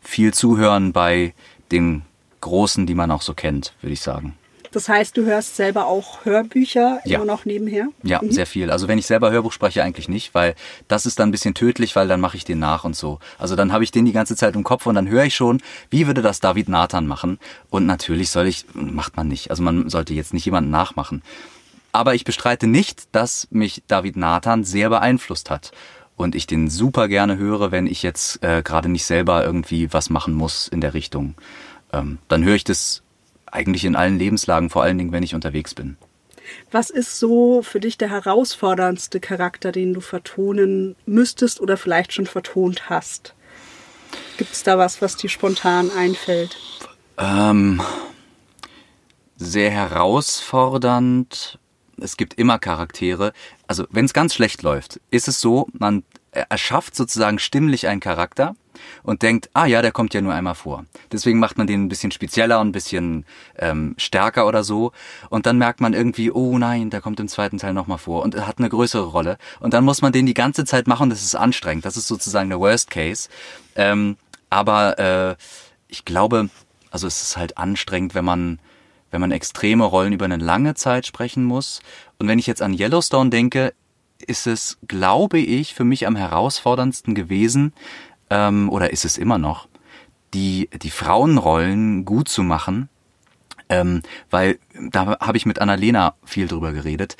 viel 0.00 0.32
zuhören 0.32 0.92
bei 0.92 1.34
den 1.70 2.02
Großen, 2.40 2.86
die 2.86 2.94
man 2.94 3.10
auch 3.10 3.22
so 3.22 3.34
kennt, 3.34 3.74
würde 3.80 3.94
ich 3.94 4.00
sagen. 4.00 4.36
Das 4.76 4.90
heißt, 4.90 5.16
du 5.16 5.24
hörst 5.24 5.56
selber 5.56 5.86
auch 5.86 6.26
Hörbücher 6.26 7.00
ja. 7.06 7.16
immer 7.16 7.24
noch 7.24 7.46
nebenher? 7.46 7.88
Ja, 8.02 8.20
mhm. 8.20 8.30
sehr 8.30 8.44
viel. 8.44 8.70
Also 8.70 8.88
wenn 8.88 8.98
ich 8.98 9.06
selber 9.06 9.30
Hörbuch 9.30 9.52
spreche, 9.52 9.82
eigentlich 9.82 10.10
nicht, 10.10 10.34
weil 10.34 10.54
das 10.86 11.06
ist 11.06 11.18
dann 11.18 11.30
ein 11.30 11.32
bisschen 11.32 11.54
tödlich, 11.54 11.96
weil 11.96 12.08
dann 12.08 12.20
mache 12.20 12.36
ich 12.36 12.44
den 12.44 12.58
nach 12.58 12.84
und 12.84 12.94
so. 12.94 13.18
Also 13.38 13.56
dann 13.56 13.72
habe 13.72 13.84
ich 13.84 13.90
den 13.90 14.04
die 14.04 14.12
ganze 14.12 14.36
Zeit 14.36 14.54
im 14.54 14.64
Kopf 14.64 14.84
und 14.84 14.94
dann 14.94 15.08
höre 15.08 15.24
ich 15.24 15.34
schon, 15.34 15.62
wie 15.88 16.06
würde 16.06 16.20
das 16.20 16.40
David 16.40 16.68
Nathan 16.68 17.06
machen? 17.06 17.38
Und 17.70 17.86
natürlich 17.86 18.28
soll 18.28 18.46
ich, 18.48 18.66
macht 18.74 19.16
man 19.16 19.28
nicht. 19.28 19.48
Also 19.48 19.62
man 19.62 19.88
sollte 19.88 20.12
jetzt 20.12 20.34
nicht 20.34 20.44
jemanden 20.44 20.68
nachmachen. 20.68 21.22
Aber 21.92 22.14
ich 22.14 22.24
bestreite 22.24 22.66
nicht, 22.66 23.04
dass 23.12 23.48
mich 23.50 23.82
David 23.88 24.18
Nathan 24.18 24.62
sehr 24.62 24.90
beeinflusst 24.90 25.48
hat 25.48 25.72
und 26.16 26.34
ich 26.34 26.46
den 26.46 26.68
super 26.68 27.08
gerne 27.08 27.38
höre, 27.38 27.72
wenn 27.72 27.86
ich 27.86 28.02
jetzt 28.02 28.44
äh, 28.44 28.62
gerade 28.62 28.90
nicht 28.90 29.06
selber 29.06 29.42
irgendwie 29.42 29.90
was 29.94 30.10
machen 30.10 30.34
muss 30.34 30.68
in 30.68 30.82
der 30.82 30.92
Richtung. 30.92 31.34
Ähm, 31.94 32.18
dann 32.28 32.44
höre 32.44 32.56
ich 32.56 32.64
das 32.64 33.02
eigentlich 33.50 33.84
in 33.84 33.96
allen 33.96 34.18
Lebenslagen, 34.18 34.70
vor 34.70 34.82
allen 34.82 34.98
Dingen, 34.98 35.12
wenn 35.12 35.22
ich 35.22 35.34
unterwegs 35.34 35.74
bin. 35.74 35.96
Was 36.70 36.90
ist 36.90 37.18
so 37.18 37.62
für 37.62 37.80
dich 37.80 37.98
der 37.98 38.10
herausforderndste 38.10 39.20
Charakter, 39.20 39.72
den 39.72 39.94
du 39.94 40.00
vertonen 40.00 40.96
müsstest 41.06 41.60
oder 41.60 41.76
vielleicht 41.76 42.12
schon 42.12 42.26
vertont 42.26 42.88
hast? 42.88 43.34
Gibt 44.36 44.52
es 44.52 44.62
da 44.62 44.78
was, 44.78 45.02
was 45.02 45.16
dir 45.16 45.30
spontan 45.30 45.90
einfällt? 45.90 46.56
Ähm, 47.18 47.82
sehr 49.36 49.70
herausfordernd. 49.70 51.58
Es 52.00 52.16
gibt 52.16 52.34
immer 52.34 52.58
Charaktere. 52.58 53.32
Also 53.66 53.86
wenn 53.90 54.04
es 54.04 54.12
ganz 54.12 54.34
schlecht 54.34 54.62
läuft, 54.62 55.00
ist 55.10 55.28
es 55.28 55.40
so, 55.40 55.66
man 55.72 56.04
erschafft 56.30 56.94
sozusagen 56.94 57.38
stimmlich 57.38 57.88
einen 57.88 58.00
Charakter 58.00 58.54
und 59.02 59.22
denkt, 59.22 59.50
ah 59.54 59.66
ja, 59.66 59.82
der 59.82 59.92
kommt 59.92 60.14
ja 60.14 60.20
nur 60.20 60.34
einmal 60.34 60.54
vor. 60.54 60.84
Deswegen 61.12 61.38
macht 61.38 61.58
man 61.58 61.66
den 61.66 61.84
ein 61.84 61.88
bisschen 61.88 62.10
spezieller 62.10 62.60
und 62.60 62.68
ein 62.68 62.72
bisschen 62.72 63.24
ähm, 63.58 63.94
stärker 63.98 64.46
oder 64.46 64.64
so. 64.64 64.92
Und 65.30 65.46
dann 65.46 65.58
merkt 65.58 65.80
man 65.80 65.94
irgendwie, 65.94 66.30
oh 66.30 66.58
nein, 66.58 66.90
der 66.90 67.00
kommt 67.00 67.20
im 67.20 67.28
zweiten 67.28 67.58
Teil 67.58 67.72
nochmal 67.72 67.98
vor 67.98 68.22
und 68.22 68.36
hat 68.46 68.58
eine 68.58 68.68
größere 68.68 69.06
Rolle. 69.06 69.38
Und 69.60 69.74
dann 69.74 69.84
muss 69.84 70.02
man 70.02 70.12
den 70.12 70.26
die 70.26 70.34
ganze 70.34 70.64
Zeit 70.64 70.86
machen, 70.86 71.10
das 71.10 71.22
ist 71.22 71.34
anstrengend. 71.34 71.84
Das 71.84 71.96
ist 71.96 72.08
sozusagen 72.08 72.48
der 72.48 72.60
Worst 72.60 72.90
Case. 72.90 73.28
Ähm, 73.74 74.16
aber 74.50 74.98
äh, 74.98 75.36
ich 75.88 76.04
glaube, 76.04 76.50
also 76.90 77.06
es 77.06 77.22
ist 77.22 77.36
halt 77.36 77.58
anstrengend, 77.58 78.14
wenn 78.14 78.24
man 78.24 78.58
wenn 79.10 79.20
man 79.20 79.30
extreme 79.30 79.84
Rollen 79.84 80.12
über 80.12 80.24
eine 80.24 80.36
lange 80.36 80.74
Zeit 80.74 81.06
sprechen 81.06 81.44
muss. 81.44 81.80
Und 82.18 82.28
wenn 82.28 82.38
ich 82.38 82.46
jetzt 82.46 82.60
an 82.60 82.74
Yellowstone 82.74 83.30
denke, 83.30 83.72
ist 84.26 84.46
es, 84.46 84.78
glaube 84.88 85.38
ich, 85.38 85.74
für 85.74 85.84
mich 85.84 86.06
am 86.06 86.16
herausforderndsten 86.16 87.14
gewesen, 87.14 87.72
ähm, 88.30 88.68
oder 88.70 88.92
ist 88.92 89.04
es 89.04 89.18
immer 89.18 89.38
noch, 89.38 89.68
die, 90.34 90.68
die 90.82 90.90
Frauenrollen 90.90 92.04
gut 92.04 92.28
zu 92.28 92.42
machen, 92.42 92.88
ähm, 93.68 94.02
weil 94.30 94.58
da 94.90 95.18
habe 95.20 95.36
ich 95.36 95.46
mit 95.46 95.60
Annalena 95.60 96.14
viel 96.24 96.48
drüber 96.48 96.72
geredet. 96.72 97.16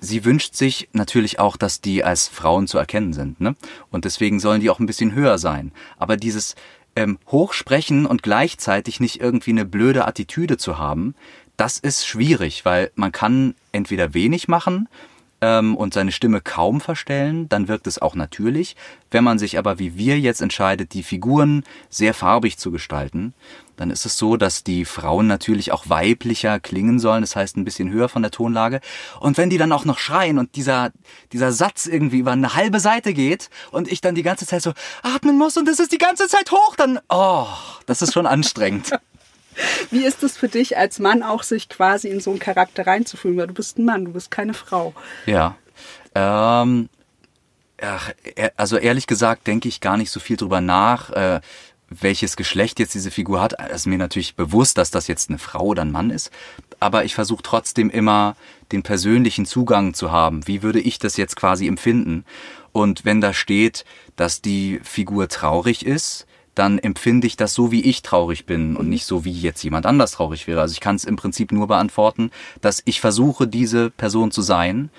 Sie 0.00 0.24
wünscht 0.24 0.54
sich 0.54 0.88
natürlich 0.92 1.38
auch, 1.38 1.56
dass 1.56 1.80
die 1.80 2.04
als 2.04 2.28
Frauen 2.28 2.66
zu 2.66 2.78
erkennen 2.78 3.12
sind, 3.12 3.40
ne? 3.40 3.56
Und 3.90 4.04
deswegen 4.04 4.38
sollen 4.38 4.60
die 4.60 4.68
auch 4.70 4.78
ein 4.78 4.86
bisschen 4.86 5.14
höher 5.14 5.38
sein. 5.38 5.72
Aber 5.96 6.16
dieses 6.16 6.56
ähm, 6.94 7.18
Hochsprechen 7.28 8.06
und 8.06 8.22
gleichzeitig 8.22 9.00
nicht 9.00 9.20
irgendwie 9.20 9.50
eine 9.50 9.64
blöde 9.64 10.06
Attitüde 10.06 10.58
zu 10.58 10.78
haben, 10.78 11.14
das 11.56 11.78
ist 11.78 12.06
schwierig, 12.06 12.64
weil 12.64 12.90
man 12.96 13.12
kann 13.12 13.54
entweder 13.72 14.12
wenig 14.12 14.48
machen, 14.48 14.88
ähm, 15.44 15.76
und 15.76 15.92
seine 15.92 16.10
Stimme 16.10 16.40
kaum 16.40 16.80
verstellen, 16.80 17.48
dann 17.50 17.68
wirkt 17.68 17.86
es 17.86 18.00
auch 18.00 18.14
natürlich. 18.14 18.76
Wenn 19.10 19.24
man 19.24 19.38
sich 19.38 19.58
aber 19.58 19.78
wie 19.78 19.98
wir 19.98 20.18
jetzt 20.18 20.40
entscheidet, 20.40 20.94
die 20.94 21.02
Figuren 21.02 21.64
sehr 21.90 22.14
farbig 22.14 22.56
zu 22.56 22.70
gestalten, 22.70 23.34
dann 23.76 23.90
ist 23.90 24.06
es 24.06 24.16
so, 24.16 24.38
dass 24.38 24.64
die 24.64 24.86
Frauen 24.86 25.26
natürlich 25.26 25.70
auch 25.70 25.88
weiblicher 25.88 26.60
klingen 26.60 26.98
sollen, 26.98 27.20
das 27.20 27.36
heißt 27.36 27.58
ein 27.58 27.64
bisschen 27.64 27.90
höher 27.90 28.08
von 28.08 28.22
der 28.22 28.30
Tonlage. 28.30 28.80
Und 29.20 29.36
wenn 29.36 29.50
die 29.50 29.58
dann 29.58 29.72
auch 29.72 29.84
noch 29.84 29.98
schreien 29.98 30.38
und 30.38 30.56
dieser, 30.56 30.92
dieser 31.32 31.52
Satz 31.52 31.86
irgendwie 31.86 32.20
über 32.20 32.32
eine 32.32 32.54
halbe 32.54 32.80
Seite 32.80 33.12
geht 33.12 33.50
und 33.70 33.90
ich 33.90 34.00
dann 34.00 34.14
die 34.14 34.22
ganze 34.22 34.46
Zeit 34.46 34.62
so 34.62 34.72
atmen 35.02 35.36
muss 35.36 35.58
und 35.58 35.68
es 35.68 35.78
ist 35.78 35.92
die 35.92 35.98
ganze 35.98 36.26
Zeit 36.26 36.50
hoch, 36.52 36.76
dann, 36.76 37.00
oh, 37.10 37.48
das 37.84 38.00
ist 38.00 38.14
schon 38.14 38.26
anstrengend. 38.26 38.92
Wie 39.90 40.04
ist 40.04 40.22
es 40.22 40.36
für 40.36 40.48
dich 40.48 40.76
als 40.76 40.98
Mann 40.98 41.22
auch, 41.22 41.42
sich 41.42 41.68
quasi 41.68 42.08
in 42.08 42.20
so 42.20 42.30
einen 42.30 42.38
Charakter 42.38 42.86
reinzufühlen? 42.86 43.36
Weil 43.36 43.46
du 43.48 43.54
bist 43.54 43.78
ein 43.78 43.84
Mann, 43.84 44.04
du 44.04 44.12
bist 44.12 44.30
keine 44.30 44.54
Frau. 44.54 44.94
Ja. 45.26 45.56
Ähm, 46.14 46.88
ach, 47.80 48.10
also 48.56 48.76
ehrlich 48.76 49.06
gesagt 49.06 49.46
denke 49.46 49.68
ich 49.68 49.80
gar 49.80 49.96
nicht 49.96 50.10
so 50.10 50.20
viel 50.20 50.36
drüber 50.36 50.60
nach, 50.60 51.10
äh, 51.10 51.40
welches 51.90 52.36
Geschlecht 52.36 52.78
jetzt 52.78 52.94
diese 52.94 53.10
Figur 53.10 53.40
hat. 53.40 53.54
Es 53.68 53.82
ist 53.82 53.86
mir 53.86 53.98
natürlich 53.98 54.36
bewusst, 54.36 54.78
dass 54.78 54.90
das 54.90 55.06
jetzt 55.06 55.28
eine 55.28 55.38
Frau 55.38 55.66
oder 55.66 55.82
ein 55.82 55.92
Mann 55.92 56.10
ist. 56.10 56.30
Aber 56.80 57.04
ich 57.04 57.14
versuche 57.14 57.42
trotzdem 57.42 57.90
immer 57.90 58.36
den 58.72 58.82
persönlichen 58.82 59.46
Zugang 59.46 59.94
zu 59.94 60.10
haben. 60.10 60.46
Wie 60.46 60.62
würde 60.62 60.80
ich 60.80 60.98
das 60.98 61.16
jetzt 61.16 61.36
quasi 61.36 61.66
empfinden? 61.68 62.24
Und 62.72 63.04
wenn 63.04 63.20
da 63.20 63.32
steht, 63.32 63.84
dass 64.16 64.42
die 64.42 64.80
Figur 64.82 65.28
traurig 65.28 65.86
ist, 65.86 66.26
dann 66.54 66.78
empfinde 66.78 67.26
ich 67.26 67.36
das 67.36 67.54
so, 67.54 67.72
wie 67.72 67.82
ich 67.82 68.02
traurig 68.02 68.46
bin 68.46 68.76
und 68.76 68.88
nicht 68.88 69.06
so, 69.06 69.24
wie 69.24 69.32
jetzt 69.32 69.62
jemand 69.62 69.86
anders 69.86 70.12
traurig 70.12 70.46
wäre. 70.46 70.60
Also 70.60 70.72
ich 70.72 70.80
kann 70.80 70.96
es 70.96 71.04
im 71.04 71.16
Prinzip 71.16 71.52
nur 71.52 71.66
beantworten, 71.66 72.30
dass 72.60 72.82
ich 72.84 73.00
versuche, 73.00 73.46
diese 73.46 73.90
Person 73.90 74.30
zu 74.30 74.42
sein, 74.42 74.90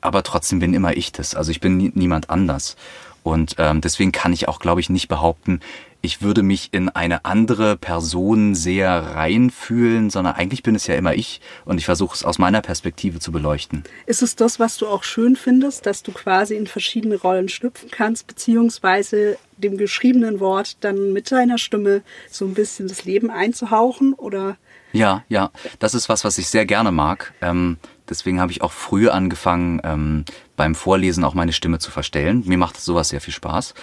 aber 0.00 0.22
trotzdem 0.22 0.58
bin 0.58 0.74
immer 0.74 0.96
ich 0.96 1.12
das. 1.12 1.34
Also 1.34 1.50
ich 1.50 1.60
bin 1.60 1.76
nie, 1.76 1.92
niemand 1.94 2.30
anders. 2.30 2.76
Und 3.22 3.56
ähm, 3.58 3.80
deswegen 3.80 4.12
kann 4.12 4.32
ich 4.32 4.46
auch, 4.46 4.60
glaube 4.60 4.80
ich, 4.80 4.88
nicht 4.88 5.08
behaupten, 5.08 5.60
ich 6.06 6.22
würde 6.22 6.44
mich 6.44 6.68
in 6.70 6.88
eine 6.88 7.24
andere 7.24 7.76
Person 7.76 8.54
sehr 8.54 8.90
reinfühlen, 8.90 10.10
sondern 10.10 10.34
eigentlich 10.34 10.62
bin 10.62 10.76
es 10.76 10.86
ja 10.86 10.94
immer 10.94 11.14
ich 11.14 11.40
und 11.64 11.78
ich 11.78 11.84
versuche 11.84 12.14
es 12.14 12.24
aus 12.24 12.38
meiner 12.38 12.62
Perspektive 12.62 13.18
zu 13.18 13.32
beleuchten. 13.32 13.82
Ist 14.06 14.22
es 14.22 14.36
das, 14.36 14.60
was 14.60 14.76
du 14.76 14.86
auch 14.86 15.02
schön 15.02 15.34
findest, 15.34 15.84
dass 15.86 16.04
du 16.04 16.12
quasi 16.12 16.54
in 16.54 16.68
verschiedene 16.68 17.16
Rollen 17.16 17.48
schlüpfen 17.48 17.90
kannst, 17.90 18.28
beziehungsweise 18.28 19.36
dem 19.58 19.76
geschriebenen 19.76 20.40
Wort 20.40 20.76
dann 20.80 21.12
mit 21.12 21.30
deiner 21.30 21.58
Stimme 21.58 22.02
so 22.30 22.44
ein 22.44 22.54
bisschen 22.54 22.88
das 22.88 23.04
Leben 23.04 23.30
einzuhauchen 23.30 24.14
oder? 24.14 24.56
Ja, 24.92 25.24
ja, 25.28 25.50
das 25.78 25.94
ist 25.94 26.08
was, 26.08 26.24
was 26.24 26.38
ich 26.38 26.48
sehr 26.48 26.66
gerne 26.66 26.92
mag. 26.92 27.34
Ähm, 27.42 27.78
deswegen 28.08 28.40
habe 28.40 28.52
ich 28.52 28.62
auch 28.62 28.72
früh 28.72 29.08
angefangen, 29.08 29.80
ähm, 29.84 30.24
beim 30.56 30.74
Vorlesen 30.74 31.24
auch 31.24 31.34
meine 31.34 31.52
Stimme 31.52 31.78
zu 31.78 31.90
verstellen. 31.90 32.42
Mir 32.46 32.58
macht 32.58 32.80
sowas 32.80 33.10
sehr 33.10 33.20
viel 33.20 33.34
Spaß. 33.34 33.74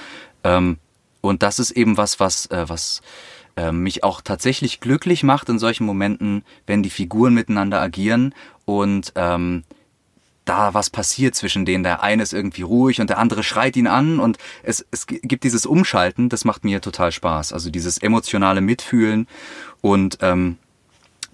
Ähm, 0.43 0.77
und 1.21 1.43
das 1.43 1.59
ist 1.59 1.71
eben 1.71 1.97
was, 1.97 2.19
was, 2.19 2.47
äh, 2.47 2.67
was 2.67 3.01
äh, 3.55 3.71
mich 3.71 4.03
auch 4.03 4.21
tatsächlich 4.21 4.79
glücklich 4.79 5.23
macht 5.23 5.49
in 5.49 5.59
solchen 5.59 5.85
Momenten, 5.85 6.43
wenn 6.65 6.83
die 6.83 6.89
Figuren 6.89 7.33
miteinander 7.33 7.79
agieren 7.79 8.33
und 8.65 9.13
ähm, 9.15 9.63
da 10.45 10.73
was 10.73 10.89
passiert 10.89 11.35
zwischen 11.35 11.65
denen. 11.65 11.83
Der 11.83 12.03
eine 12.03 12.23
ist 12.23 12.33
irgendwie 12.33 12.63
ruhig 12.63 12.99
und 13.01 13.09
der 13.09 13.17
andere 13.17 13.43
schreit 13.43 13.75
ihn 13.77 13.87
an 13.87 14.19
und 14.19 14.37
es, 14.63 14.85
es 14.91 15.07
gibt 15.07 15.43
dieses 15.43 15.65
Umschalten, 15.65 16.29
das 16.29 16.45
macht 16.45 16.63
mir 16.63 16.81
total 16.81 17.11
Spaß. 17.11 17.53
Also 17.53 17.69
dieses 17.69 17.97
emotionale 17.97 18.61
Mitfühlen 18.61 19.27
und 19.81 20.17
ähm, 20.21 20.57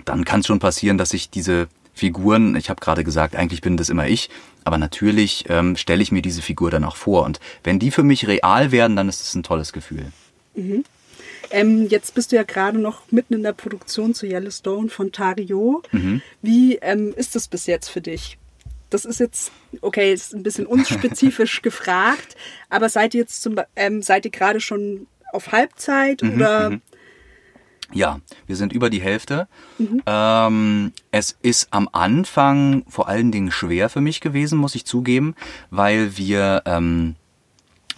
dann 0.06 0.26
kann 0.26 0.41
es 0.41 0.48
schon 0.48 0.60
passieren, 0.60 0.98
dass 0.98 1.13
ich 1.13 1.30
diese 1.30 1.67
Figuren, 1.93 2.56
ich 2.56 2.69
habe 2.69 2.80
gerade 2.80 3.04
gesagt, 3.04 3.36
eigentlich 3.36 3.62
bin 3.62 3.78
das 3.78 3.89
immer 3.89 4.08
ich, 4.08 4.30
aber 4.63 4.78
natürlich 4.78 5.45
ähm, 5.50 5.76
stelle 5.76 6.02
ich 6.02 6.12
mir 6.12 6.22
diese 6.22 6.41
Figur 6.41 6.72
dann 6.72 6.84
auch 6.84 6.95
vor. 6.95 7.26
Und 7.26 7.39
wenn 7.63 7.78
die 7.78 7.91
für 7.91 8.04
mich 8.04 8.28
real 8.28 8.72
werden, 8.72 8.95
dann 8.95 9.10
ist 9.10 9.22
es 9.22 9.36
ein 9.36 9.43
tolles 9.43 9.74
Gefühl. 9.74 10.12
Mhm. 10.56 10.84
Ähm, 11.52 11.88
jetzt 11.89 12.15
bist 12.15 12.32
du 12.32 12.38
ja 12.38 12.43
gerade 12.43 12.80
noch 12.80 13.12
mitten 13.12 13.34
in 13.34 13.43
der 13.43 13.54
Produktion 13.54 14.13
zu 14.13 14.26
Yellowstone 14.26 14.89
von 14.89 15.12
Tario. 15.12 15.84
Mhm. 15.91 16.22
Wie 16.41 16.76
ähm, 16.78 17.13
ist 17.15 17.36
das 17.36 17.48
bis 17.48 17.65
jetzt 17.65 17.89
für 17.89 18.02
dich? 18.02 18.38
Das 18.89 19.06
ist 19.06 19.19
jetzt, 19.19 19.52
okay, 19.82 20.13
ist 20.13 20.34
ein 20.34 20.43
bisschen 20.43 20.65
unspezifisch 20.65 21.62
gefragt, 21.63 22.36
aber 22.69 22.89
seid 22.89 23.13
ihr 23.13 23.21
jetzt 23.21 23.41
zum, 23.41 23.56
ähm, 23.75 24.02
seid 24.02 24.25
ihr 24.25 24.32
gerade 24.32 24.60
schon 24.60 25.08
auf 25.32 25.51
Halbzeit 25.51 26.22
mhm, 26.24 26.34
oder? 26.34 26.70
Mhm. 26.72 26.82
Ja, 27.91 28.20
wir 28.45 28.55
sind 28.55 28.72
über 28.72 28.89
die 28.89 29.01
Hälfte. 29.01 29.47
Mhm. 29.80 30.03
Ähm, 30.05 30.91
es 31.11 31.38
ist 31.41 31.70
am 31.72 31.89
Anfang 31.91 32.84
vor 32.88 33.07
allen 33.07 33.32
Dingen 33.32 33.51
schwer 33.51 33.89
für 33.89 34.01
mich 34.01 34.22
gewesen, 34.22 34.59
muss 34.59 34.76
ich 34.76 34.86
zugeben, 34.86 35.36
weil 35.72 36.16
wir, 36.18 36.61
ähm, 36.66 37.16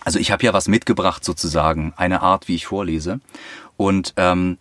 also 0.04 0.18
ich 0.18 0.32
habe 0.32 0.46
ja 0.46 0.54
was 0.54 0.70
mitgebracht 0.70 1.26
sozusagen, 1.26 1.94
eine 1.98 2.22
Art, 2.22 2.48
wie 2.48 2.56
ich 2.56 2.68
vorlese. 2.68 3.20
Und 3.76 4.14
ähm, 4.16 4.58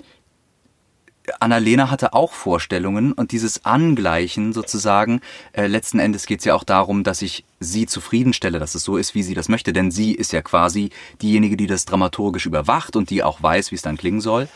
Annalena 1.41 1.91
hatte 1.91 2.13
auch 2.13 2.33
Vorstellungen 2.33 3.13
und 3.13 3.33
dieses 3.33 3.65
Angleichen 3.65 4.53
sozusagen, 4.53 5.21
äh, 5.53 5.67
letzten 5.67 5.99
Endes 5.99 6.27
geht 6.27 6.41
es 6.41 6.45
ja 6.45 6.55
auch 6.55 6.65
darum, 6.65 7.05
dass 7.05 7.23
ich 7.23 7.45
sie 7.61 7.87
zufriedenstelle, 7.87 8.59
dass 8.59 8.75
es 8.75 8.85
so 8.85 8.97
ist, 8.97 9.15
wie 9.15 9.23
sie 9.23 9.35
das 9.35 9.49
möchte, 9.49 9.73
denn 9.73 9.91
sie 9.91 10.13
ist 10.13 10.33
ja 10.33 10.43
quasi 10.43 10.91
diejenige, 11.23 11.57
die 11.57 11.67
das 11.67 11.85
dramaturgisch 11.85 12.47
überwacht 12.47 12.97
und 12.97 13.11
die 13.11 13.23
auch 13.23 13.43
weiß, 13.43 13.71
wie 13.71 13.77
es 13.77 13.83
dann 13.83 13.97
klingen 13.97 14.21
soll. 14.21 14.49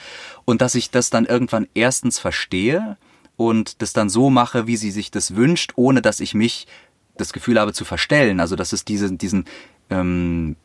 Und 0.45 0.61
dass 0.61 0.75
ich 0.75 0.91
das 0.91 1.11
dann 1.11 1.27
irgendwann 1.27 1.68
erstens 1.75 2.18
verstehe 2.18 2.97
und 3.37 3.83
das 3.83 3.93
dann 3.93 4.09
so 4.09 4.31
mache, 4.31 4.66
wie 4.66 4.77
sie 4.77 4.91
sich 4.91 5.11
das 5.11 5.37
wünscht, 5.37 5.72
ohne 5.77 6.03
dass 6.03 6.20
ich 6.20 6.35
mich 6.35 6.66
das 7.16 7.33
Gefühl 7.33 7.59
habe 7.61 7.72
zu 7.72 7.85
verstellen. 7.85 8.41
Also 8.41 8.57
dass 8.57 8.72
es 8.72 8.85
diesen, 8.85 9.18
diesen 9.18 9.45
ähm, 9.91 10.57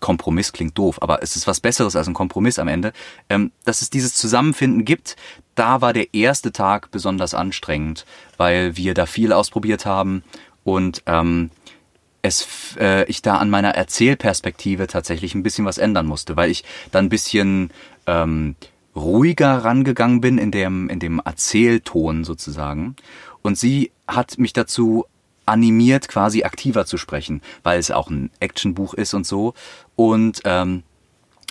Kompromiss 0.00 0.52
klingt 0.52 0.76
doof, 0.78 1.02
aber 1.02 1.22
es 1.22 1.36
ist 1.36 1.46
was 1.46 1.60
Besseres 1.60 1.96
als 1.96 2.08
ein 2.08 2.14
Kompromiss 2.14 2.58
am 2.58 2.68
Ende, 2.68 2.92
ähm, 3.28 3.52
dass 3.64 3.82
es 3.82 3.90
dieses 3.90 4.14
Zusammenfinden 4.14 4.84
gibt. 4.84 5.16
Da 5.54 5.80
war 5.80 5.92
der 5.92 6.14
erste 6.14 6.52
Tag 6.52 6.90
besonders 6.90 7.34
anstrengend, 7.34 8.06
weil 8.36 8.76
wir 8.76 8.94
da 8.94 9.06
viel 9.06 9.32
ausprobiert 9.32 9.86
haben 9.86 10.22
und 10.64 11.02
ähm, 11.06 11.50
es, 12.22 12.76
äh, 12.78 13.04
ich 13.04 13.22
da 13.22 13.36
an 13.36 13.50
meiner 13.50 13.70
Erzählperspektive 13.70 14.86
tatsächlich 14.86 15.34
ein 15.34 15.42
bisschen 15.42 15.64
was 15.64 15.78
ändern 15.78 16.06
musste, 16.06 16.36
weil 16.36 16.50
ich 16.50 16.64
dann 16.90 17.06
ein 17.06 17.10
bisschen 17.10 17.70
ähm, 18.06 18.56
ruhiger 18.94 19.64
rangegangen 19.64 20.20
bin 20.20 20.38
in 20.38 20.50
dem, 20.50 20.88
in 20.88 20.98
dem 21.00 21.20
Erzählton 21.24 22.24
sozusagen. 22.24 22.96
Und 23.42 23.56
sie 23.56 23.92
hat 24.06 24.38
mich 24.38 24.52
dazu 24.52 25.06
animiert, 25.48 26.08
quasi 26.08 26.44
aktiver 26.44 26.86
zu 26.86 26.98
sprechen, 26.98 27.42
weil 27.62 27.78
es 27.78 27.90
auch 27.90 28.10
ein 28.10 28.30
Actionbuch 28.40 28.94
ist 28.94 29.14
und 29.14 29.26
so. 29.26 29.54
Und 29.96 30.40
ähm, 30.44 30.82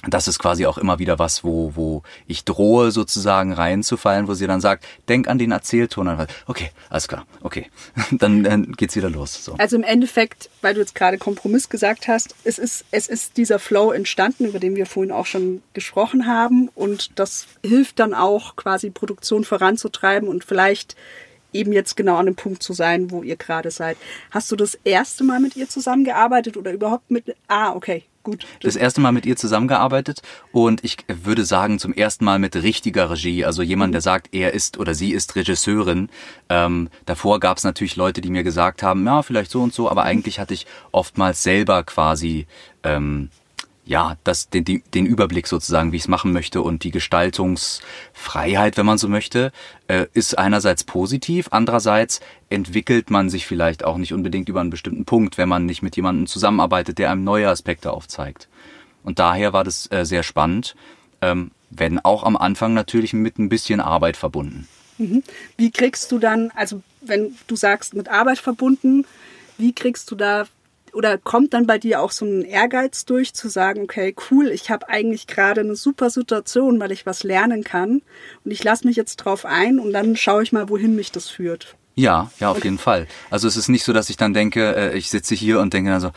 das 0.08 0.28
ist 0.28 0.38
quasi 0.38 0.68
auch 0.68 0.78
immer 0.78 1.00
wieder 1.00 1.18
was, 1.18 1.44
wo, 1.44 1.76
wo 1.76 2.04
ich 2.28 2.46
drohe 2.46 2.92
sozusagen 2.92 3.52
reinzufallen, 3.52 4.28
wo 4.28 4.36
sie 4.36 4.46
dann 4.46 4.62
sagt, 4.62 4.86
denk 5.10 5.28
an 5.28 5.40
den 5.40 5.52
Erzählton. 5.52 6.28
Okay, 6.46 6.70
alles 6.90 7.08
klar, 7.08 7.26
okay. 7.42 7.70
Dann, 8.12 8.44
dann 8.44 8.72
geht's 8.74 8.96
wieder 8.96 9.10
los. 9.10 9.44
So. 9.44 9.56
Also 9.58 9.76
im 9.76 9.84
Endeffekt, 9.84 10.50
weil 10.62 10.74
du 10.74 10.80
jetzt 10.80 10.96
gerade 10.96 11.18
Kompromiss 11.18 11.70
gesagt 11.70 12.08
hast, 12.08 12.36
es 12.44 12.58
ist, 12.58 12.86
es 12.92 13.08
ist 13.08 13.38
dieser 13.38 13.60
Flow 13.60 13.92
entstanden, 13.92 14.46
über 14.46 14.60
den 14.60 14.76
wir 14.76 14.86
vorhin 14.86 15.12
auch 15.12 15.26
schon 15.26 15.62
gesprochen 15.74 16.26
haben. 16.26 16.70
Und 16.74 17.20
das 17.20 17.48
hilft 17.64 18.00
dann 18.00 18.14
auch 18.14 18.56
quasi 18.56 18.90
Produktion 18.90 19.44
voranzutreiben 19.44 20.30
und 20.30 20.44
vielleicht 20.44 20.96
eben 21.58 21.74
jetzt 21.74 21.98
genau 21.98 22.18
an 22.18 22.28
dem 22.28 22.36
Punkt 22.36 22.64
zu 22.64 22.74
sein, 22.74 23.12
wo 23.12 23.24
ihr 23.24 23.36
gerade 23.36 23.72
seid. 23.72 23.98
Hast 24.32 24.52
du 24.52 24.56
das 24.56 24.76
erste 24.84 25.24
Mal 25.24 25.40
mit 25.40 25.56
ihr 25.56 25.68
zusammengearbeitet 25.68 26.58
oder 26.58 26.72
überhaupt 26.72 27.10
mit... 27.12 27.36
Ah, 27.48 27.74
okay, 27.74 28.04
gut. 28.24 28.46
Das 28.62 28.76
erste 28.76 29.02
Mal 29.02 29.12
mit 29.12 29.26
ihr 29.26 29.36
zusammengearbeitet 29.36 30.22
und 30.52 30.84
ich 30.84 30.98
würde 31.08 31.46
sagen 31.46 31.80
zum 31.80 31.94
ersten 31.94 32.26
Mal 32.26 32.40
mit 32.40 32.56
richtiger 32.56 33.10
Regie. 33.10 33.46
Also 33.46 33.62
jemand, 33.64 33.94
der 33.94 34.02
sagt, 34.02 34.34
er 34.34 34.54
ist 34.54 34.78
oder 34.78 34.94
sie 34.94 35.12
ist 35.12 35.36
Regisseurin. 35.36 36.10
Ähm, 36.50 36.90
davor 37.06 37.40
gab 37.40 37.58
es 37.58 37.64
natürlich 37.64 37.96
Leute, 37.96 38.22
die 38.22 38.30
mir 38.30 38.44
gesagt 38.44 38.84
haben, 38.84 39.06
ja, 39.06 39.24
vielleicht 39.24 39.52
so 39.52 39.62
und 39.62 39.74
so, 39.74 39.90
aber 39.90 40.04
eigentlich 40.04 40.40
hatte 40.40 40.54
ich 40.54 40.68
oftmals 40.92 41.44
selber 41.44 41.84
quasi... 41.84 42.48
Ähm, 42.84 43.30
ja, 43.88 44.18
das, 44.26 44.50
den, 44.50 44.66
den 44.66 45.06
Überblick 45.06 45.48
sozusagen, 45.48 45.94
wie 45.94 45.96
ich 45.96 46.04
es 46.04 46.08
machen 46.10 46.34
möchte 46.34 46.62
und 46.62 46.84
die 46.84 46.92
Gestaltungsfreiheit, 46.92 48.76
wenn 48.76 48.86
man 48.86 48.98
so 48.98 49.08
möchte, 49.08 49.54
äh, 49.88 50.08
ist 50.14 50.38
einerseits 50.38 50.84
positiv, 50.84 51.48
andererseits 51.52 52.20
entwickelt 52.50 53.10
man 53.10 53.30
sich 53.30 53.48
vielleicht 53.48 53.86
auch 53.86 53.98
nicht 53.98 54.14
unbedingt 54.14 54.50
über 54.50 54.60
einen 54.60 54.72
bestimmten 54.72 55.06
Punkt, 55.06 55.38
wenn 55.38 55.48
man 55.48 55.66
nicht 55.66 55.84
mit 55.84 55.96
jemandem 55.96 56.28
zusammenarbeitet, 56.28 56.98
der 56.98 57.12
einem 57.12 57.24
neue 57.24 57.48
Aspekte 57.48 57.92
aufzeigt. 57.92 58.50
Und 59.04 59.20
daher 59.20 59.54
war 59.54 59.64
das 59.64 59.90
äh, 59.90 60.04
sehr 60.04 60.24
spannend, 60.24 60.76
ähm, 61.22 61.52
wenn 61.70 62.00
auch 62.00 62.24
am 62.24 62.36
Anfang 62.36 62.74
natürlich 62.74 63.14
mit 63.14 63.40
ein 63.40 63.48
bisschen 63.48 63.80
Arbeit 63.80 64.18
verbunden. 64.18 64.68
Mhm. 64.98 65.24
Wie 65.56 65.72
kriegst 65.72 66.12
du 66.12 66.20
dann, 66.20 66.52
also 66.56 66.82
wenn 67.00 67.36
du 67.48 67.56
sagst 67.56 67.94
mit 67.94 68.10
Arbeit 68.10 68.40
verbunden, 68.40 69.06
wie 69.58 69.72
kriegst 69.72 70.12
du 70.12 70.16
da 70.16 70.46
oder 70.98 71.20
kommt 71.20 71.54
dann 71.54 71.68
bei 71.68 71.78
dir 71.78 72.02
auch 72.02 72.12
so 72.12 72.26
ein 72.26 72.42
Ehrgeiz 72.42 73.06
durch, 73.06 73.36
zu 73.36 73.50
sagen, 73.50 73.84
okay, 73.84 74.16
cool, 74.32 74.48
ich 74.48 74.72
habe 74.72 74.90
eigentlich 74.90 75.28
gerade 75.28 75.62
eine 75.62 75.76
super 75.76 76.10
Situation, 76.10 76.80
weil 76.80 76.92
ich 76.92 77.06
was 77.06 77.24
lernen 77.24 77.64
kann 77.64 78.02
und 78.44 78.52
ich 78.52 78.64
lasse 78.64 78.88
mich 78.88 78.96
jetzt 78.96 79.18
drauf 79.18 79.46
ein 79.46 79.78
und 79.78 79.94
dann 79.94 80.16
schaue 80.16 80.42
ich 80.42 80.52
mal, 80.52 80.70
wohin 80.70 80.96
mich 80.96 81.12
das 81.12 81.30
führt. 81.30 81.76
Ja, 81.94 82.32
ja, 82.40 82.50
auf 82.50 82.64
jeden 82.64 82.80
Fall. 82.80 83.06
Also 83.30 83.48
es 83.48 83.58
ist 83.58 83.68
nicht 83.68 83.84
so, 83.84 83.94
dass 83.94 84.10
ich 84.10 84.18
dann 84.18 84.34
denke, 84.34 84.76
äh, 84.76 84.98
ich 84.98 85.12
sitze 85.12 85.36
hier 85.36 85.60
und 85.60 85.72
denke 85.72 85.92
dann 85.92 86.02
so, 86.02 86.12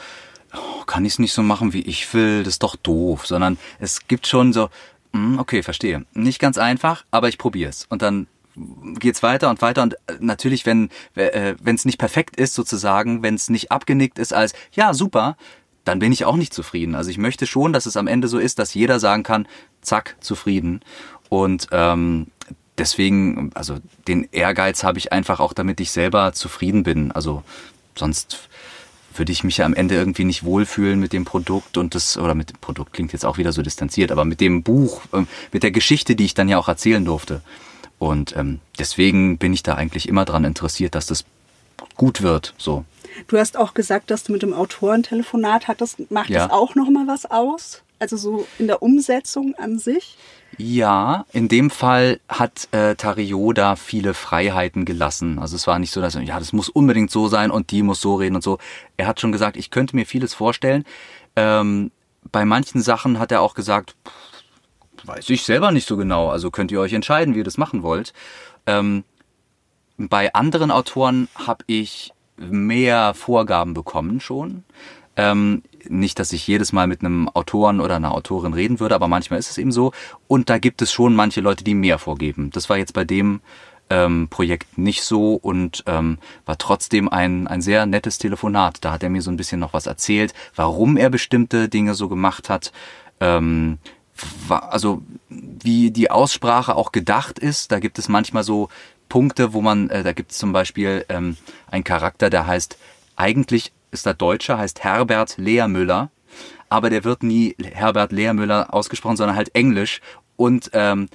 oh, 0.54 0.84
kann 0.86 1.04
ich 1.04 1.12
es 1.12 1.18
nicht 1.18 1.34
so 1.34 1.42
machen, 1.42 1.74
wie 1.74 1.82
ich 1.82 2.12
will, 2.14 2.42
das 2.42 2.54
ist 2.54 2.62
doch 2.62 2.76
doof, 2.76 3.26
sondern 3.26 3.58
es 3.80 4.08
gibt 4.08 4.26
schon 4.26 4.54
so, 4.54 4.70
hm, 5.12 5.38
okay, 5.38 5.62
verstehe. 5.62 6.06
Nicht 6.14 6.38
ganz 6.38 6.56
einfach, 6.56 7.04
aber 7.10 7.28
ich 7.28 7.36
probiere 7.36 7.68
es. 7.68 7.84
Und 7.90 8.00
dann 8.00 8.28
geht's 8.98 9.22
weiter 9.22 9.50
und 9.50 9.62
weiter 9.62 9.82
und 9.82 9.94
äh, 9.94 10.16
natürlich, 10.20 10.66
wenn 10.66 10.90
äh, 11.14 11.54
es 11.64 11.84
nicht 11.84 11.98
perfekt 11.98 12.36
ist 12.36 12.54
sozusagen, 12.54 13.22
wenn 13.22 13.34
es 13.34 13.48
nicht 13.48 13.70
abgenickt 13.70 14.18
ist 14.18 14.32
als 14.32 14.52
ja 14.72 14.94
super, 14.94 15.36
dann 15.84 15.98
bin 15.98 16.12
ich 16.12 16.24
auch 16.24 16.36
nicht 16.36 16.52
zufrieden. 16.52 16.94
Also 16.94 17.10
ich 17.10 17.18
möchte 17.18 17.46
schon, 17.46 17.72
dass 17.72 17.86
es 17.86 17.96
am 17.96 18.06
Ende 18.06 18.28
so 18.28 18.38
ist, 18.38 18.58
dass 18.58 18.74
jeder 18.74 19.00
sagen 19.00 19.22
kann, 19.22 19.46
zack, 19.80 20.16
zufrieden. 20.20 20.80
Und 21.28 21.68
ähm, 21.72 22.26
deswegen, 22.76 23.50
also 23.54 23.78
den 24.06 24.28
Ehrgeiz 24.32 24.84
habe 24.84 24.98
ich 24.98 25.12
einfach 25.12 25.40
auch, 25.40 25.52
damit 25.52 25.80
ich 25.80 25.90
selber 25.90 26.32
zufrieden 26.32 26.82
bin. 26.82 27.12
Also 27.12 27.42
sonst 27.96 28.48
würde 29.14 29.32
ich 29.32 29.42
mich 29.42 29.58
ja 29.58 29.66
am 29.66 29.74
Ende 29.74 29.94
irgendwie 29.94 30.24
nicht 30.24 30.44
wohlfühlen 30.44 31.00
mit 31.00 31.12
dem 31.12 31.24
Produkt 31.24 31.76
und 31.76 31.94
das, 31.94 32.16
oder 32.16 32.34
mit 32.34 32.50
dem 32.50 32.58
Produkt 32.60 32.92
klingt 32.92 33.12
jetzt 33.12 33.24
auch 33.24 33.38
wieder 33.38 33.52
so 33.52 33.62
distanziert, 33.62 34.12
aber 34.12 34.24
mit 34.24 34.40
dem 34.40 34.62
Buch, 34.62 35.02
ähm, 35.12 35.26
mit 35.52 35.62
der 35.62 35.70
Geschichte, 35.70 36.14
die 36.14 36.24
ich 36.24 36.34
dann 36.34 36.48
ja 36.48 36.58
auch 36.58 36.68
erzählen 36.68 37.04
durfte. 37.04 37.42
Und 38.00 38.34
ähm, 38.34 38.60
deswegen 38.78 39.36
bin 39.36 39.52
ich 39.52 39.62
da 39.62 39.74
eigentlich 39.74 40.08
immer 40.08 40.24
dran 40.24 40.44
interessiert, 40.44 40.94
dass 40.94 41.06
das 41.06 41.26
gut 41.96 42.22
wird. 42.22 42.54
So. 42.56 42.86
Du 43.28 43.36
hast 43.36 43.58
auch 43.58 43.74
gesagt, 43.74 44.10
dass 44.10 44.24
du 44.24 44.32
mit 44.32 44.40
dem 44.40 44.54
Autorentelefonat 44.54 45.68
hattest. 45.68 46.10
Macht 46.10 46.30
ja. 46.30 46.40
das 46.40 46.50
auch 46.50 46.74
noch 46.74 46.88
mal 46.88 47.06
was 47.06 47.30
aus? 47.30 47.82
Also 47.98 48.16
so 48.16 48.46
in 48.58 48.68
der 48.68 48.82
Umsetzung 48.82 49.54
an 49.58 49.78
sich? 49.78 50.16
Ja, 50.56 51.26
in 51.32 51.48
dem 51.48 51.68
Fall 51.68 52.20
hat 52.26 52.68
äh, 52.72 52.94
Tario 52.94 53.52
da 53.52 53.76
viele 53.76 54.14
Freiheiten 54.14 54.86
gelassen. 54.86 55.38
Also 55.38 55.56
es 55.56 55.66
war 55.66 55.78
nicht 55.78 55.92
so, 55.92 56.00
dass 56.00 56.14
ja, 56.14 56.38
das 56.38 56.54
muss 56.54 56.70
unbedingt 56.70 57.10
so 57.10 57.28
sein 57.28 57.50
und 57.50 57.70
die 57.70 57.82
muss 57.82 58.00
so 58.00 58.14
reden 58.14 58.36
und 58.36 58.42
so. 58.42 58.56
Er 58.96 59.08
hat 59.08 59.20
schon 59.20 59.30
gesagt, 59.30 59.58
ich 59.58 59.70
könnte 59.70 59.94
mir 59.94 60.06
vieles 60.06 60.32
vorstellen. 60.32 60.86
Ähm, 61.36 61.90
bei 62.32 62.46
manchen 62.46 62.80
Sachen 62.80 63.18
hat 63.18 63.30
er 63.30 63.42
auch 63.42 63.52
gesagt, 63.52 63.94
pff, 64.06 64.29
weiß 65.04 65.30
ich 65.30 65.42
selber 65.42 65.72
nicht 65.72 65.86
so 65.86 65.96
genau. 65.96 66.28
Also 66.28 66.50
könnt 66.50 66.72
ihr 66.72 66.80
euch 66.80 66.92
entscheiden, 66.92 67.34
wie 67.34 67.38
ihr 67.38 67.44
das 67.44 67.58
machen 67.58 67.82
wollt. 67.82 68.12
Ähm, 68.66 69.04
bei 69.96 70.32
anderen 70.32 70.70
Autoren 70.70 71.28
habe 71.34 71.64
ich 71.66 72.12
mehr 72.36 73.14
Vorgaben 73.14 73.74
bekommen 73.74 74.20
schon. 74.20 74.64
Ähm, 75.16 75.62
nicht, 75.88 76.18
dass 76.18 76.32
ich 76.32 76.46
jedes 76.46 76.72
Mal 76.72 76.86
mit 76.86 77.00
einem 77.00 77.28
Autoren 77.28 77.80
oder 77.80 77.96
einer 77.96 78.12
Autorin 78.12 78.54
reden 78.54 78.80
würde, 78.80 78.94
aber 78.94 79.08
manchmal 79.08 79.38
ist 79.38 79.50
es 79.50 79.58
eben 79.58 79.72
so. 79.72 79.92
Und 80.28 80.48
da 80.48 80.58
gibt 80.58 80.82
es 80.82 80.92
schon 80.92 81.14
manche 81.14 81.40
Leute, 81.40 81.64
die 81.64 81.74
mehr 81.74 81.98
vorgeben. 81.98 82.50
Das 82.50 82.70
war 82.70 82.78
jetzt 82.78 82.94
bei 82.94 83.04
dem 83.04 83.40
ähm, 83.90 84.28
Projekt 84.30 84.78
nicht 84.78 85.02
so 85.02 85.34
und 85.34 85.82
ähm, 85.86 86.18
war 86.46 86.56
trotzdem 86.56 87.08
ein, 87.08 87.48
ein 87.48 87.60
sehr 87.60 87.86
nettes 87.86 88.18
Telefonat. 88.18 88.78
Da 88.84 88.92
hat 88.92 89.02
er 89.02 89.10
mir 89.10 89.20
so 89.20 89.30
ein 89.30 89.36
bisschen 89.36 89.60
noch 89.60 89.72
was 89.72 89.86
erzählt, 89.86 90.32
warum 90.54 90.96
er 90.96 91.10
bestimmte 91.10 91.68
Dinge 91.68 91.94
so 91.94 92.08
gemacht 92.08 92.48
hat. 92.48 92.72
Ähm, 93.20 93.78
also 94.48 95.02
wie 95.28 95.90
die 95.90 96.10
Aussprache 96.10 96.74
auch 96.74 96.92
gedacht 96.92 97.38
ist. 97.38 97.72
Da 97.72 97.78
gibt 97.78 97.98
es 97.98 98.08
manchmal 98.08 98.44
so 98.44 98.68
Punkte, 99.08 99.52
wo 99.52 99.60
man, 99.60 99.90
äh, 99.90 100.02
da 100.02 100.12
gibt 100.12 100.32
es 100.32 100.38
zum 100.38 100.52
Beispiel 100.52 101.04
ähm, 101.08 101.36
einen 101.70 101.84
Charakter, 101.84 102.30
der 102.30 102.46
heißt, 102.46 102.78
eigentlich 103.16 103.72
ist 103.90 104.06
der 104.06 104.14
Deutscher, 104.14 104.56
heißt 104.58 104.84
Herbert 104.84 105.36
Lehrmüller, 105.36 106.10
aber 106.68 106.90
der 106.90 107.04
wird 107.04 107.22
nie 107.22 107.56
Herbert 107.62 108.12
Lehrmüller 108.12 108.72
ausgesprochen, 108.72 109.16
sondern 109.16 109.36
halt 109.36 109.54
Englisch. 109.54 110.00
Und 110.36 110.70
ähm, 110.72 111.08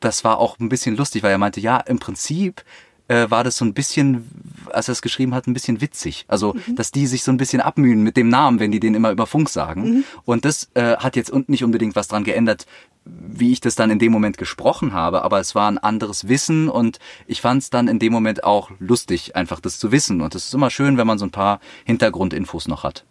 das 0.00 0.24
war 0.24 0.38
auch 0.38 0.58
ein 0.58 0.68
bisschen 0.68 0.96
lustig, 0.96 1.22
weil 1.22 1.32
er 1.32 1.38
meinte, 1.38 1.60
ja, 1.60 1.78
im 1.78 1.98
Prinzip 1.98 2.64
äh, 3.08 3.30
war 3.30 3.44
das 3.44 3.56
so 3.56 3.64
ein 3.64 3.74
bisschen, 3.74 4.28
als 4.70 4.88
er 4.88 4.92
es 4.92 5.02
geschrieben 5.02 5.34
hat, 5.34 5.46
ein 5.46 5.54
bisschen 5.54 5.80
witzig. 5.80 6.24
Also, 6.28 6.54
mhm. 6.54 6.76
dass 6.76 6.90
die 6.90 7.06
sich 7.06 7.22
so 7.22 7.30
ein 7.30 7.36
bisschen 7.36 7.60
abmühen 7.60 8.02
mit 8.02 8.16
dem 8.16 8.28
Namen, 8.28 8.60
wenn 8.60 8.72
die 8.72 8.80
den 8.80 8.94
immer 8.94 9.10
über 9.10 9.26
Funk 9.26 9.48
sagen. 9.48 9.82
Mhm. 9.82 10.04
Und 10.24 10.44
das 10.44 10.70
äh, 10.74 10.96
hat 10.96 11.16
jetzt 11.16 11.32
nicht 11.48 11.64
unbedingt 11.64 11.96
was 11.96 12.08
dran 12.08 12.24
geändert, 12.24 12.66
wie 13.04 13.52
ich 13.52 13.60
das 13.60 13.76
dann 13.76 13.90
in 13.90 13.98
dem 13.98 14.12
Moment 14.12 14.36
gesprochen 14.36 14.92
habe, 14.92 15.22
aber 15.22 15.38
es 15.38 15.54
war 15.54 15.70
ein 15.70 15.78
anderes 15.78 16.28
Wissen 16.28 16.68
und 16.68 16.98
ich 17.28 17.40
fand 17.40 17.62
es 17.62 17.70
dann 17.70 17.86
in 17.86 18.00
dem 18.00 18.12
Moment 18.12 18.42
auch 18.42 18.70
lustig, 18.80 19.36
einfach 19.36 19.60
das 19.60 19.78
zu 19.78 19.92
wissen. 19.92 20.20
Und 20.20 20.34
es 20.34 20.46
ist 20.46 20.54
immer 20.54 20.70
schön, 20.70 20.96
wenn 20.96 21.06
man 21.06 21.18
so 21.18 21.24
ein 21.24 21.30
paar 21.30 21.60
Hintergrundinfos 21.84 22.66
noch 22.66 22.82
hat. 22.82 23.04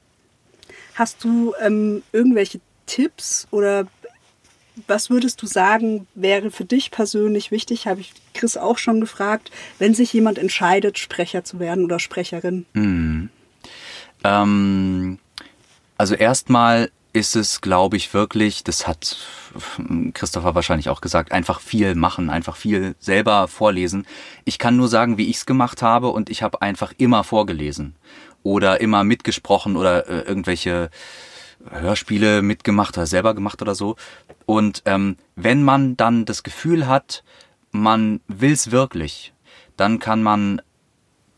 Hast 0.96 1.24
du 1.24 1.54
ähm, 1.62 2.04
irgendwelche 2.12 2.60
Tipps 2.86 3.48
oder 3.52 3.88
was 4.88 5.10
würdest 5.10 5.42
du 5.42 5.48
sagen, 5.48 6.08
wäre 6.16 6.52
für 6.52 6.66
dich 6.66 6.92
persönlich 6.92 7.52
wichtig, 7.52 7.88
habe 7.88 8.02
ich 8.02 8.14
Chris 8.34 8.58
auch 8.58 8.78
schon 8.78 9.00
gefragt, 9.00 9.52
wenn 9.80 9.94
sich 9.94 10.12
jemand 10.14 10.38
entscheidet, 10.38 11.00
Sprecher 11.00 11.44
zu 11.44 11.60
werden 11.60 11.86
oder 11.86 12.00
Sprecherin? 12.00 12.66
Hm. 12.74 13.30
Ähm, 14.24 15.20
also 15.98 16.16
erstmal 16.16 16.90
ist 17.14 17.38
es, 17.38 17.62
glaube 17.62 17.96
ich, 17.96 18.14
wirklich, 18.14 18.66
das 18.66 18.88
hat 18.88 19.18
Christopher 20.14 20.54
wahrscheinlich 20.54 20.90
auch 20.90 21.00
gesagt, 21.00 21.32
einfach 21.32 21.62
viel 21.62 21.96
machen, 21.96 22.30
einfach 22.30 22.58
viel 22.58 22.96
selber 23.00 23.48
vorlesen. 23.48 24.06
Ich 24.44 24.60
kann 24.60 24.76
nur 24.76 24.90
sagen, 24.90 25.18
wie 25.18 25.30
ich 25.30 25.38
es 25.38 25.46
gemacht 25.46 25.82
habe 25.82 26.10
und 26.10 26.30
ich 26.30 26.44
habe 26.44 26.62
einfach 26.62 26.92
immer 26.98 27.24
vorgelesen 27.24 27.96
oder 28.44 28.82
immer 28.82 29.06
mitgesprochen 29.06 29.78
oder 29.78 30.10
äh, 30.10 30.28
irgendwelche 30.28 30.90
Hörspiele 31.70 32.42
mitgemacht 32.42 32.98
oder 32.98 33.08
selber 33.08 33.34
gemacht 33.34 33.62
oder 33.62 33.76
so. 33.76 33.96
Und 34.46 34.84
ähm, 34.86 35.18
wenn 35.36 35.64
man 35.64 35.98
dann 35.98 36.26
das 36.26 36.44
Gefühl 36.44 36.88
hat, 36.88 37.24
man 37.72 38.22
will's 38.28 38.72
wirklich, 38.72 39.34
dann 39.78 40.00
kann 40.00 40.24
man 40.24 40.62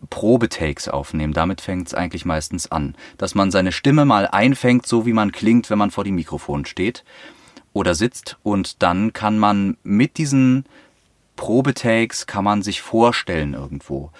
Probetakes 0.09 0.87
aufnehmen. 0.87 1.33
Damit 1.33 1.61
fängt's 1.61 1.93
eigentlich 1.93 2.25
meistens 2.25 2.71
an. 2.71 2.95
Dass 3.17 3.35
man 3.35 3.51
seine 3.51 3.71
Stimme 3.71 4.05
mal 4.05 4.27
einfängt, 4.27 4.85
so 4.85 5.05
wie 5.05 5.13
man 5.13 5.31
klingt, 5.31 5.69
wenn 5.69 5.79
man 5.79 5.91
vor 5.91 6.03
dem 6.03 6.15
Mikrofon 6.15 6.65
steht 6.65 7.03
oder 7.73 7.95
sitzt. 7.95 8.37
Und 8.43 8.83
dann 8.83 9.13
kann 9.13 9.39
man 9.39 9.77
mit 9.83 10.17
diesen 10.17 10.65
Probetakes 11.35 12.25
kann 12.25 12.43
man 12.43 12.61
sich 12.63 12.81
vorstellen 12.81 13.53
irgendwo. 13.53 14.11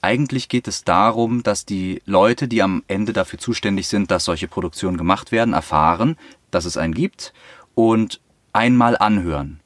Eigentlich 0.00 0.48
geht 0.48 0.66
es 0.66 0.82
darum, 0.82 1.44
dass 1.44 1.64
die 1.64 2.02
Leute, 2.06 2.48
die 2.48 2.62
am 2.62 2.82
Ende 2.88 3.12
dafür 3.12 3.38
zuständig 3.38 3.86
sind, 3.86 4.10
dass 4.10 4.24
solche 4.24 4.48
Produktionen 4.48 4.96
gemacht 4.96 5.30
werden, 5.30 5.54
erfahren, 5.54 6.16
dass 6.50 6.64
es 6.64 6.76
einen 6.76 6.94
gibt 6.94 7.32
und 7.74 8.20
einmal 8.52 8.96
anhören. 8.96 9.60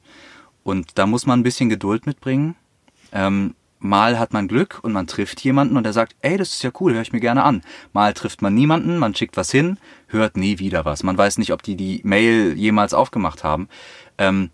Und 0.63 0.97
da 0.97 1.07
muss 1.07 1.25
man 1.25 1.39
ein 1.39 1.43
bisschen 1.43 1.69
Geduld 1.69 2.05
mitbringen. 2.05 2.55
Ähm, 3.11 3.55
mal 3.79 4.19
hat 4.19 4.33
man 4.33 4.47
Glück 4.47 4.79
und 4.81 4.91
man 4.91 5.07
trifft 5.07 5.41
jemanden 5.41 5.77
und 5.77 5.83
der 5.83 5.93
sagt, 5.93 6.15
ey, 6.21 6.37
das 6.37 6.49
ist 6.49 6.63
ja 6.63 6.71
cool, 6.79 6.93
höre 6.93 7.01
ich 7.01 7.13
mir 7.13 7.19
gerne 7.19 7.43
an. 7.43 7.61
Mal 7.93 8.13
trifft 8.13 8.41
man 8.41 8.53
niemanden, 8.53 8.97
man 8.97 9.15
schickt 9.15 9.37
was 9.37 9.51
hin, 9.51 9.77
hört 10.07 10.35
nie 10.35 10.59
wieder 10.59 10.83
was. 10.85 11.03
Man 11.03 11.17
weiß 11.17 11.37
nicht, 11.37 11.53
ob 11.53 11.63
die 11.63 11.75
die 11.75 12.01
Mail 12.03 12.57
jemals 12.57 12.93
aufgemacht 12.93 13.43
haben. 13.43 13.69
Ähm, 14.17 14.49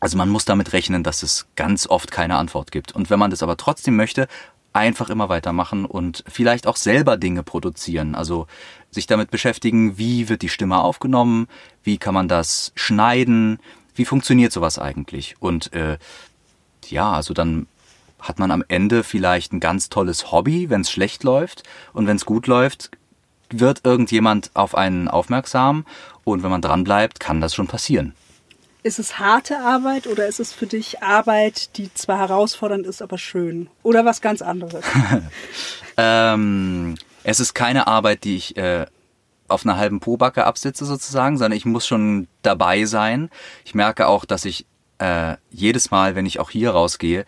also 0.00 0.18
man 0.18 0.28
muss 0.28 0.44
damit 0.44 0.72
rechnen, 0.72 1.02
dass 1.02 1.22
es 1.22 1.46
ganz 1.56 1.86
oft 1.86 2.10
keine 2.10 2.36
Antwort 2.36 2.70
gibt. 2.70 2.92
Und 2.92 3.08
wenn 3.08 3.18
man 3.18 3.30
das 3.30 3.42
aber 3.42 3.56
trotzdem 3.56 3.96
möchte, 3.96 4.28
einfach 4.72 5.08
immer 5.08 5.30
weitermachen 5.30 5.86
und 5.86 6.22
vielleicht 6.28 6.66
auch 6.66 6.76
selber 6.76 7.16
Dinge 7.16 7.42
produzieren. 7.42 8.14
Also 8.14 8.46
sich 8.96 9.06
damit 9.06 9.30
beschäftigen, 9.30 9.96
wie 9.98 10.28
wird 10.28 10.42
die 10.42 10.48
Stimme 10.48 10.78
aufgenommen, 10.80 11.46
wie 11.84 11.98
kann 11.98 12.14
man 12.14 12.26
das 12.26 12.72
schneiden, 12.74 13.60
wie 13.94 14.04
funktioniert 14.04 14.52
sowas 14.52 14.78
eigentlich. 14.78 15.36
Und 15.38 15.72
äh, 15.72 15.98
ja, 16.88 17.12
also 17.12 17.32
dann 17.32 17.68
hat 18.20 18.38
man 18.38 18.50
am 18.50 18.64
Ende 18.66 19.04
vielleicht 19.04 19.52
ein 19.52 19.60
ganz 19.60 19.88
tolles 19.88 20.32
Hobby, 20.32 20.68
wenn 20.70 20.80
es 20.80 20.90
schlecht 20.90 21.22
läuft. 21.22 21.62
Und 21.92 22.06
wenn 22.06 22.16
es 22.16 22.24
gut 22.24 22.46
läuft, 22.46 22.90
wird 23.50 23.84
irgendjemand 23.84 24.50
auf 24.54 24.74
einen 24.74 25.08
aufmerksam. 25.08 25.84
Und 26.24 26.42
wenn 26.42 26.50
man 26.50 26.62
dran 26.62 26.82
bleibt, 26.82 27.20
kann 27.20 27.40
das 27.40 27.54
schon 27.54 27.68
passieren. 27.68 28.14
Ist 28.82 28.98
es 28.98 29.18
harte 29.18 29.58
Arbeit 29.58 30.06
oder 30.06 30.26
ist 30.26 30.40
es 30.40 30.52
für 30.52 30.66
dich 30.66 31.02
Arbeit, 31.02 31.76
die 31.76 31.92
zwar 31.94 32.18
herausfordernd 32.18 32.86
ist, 32.86 33.02
aber 33.02 33.18
schön? 33.18 33.68
Oder 33.82 34.04
was 34.04 34.20
ganz 34.20 34.42
anderes? 34.42 34.84
ähm, 35.96 36.94
es 37.26 37.40
ist 37.40 37.54
keine 37.54 37.88
Arbeit, 37.88 38.22
die 38.22 38.36
ich 38.36 38.56
äh, 38.56 38.86
auf 39.48 39.64
einer 39.64 39.76
halben 39.76 39.98
Pobacke 39.98 40.44
absitze 40.44 40.84
sozusagen, 40.84 41.36
sondern 41.36 41.56
ich 41.56 41.64
muss 41.64 41.84
schon 41.84 42.28
dabei 42.42 42.84
sein. 42.84 43.30
Ich 43.64 43.74
merke 43.74 44.06
auch, 44.06 44.24
dass 44.24 44.44
ich 44.44 44.64
äh, 44.98 45.34
jedes 45.50 45.90
Mal, 45.90 46.14
wenn 46.14 46.24
ich 46.24 46.38
auch 46.38 46.50
hier 46.50 46.70
rausgehe, 46.70 47.24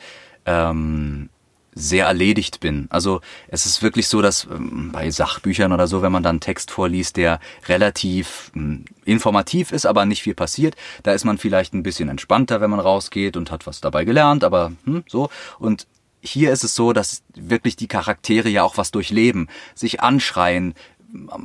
ähm, 0.46 1.30
sehr 1.74 2.06
erledigt 2.06 2.60
bin. 2.60 2.86
Also 2.90 3.20
es 3.48 3.66
ist 3.66 3.82
wirklich 3.82 4.06
so, 4.06 4.22
dass 4.22 4.44
ähm, 4.44 4.90
bei 4.92 5.10
Sachbüchern 5.10 5.72
oder 5.72 5.88
so, 5.88 6.00
wenn 6.00 6.12
man 6.12 6.22
dann 6.22 6.36
einen 6.36 6.40
Text 6.40 6.70
vorliest, 6.70 7.16
der 7.16 7.40
relativ 7.66 8.52
ähm, 8.54 8.84
informativ 9.04 9.72
ist, 9.72 9.84
aber 9.84 10.06
nicht 10.06 10.22
viel 10.22 10.34
passiert, 10.34 10.76
da 11.02 11.12
ist 11.12 11.24
man 11.24 11.38
vielleicht 11.38 11.74
ein 11.74 11.82
bisschen 11.82 12.08
entspannter, 12.08 12.60
wenn 12.60 12.70
man 12.70 12.80
rausgeht 12.80 13.36
und 13.36 13.50
hat 13.50 13.66
was 13.66 13.80
dabei 13.80 14.04
gelernt, 14.04 14.44
aber 14.44 14.72
hm, 14.84 15.02
so. 15.08 15.28
Und 15.58 15.88
hier 16.20 16.52
ist 16.52 16.64
es 16.64 16.74
so, 16.74 16.92
dass 16.92 17.22
wirklich 17.34 17.76
die 17.76 17.88
Charaktere 17.88 18.48
ja 18.48 18.62
auch 18.62 18.76
was 18.76 18.90
durchleben, 18.90 19.48
sich 19.74 20.00
anschreien. 20.00 20.74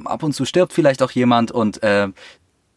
Ab 0.06 0.24
und 0.24 0.34
zu 0.34 0.46
stirbt 0.46 0.74
vielleicht 0.74 1.02
auch 1.02 1.12
jemand 1.12 1.52
und 1.52 1.82
äh, 1.84 2.10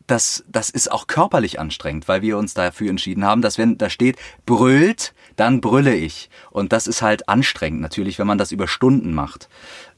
das, 0.06 0.44
das 0.48 0.70
ist 0.70 0.90
auch 0.90 1.06
körperlich 1.06 1.58
anstrengend, 1.58 2.06
weil 2.06 2.22
wir 2.22 2.38
uns 2.38 2.54
dafür 2.54 2.90
entschieden 2.90 3.24
haben, 3.24 3.42
dass 3.42 3.58
wenn 3.58 3.76
da 3.76 3.90
steht, 3.90 4.16
brüllt, 4.44 5.14
dann 5.34 5.60
brülle 5.60 5.94
ich. 5.94 6.30
Und 6.50 6.72
das 6.72 6.86
ist 6.86 7.02
halt 7.02 7.28
anstrengend 7.28 7.80
natürlich, 7.80 8.18
wenn 8.18 8.26
man 8.26 8.38
das 8.38 8.52
über 8.52 8.68
Stunden 8.68 9.14
macht. 9.14 9.48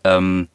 Ähm, 0.05 0.49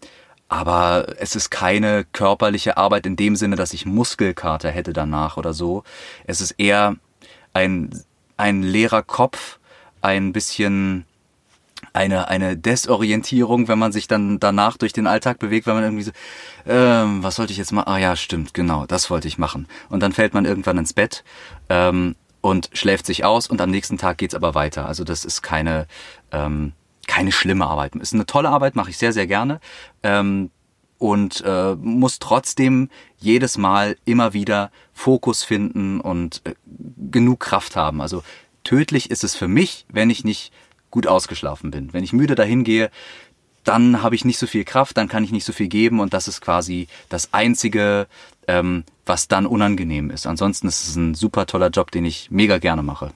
aber 0.50 1.16
es 1.20 1.36
ist 1.36 1.50
keine 1.50 2.04
körperliche 2.04 2.78
Arbeit 2.78 3.06
in 3.06 3.16
dem 3.16 3.36
Sinne, 3.36 3.56
dass 3.56 3.74
ich 3.74 3.86
Muskelkater 3.86 4.70
hätte 4.70 4.94
danach 4.94 5.38
oder 5.38 5.54
so. 5.54 5.84
Es 6.26 6.42
ist 6.42 6.52
eher 6.52 6.96
ein, 7.54 7.90
ein 8.38 8.64
leerer 8.64 9.04
Kopf, 9.04 9.60
ein 10.02 10.34
bisschen 10.34 11.06
eine, 11.94 12.28
eine 12.28 12.58
Desorientierung, 12.58 13.68
wenn 13.68 13.80
man 13.80 13.92
sich 13.92 14.08
dann 14.08 14.40
danach 14.40 14.78
durch 14.78 14.94
den 14.94 15.08
Alltag 15.08 15.40
bewegt, 15.40 15.68
wenn 15.68 15.76
man 15.76 15.84
irgendwie 15.84 16.04
so, 16.04 16.12
ähm, 16.68 17.24
was 17.24 17.36
sollte 17.36 17.52
ich 17.52 17.58
jetzt 17.58 17.72
machen? 17.72 17.88
Ah 17.88 17.98
ja, 17.98 18.16
stimmt, 18.16 18.54
genau, 18.54 18.86
das 18.86 19.10
wollte 19.10 19.28
ich 19.28 19.38
machen. 19.38 19.68
Und 19.90 20.02
dann 20.02 20.12
fällt 20.12 20.34
man 20.34 20.46
irgendwann 20.46 20.80
ins 20.80 20.94
Bett 20.94 21.24
ähm, 21.70 22.16
und 22.42 22.72
schläft 22.74 23.06
sich 23.06 23.24
aus 23.24 23.48
und 23.48 23.62
am 23.62 23.70
nächsten 23.70 23.98
Tag 23.98 24.18
geht's 24.18 24.36
aber 24.36 24.56
weiter. 24.56 24.88
Also 24.88 25.04
das 25.04 25.24
ist 25.24 25.44
keine, 25.44 25.88
ähm, 26.32 26.74
keine 27.08 27.32
schlimme 27.32 27.68
Arbeit. 27.68 27.96
Ist 27.96 28.14
eine 28.14 28.26
tolle 28.26 28.50
Arbeit, 28.50 28.76
mache 28.76 28.90
ich 28.90 28.98
sehr, 28.98 29.14
sehr 29.14 29.28
gerne. 29.28 29.60
Ähm, 30.02 30.50
und 30.98 31.44
äh, 31.46 31.76
muss 31.76 32.20
trotzdem 32.20 32.90
jedes 33.18 33.58
Mal 33.58 33.98
immer 34.06 34.34
wieder 34.34 34.72
Fokus 34.94 35.44
finden 35.44 36.00
und 36.00 36.42
äh, 36.46 36.54
genug 37.12 37.42
Kraft 37.42 37.76
haben. 37.76 38.02
Also 38.02 38.24
tödlich 38.64 39.12
ist 39.12 39.24
es 39.26 39.36
für 39.36 39.50
mich, 39.50 39.86
wenn 39.90 40.10
ich 40.10 40.24
nicht 40.24 40.54
gut 40.94 41.08
ausgeschlafen 41.08 41.72
bin. 41.72 41.92
Wenn 41.92 42.04
ich 42.04 42.14
müde 42.14 42.36
dahin 42.36 42.64
gehe, 42.64 42.92
dann 43.64 44.04
habe 44.04 44.14
ich 44.14 44.26
nicht 44.26 44.38
so 44.38 44.46
viel 44.46 44.64
Kraft, 44.64 44.96
dann 44.96 45.08
kann 45.08 45.24
ich 45.24 45.32
nicht 45.32 45.44
so 45.44 45.54
viel 45.54 45.68
geben 45.68 46.00
und 46.00 46.14
das 46.14 46.28
ist 46.28 46.40
quasi 46.40 46.88
das 47.10 47.34
Einzige, 47.34 48.06
ähm, 48.48 48.84
was 49.04 49.28
dann 49.28 49.48
unangenehm 49.48 50.12
ist. 50.12 50.28
Ansonsten 50.28 50.68
ist 50.68 50.88
es 50.88 50.96
ein 50.96 51.16
super 51.16 51.48
toller 51.48 51.70
Job, 51.70 51.90
den 51.90 52.06
ich 52.06 52.30
mega 52.30 52.60
gerne 52.60 52.84
mache. 52.84 53.12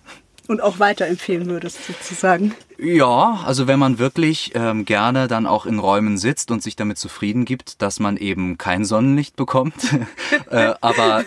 Und 0.48 0.62
auch 0.62 0.80
weiterempfehlen 0.80 1.48
würdest, 1.48 1.86
sozusagen. 1.86 2.56
Ja, 2.80 3.44
also 3.46 3.68
wenn 3.68 3.78
man 3.78 4.00
wirklich 4.00 4.54
ähm, 4.56 4.86
gerne 4.86 5.28
dann 5.28 5.46
auch 5.46 5.68
in 5.68 5.78
Räumen 5.78 6.18
sitzt 6.18 6.50
und 6.50 6.64
sich 6.64 6.76
damit 6.76 6.98
zufrieden 6.98 7.46
gibt, 7.46 7.82
dass 7.84 8.00
man 8.00 8.18
eben 8.18 8.58
kein 8.58 8.86
Sonnenlicht 8.86 9.36
bekommt, 9.36 9.76
äh, 10.50 10.74
aber 10.82 11.26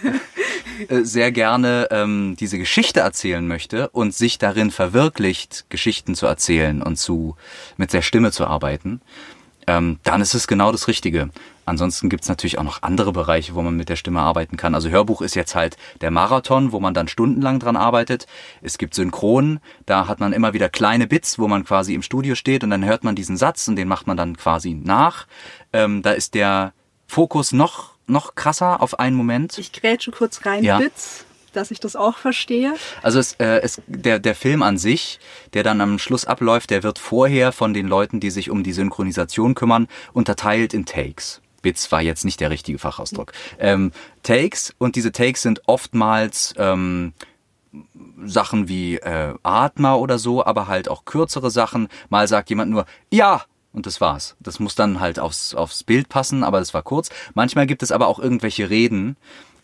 äh, 0.88 1.02
sehr 1.02 1.32
gerne 1.32 1.88
ähm, 1.90 2.36
diese 2.38 2.58
Geschichte 2.58 3.00
erzählen 3.00 3.46
möchte 3.46 3.88
und 3.90 4.14
sich 4.14 4.38
darin 4.38 4.70
verwirklicht, 4.70 5.66
Geschichten 5.68 6.14
zu 6.14 6.26
erzählen 6.26 6.82
und 6.82 6.96
zu 6.96 7.36
mit 7.76 7.92
der 7.92 8.02
Stimme 8.02 8.32
zu 8.32 8.46
arbeiten, 8.46 9.00
ähm, 9.66 9.98
dann 10.02 10.20
ist 10.20 10.34
es 10.34 10.46
genau 10.46 10.72
das 10.72 10.88
Richtige. 10.88 11.30
Ansonsten 11.64 12.08
gibt's 12.08 12.28
natürlich 12.28 12.58
auch 12.58 12.64
noch 12.64 12.82
andere 12.82 13.12
Bereiche, 13.12 13.54
wo 13.54 13.62
man 13.62 13.76
mit 13.76 13.88
der 13.88 13.94
Stimme 13.94 14.20
arbeiten 14.20 14.56
kann. 14.56 14.74
Also 14.74 14.88
Hörbuch 14.88 15.22
ist 15.22 15.36
jetzt 15.36 15.54
halt 15.54 15.76
der 16.00 16.10
Marathon, 16.10 16.72
wo 16.72 16.80
man 16.80 16.94
dann 16.94 17.06
stundenlang 17.06 17.60
dran 17.60 17.76
arbeitet. 17.76 18.26
Es 18.60 18.76
gibt 18.76 18.94
Synchron, 18.94 19.60
da 19.86 20.08
hat 20.08 20.18
man 20.18 20.32
immer 20.32 20.52
wieder 20.52 20.68
kleine 20.68 21.06
Bits, 21.06 21.38
wo 21.38 21.46
man 21.46 21.64
quasi 21.64 21.94
im 21.94 22.02
Studio 22.02 22.34
steht 22.34 22.64
und 22.64 22.70
dann 22.70 22.84
hört 22.84 23.04
man 23.04 23.14
diesen 23.14 23.36
Satz 23.36 23.68
und 23.68 23.76
den 23.76 23.86
macht 23.86 24.08
man 24.08 24.16
dann 24.16 24.36
quasi 24.36 24.74
nach. 24.74 25.28
Ähm, 25.72 26.02
da 26.02 26.10
ist 26.10 26.34
der 26.34 26.72
Fokus 27.06 27.52
noch 27.52 27.92
noch 28.10 28.34
krasser 28.34 28.82
auf 28.82 28.98
einen 28.98 29.16
Moment. 29.16 29.58
Ich 29.58 29.72
grätsche 29.72 30.10
kurz 30.10 30.44
rein, 30.46 30.64
ja. 30.64 30.78
Bits 30.78 31.24
dass 31.52 31.70
ich 31.70 31.80
das 31.80 31.96
auch 31.96 32.16
verstehe. 32.16 32.74
Also 33.02 33.18
es, 33.18 33.34
äh, 33.34 33.60
es, 33.62 33.82
der, 33.86 34.18
der 34.18 34.34
Film 34.34 34.62
an 34.62 34.78
sich, 34.78 35.18
der 35.52 35.62
dann 35.62 35.80
am 35.80 35.98
Schluss 35.98 36.24
abläuft, 36.24 36.70
der 36.70 36.84
wird 36.84 36.98
vorher 36.98 37.52
von 37.52 37.74
den 37.74 37.88
Leuten, 37.88 38.20
die 38.20 38.30
sich 38.30 38.50
um 38.50 38.62
die 38.62 38.72
Synchronisation 38.72 39.54
kümmern, 39.54 39.88
unterteilt 40.12 40.74
in 40.74 40.86
Takes. 40.86 41.40
Bits 41.62 41.92
war 41.92 42.00
jetzt 42.00 42.24
nicht 42.24 42.40
der 42.40 42.50
richtige 42.50 42.78
Fachausdruck. 42.78 43.32
Ähm, 43.58 43.92
Takes 44.22 44.74
und 44.78 44.96
diese 44.96 45.12
Takes 45.12 45.42
sind 45.42 45.62
oftmals 45.66 46.54
ähm, 46.56 47.12
Sachen 48.24 48.68
wie 48.68 48.96
äh, 48.96 49.34
Atma 49.42 49.94
oder 49.94 50.18
so, 50.18 50.44
aber 50.44 50.68
halt 50.68 50.88
auch 50.88 51.04
kürzere 51.04 51.50
Sachen. 51.50 51.88
Mal 52.08 52.28
sagt 52.28 52.48
jemand 52.48 52.70
nur 52.70 52.86
ja 53.10 53.44
und 53.72 53.86
das 53.86 54.00
war's. 54.00 54.36
Das 54.40 54.58
muss 54.58 54.74
dann 54.74 55.00
halt 55.00 55.18
aufs, 55.18 55.54
aufs 55.54 55.84
Bild 55.84 56.08
passen, 56.08 56.44
aber 56.44 56.58
das 56.58 56.74
war 56.74 56.82
kurz. 56.82 57.10
Manchmal 57.34 57.66
gibt 57.66 57.82
es 57.82 57.92
aber 57.92 58.08
auch 58.08 58.18
irgendwelche 58.18 58.70
Reden, 58.70 59.16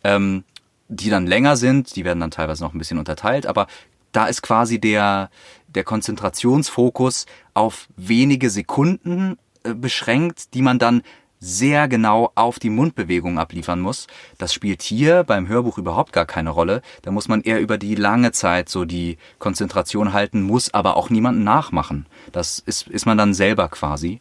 ähm, 0.05 0.45
die 0.89 1.11
dann 1.11 1.27
länger 1.27 1.57
sind, 1.57 1.97
die 1.97 2.05
werden 2.05 2.21
dann 2.21 2.31
teilweise 2.31 2.63
noch 2.63 2.73
ein 2.73 2.79
bisschen 2.79 2.99
unterteilt, 2.99 3.47
aber 3.47 3.67
da 4.13 4.27
ist 4.27 4.43
quasi 4.43 4.81
der, 4.81 5.31
der 5.69 5.85
Konzentrationsfokus 5.85 7.27
auf 7.55 7.89
wenige 7.97 8.51
Sekunden 8.51 9.37
äh, 9.65 9.75
beschränkt, 9.75 10.55
die 10.55 10.63
man 10.63 10.79
dann 10.79 11.03
sehr 11.39 11.89
genau 11.89 12.33
auf 12.35 12.59
die 12.59 12.71
Mundbewegung 12.71 13.39
abliefern 13.39 13.81
muss. 13.81 14.07
Das 14.39 14.55
spielt 14.55 14.83
hier 14.83 15.25
beim 15.25 15.49
Hörbuch 15.49 15.79
überhaupt 15.79 16.13
gar 16.13 16.27
keine 16.27 16.51
Rolle. 16.51 16.83
Da 17.03 17.11
muss 17.11 17.29
man 17.29 17.43
eher 17.43 17.61
über 17.61 17.79
die 17.79 17.95
lange 17.95 18.33
Zeit 18.33 18.69
so 18.69 18.85
die 18.85 19.19
Konzentration 19.39 20.13
halten, 20.13 20.43
muss 20.43 20.73
aber 20.73 20.97
auch 20.97 21.11
niemanden 21.11 21.45
nachmachen. 21.45 22.07
Das 22.33 22.59
ist, 22.59 22.89
ist 22.89 23.07
man 23.07 23.19
dann 23.19 23.35
selber 23.35 23.69
quasi. 23.69 24.21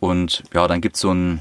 Und 0.00 0.42
ja, 0.52 0.68
dann 0.68 0.80
gibt's 0.80 1.00
so 1.00 1.12
ein, 1.12 1.40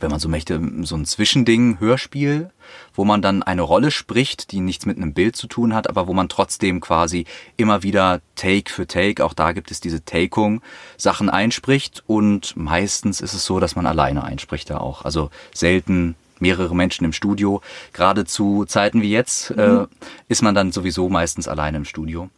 wenn 0.00 0.10
man 0.10 0.20
so 0.20 0.28
möchte, 0.28 0.60
so 0.82 0.96
ein 0.96 1.04
Zwischending, 1.04 1.78
Hörspiel, 1.80 2.50
wo 2.94 3.04
man 3.04 3.22
dann 3.22 3.42
eine 3.42 3.62
Rolle 3.62 3.90
spricht, 3.90 4.52
die 4.52 4.60
nichts 4.60 4.86
mit 4.86 4.96
einem 4.96 5.12
Bild 5.12 5.36
zu 5.36 5.46
tun 5.46 5.74
hat, 5.74 5.88
aber 5.88 6.06
wo 6.06 6.12
man 6.12 6.28
trotzdem 6.28 6.80
quasi 6.80 7.26
immer 7.56 7.82
wieder 7.82 8.20
Take 8.36 8.70
für 8.70 8.86
Take, 8.86 9.24
auch 9.24 9.34
da 9.34 9.52
gibt 9.52 9.70
es 9.70 9.80
diese 9.80 10.04
Takung, 10.04 10.62
Sachen 10.96 11.30
einspricht 11.30 12.02
und 12.06 12.56
meistens 12.56 13.20
ist 13.20 13.34
es 13.34 13.44
so, 13.44 13.60
dass 13.60 13.76
man 13.76 13.86
alleine 13.86 14.24
einspricht 14.24 14.70
da 14.70 14.78
auch. 14.78 15.04
Also 15.04 15.30
selten 15.54 16.14
mehrere 16.40 16.74
Menschen 16.74 17.04
im 17.04 17.12
Studio. 17.12 17.60
Gerade 17.92 18.24
zu 18.24 18.64
Zeiten 18.64 19.02
wie 19.02 19.10
jetzt 19.10 19.50
äh, 19.50 19.68
mhm. 19.68 19.80
äh, 19.82 19.86
ist 20.28 20.42
man 20.42 20.54
dann 20.54 20.72
sowieso 20.72 21.08
meistens 21.08 21.48
alleine 21.48 21.78
im 21.78 21.84
Studio. 21.84 22.30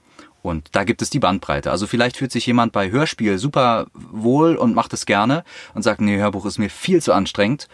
Und 0.43 0.69
da 0.73 0.85
gibt 0.85 1.03
es 1.03 1.11
die 1.11 1.21
Bandbreite. 1.21 1.71
Also 1.71 1.87
vielleicht 1.87 2.17
fühlt 2.17 2.33
sich 2.33 2.47
jemand 2.47 2.73
bei 2.73 2.91
Hörspiel 2.91 3.39
super 3.39 3.87
wohl 3.95 4.57
und 4.57 4.75
macht 4.75 4.93
es 4.93 5.07
gerne 5.07 5.45
und 5.75 5.83
sagt, 5.83 6.01
nee, 6.01 6.19
Hörbuch 6.19 6.47
ist 6.47 6.59
mir 6.59 6.71
viel 6.71 7.01
zu 7.01 7.13
anstrengend. 7.13 7.69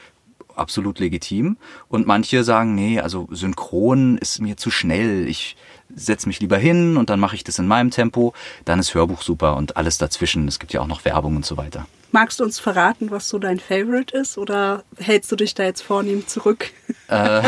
Absolut 0.55 0.99
legitim. 0.99 1.57
Und 1.89 2.07
manche 2.07 2.45
sagen, 2.45 2.75
nee, 2.75 3.01
also 3.01 3.29
synchron 3.31 4.19
ist 4.19 4.41
mir 4.41 4.57
zu 4.57 4.71
schnell. 4.71 5.27
Ich 5.29 5.57
setze 5.95 6.29
mich 6.29 6.41
lieber 6.41 6.59
hin 6.59 6.97
und 6.97 7.11
dann 7.11 7.21
mache 7.21 7.37
ich 7.37 7.45
das 7.45 7.59
in 7.59 7.67
meinem 7.67 7.91
Tempo. 7.91 8.35
Dann 8.65 8.79
ist 8.79 8.95
Hörbuch 8.95 9.23
super 9.23 9.57
und 9.57 9.77
alles 9.77 9.99
dazwischen. 9.99 10.47
Es 10.49 10.59
gibt 10.59 10.73
ja 10.73 10.81
auch 10.81 10.87
noch 10.87 11.05
Werbung 11.05 11.37
und 11.37 11.47
so 11.47 11.57
weiter. 11.57 11.87
Magst 12.11 12.41
du 12.41 12.45
uns 12.45 12.59
verraten, 12.59 13.11
was 13.11 13.29
so 13.29 13.39
dein 13.39 13.61
Favorite 13.61 14.17
ist 14.17 14.39
oder 14.39 14.83
hältst 14.97 15.31
du 15.31 15.37
dich 15.37 15.55
da 15.55 15.65
jetzt 15.65 15.83
vornehm 15.83 16.27
zurück? 16.27 16.71
Äh, 17.09 17.43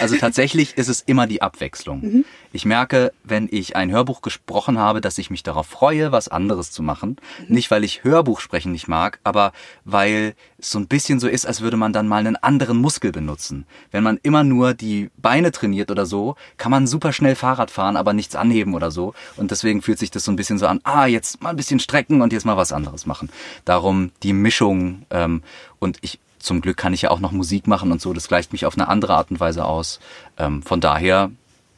also 0.00 0.16
tatsächlich 0.16 0.76
ist 0.78 0.88
es 0.88 1.02
immer 1.02 1.26
die 1.26 1.42
Abwechslung. 1.42 2.00
Mhm. 2.00 2.24
Ich 2.52 2.64
merke, 2.64 3.12
wenn 3.22 3.48
ich 3.50 3.76
ein 3.76 3.90
Hörbuch 3.90 4.22
gesprochen 4.22 4.78
habe, 4.78 5.00
dass 5.00 5.18
ich 5.18 5.30
mich 5.30 5.42
darauf 5.42 5.66
freue, 5.66 6.10
was 6.10 6.28
anderes 6.28 6.72
zu 6.72 6.82
machen. 6.82 7.16
Mhm. 7.46 7.54
Nicht, 7.54 7.70
weil 7.70 7.84
ich 7.84 8.02
Hörbuch 8.02 8.40
sprechen 8.40 8.72
nicht 8.72 8.88
mag, 8.88 9.20
aber 9.22 9.52
weil 9.84 10.34
es 10.58 10.70
so 10.70 10.78
ein 10.78 10.88
bisschen 10.88 11.20
so 11.20 11.28
ist, 11.28 11.46
als 11.46 11.60
würde 11.60 11.76
man 11.76 11.92
dann 11.92 12.08
mal 12.08 12.18
einen 12.18 12.36
anderen 12.36 12.78
Muskel 12.78 13.12
benutzen. 13.12 13.66
Wenn 13.90 14.02
man 14.02 14.18
immer 14.22 14.42
nur 14.42 14.74
die 14.74 15.10
Beine 15.16 15.52
trainiert 15.52 15.90
oder 15.90 16.06
so, 16.06 16.34
kann 16.56 16.70
man 16.70 16.86
super 16.86 17.12
schnell 17.12 17.36
Fahrrad 17.36 17.70
fahren, 17.70 17.96
aber 17.96 18.12
nichts 18.12 18.34
anheben 18.34 18.74
oder 18.74 18.90
so. 18.90 19.14
Und 19.36 19.50
deswegen 19.50 19.80
fühlt 19.82 19.98
sich 19.98 20.10
das 20.10 20.24
so 20.24 20.32
ein 20.32 20.36
bisschen 20.36 20.58
so 20.58 20.66
an, 20.66 20.80
ah, 20.82 21.06
jetzt 21.06 21.42
mal 21.42 21.50
ein 21.50 21.56
bisschen 21.56 21.80
strecken 21.80 22.20
und 22.20 22.32
jetzt 22.32 22.46
mal 22.46 22.56
was 22.56 22.72
anderes 22.72 23.06
machen. 23.06 23.30
Darum 23.64 24.10
die 24.22 24.32
Mischung. 24.32 25.06
Ähm, 25.10 25.42
und 25.78 25.98
ich 26.00 26.18
zum 26.40 26.60
Glück 26.62 26.76
kann 26.76 26.94
ich 26.94 27.02
ja 27.02 27.10
auch 27.10 27.20
noch 27.20 27.32
Musik 27.32 27.66
machen 27.66 27.92
und 27.92 28.00
so. 28.00 28.12
Das 28.12 28.28
gleicht 28.28 28.52
mich 28.52 28.66
auf 28.66 28.74
eine 28.74 28.88
andere 28.88 29.14
Art 29.14 29.30
und 29.30 29.40
Weise 29.40 29.64
aus. 29.64 30.00
Ähm, 30.38 30.62
von 30.62 30.80
daher 30.80 31.30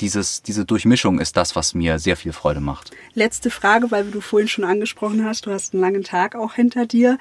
dieses, 0.03 0.43
diese 0.43 0.65
Durchmischung 0.65 1.21
ist 1.21 1.37
das, 1.37 1.57
was 1.57 1.75
mir 1.75 1.99
sehr 1.99 2.17
viel 2.17 2.33
Freude 2.33 2.61
macht. 2.61 2.91
Letzte 3.15 3.51
Frage, 3.51 3.91
weil 3.91 4.05
du 4.05 4.21
vorhin 4.21 4.49
schon 4.49 4.65
angesprochen 4.65 5.25
hast, 5.25 5.47
du 5.47 5.53
hast 5.53 5.73
einen 5.73 5.81
langen 5.81 6.03
Tag 6.03 6.35
auch 6.35 6.55
hinter 6.55 6.87
dir. 6.87 7.19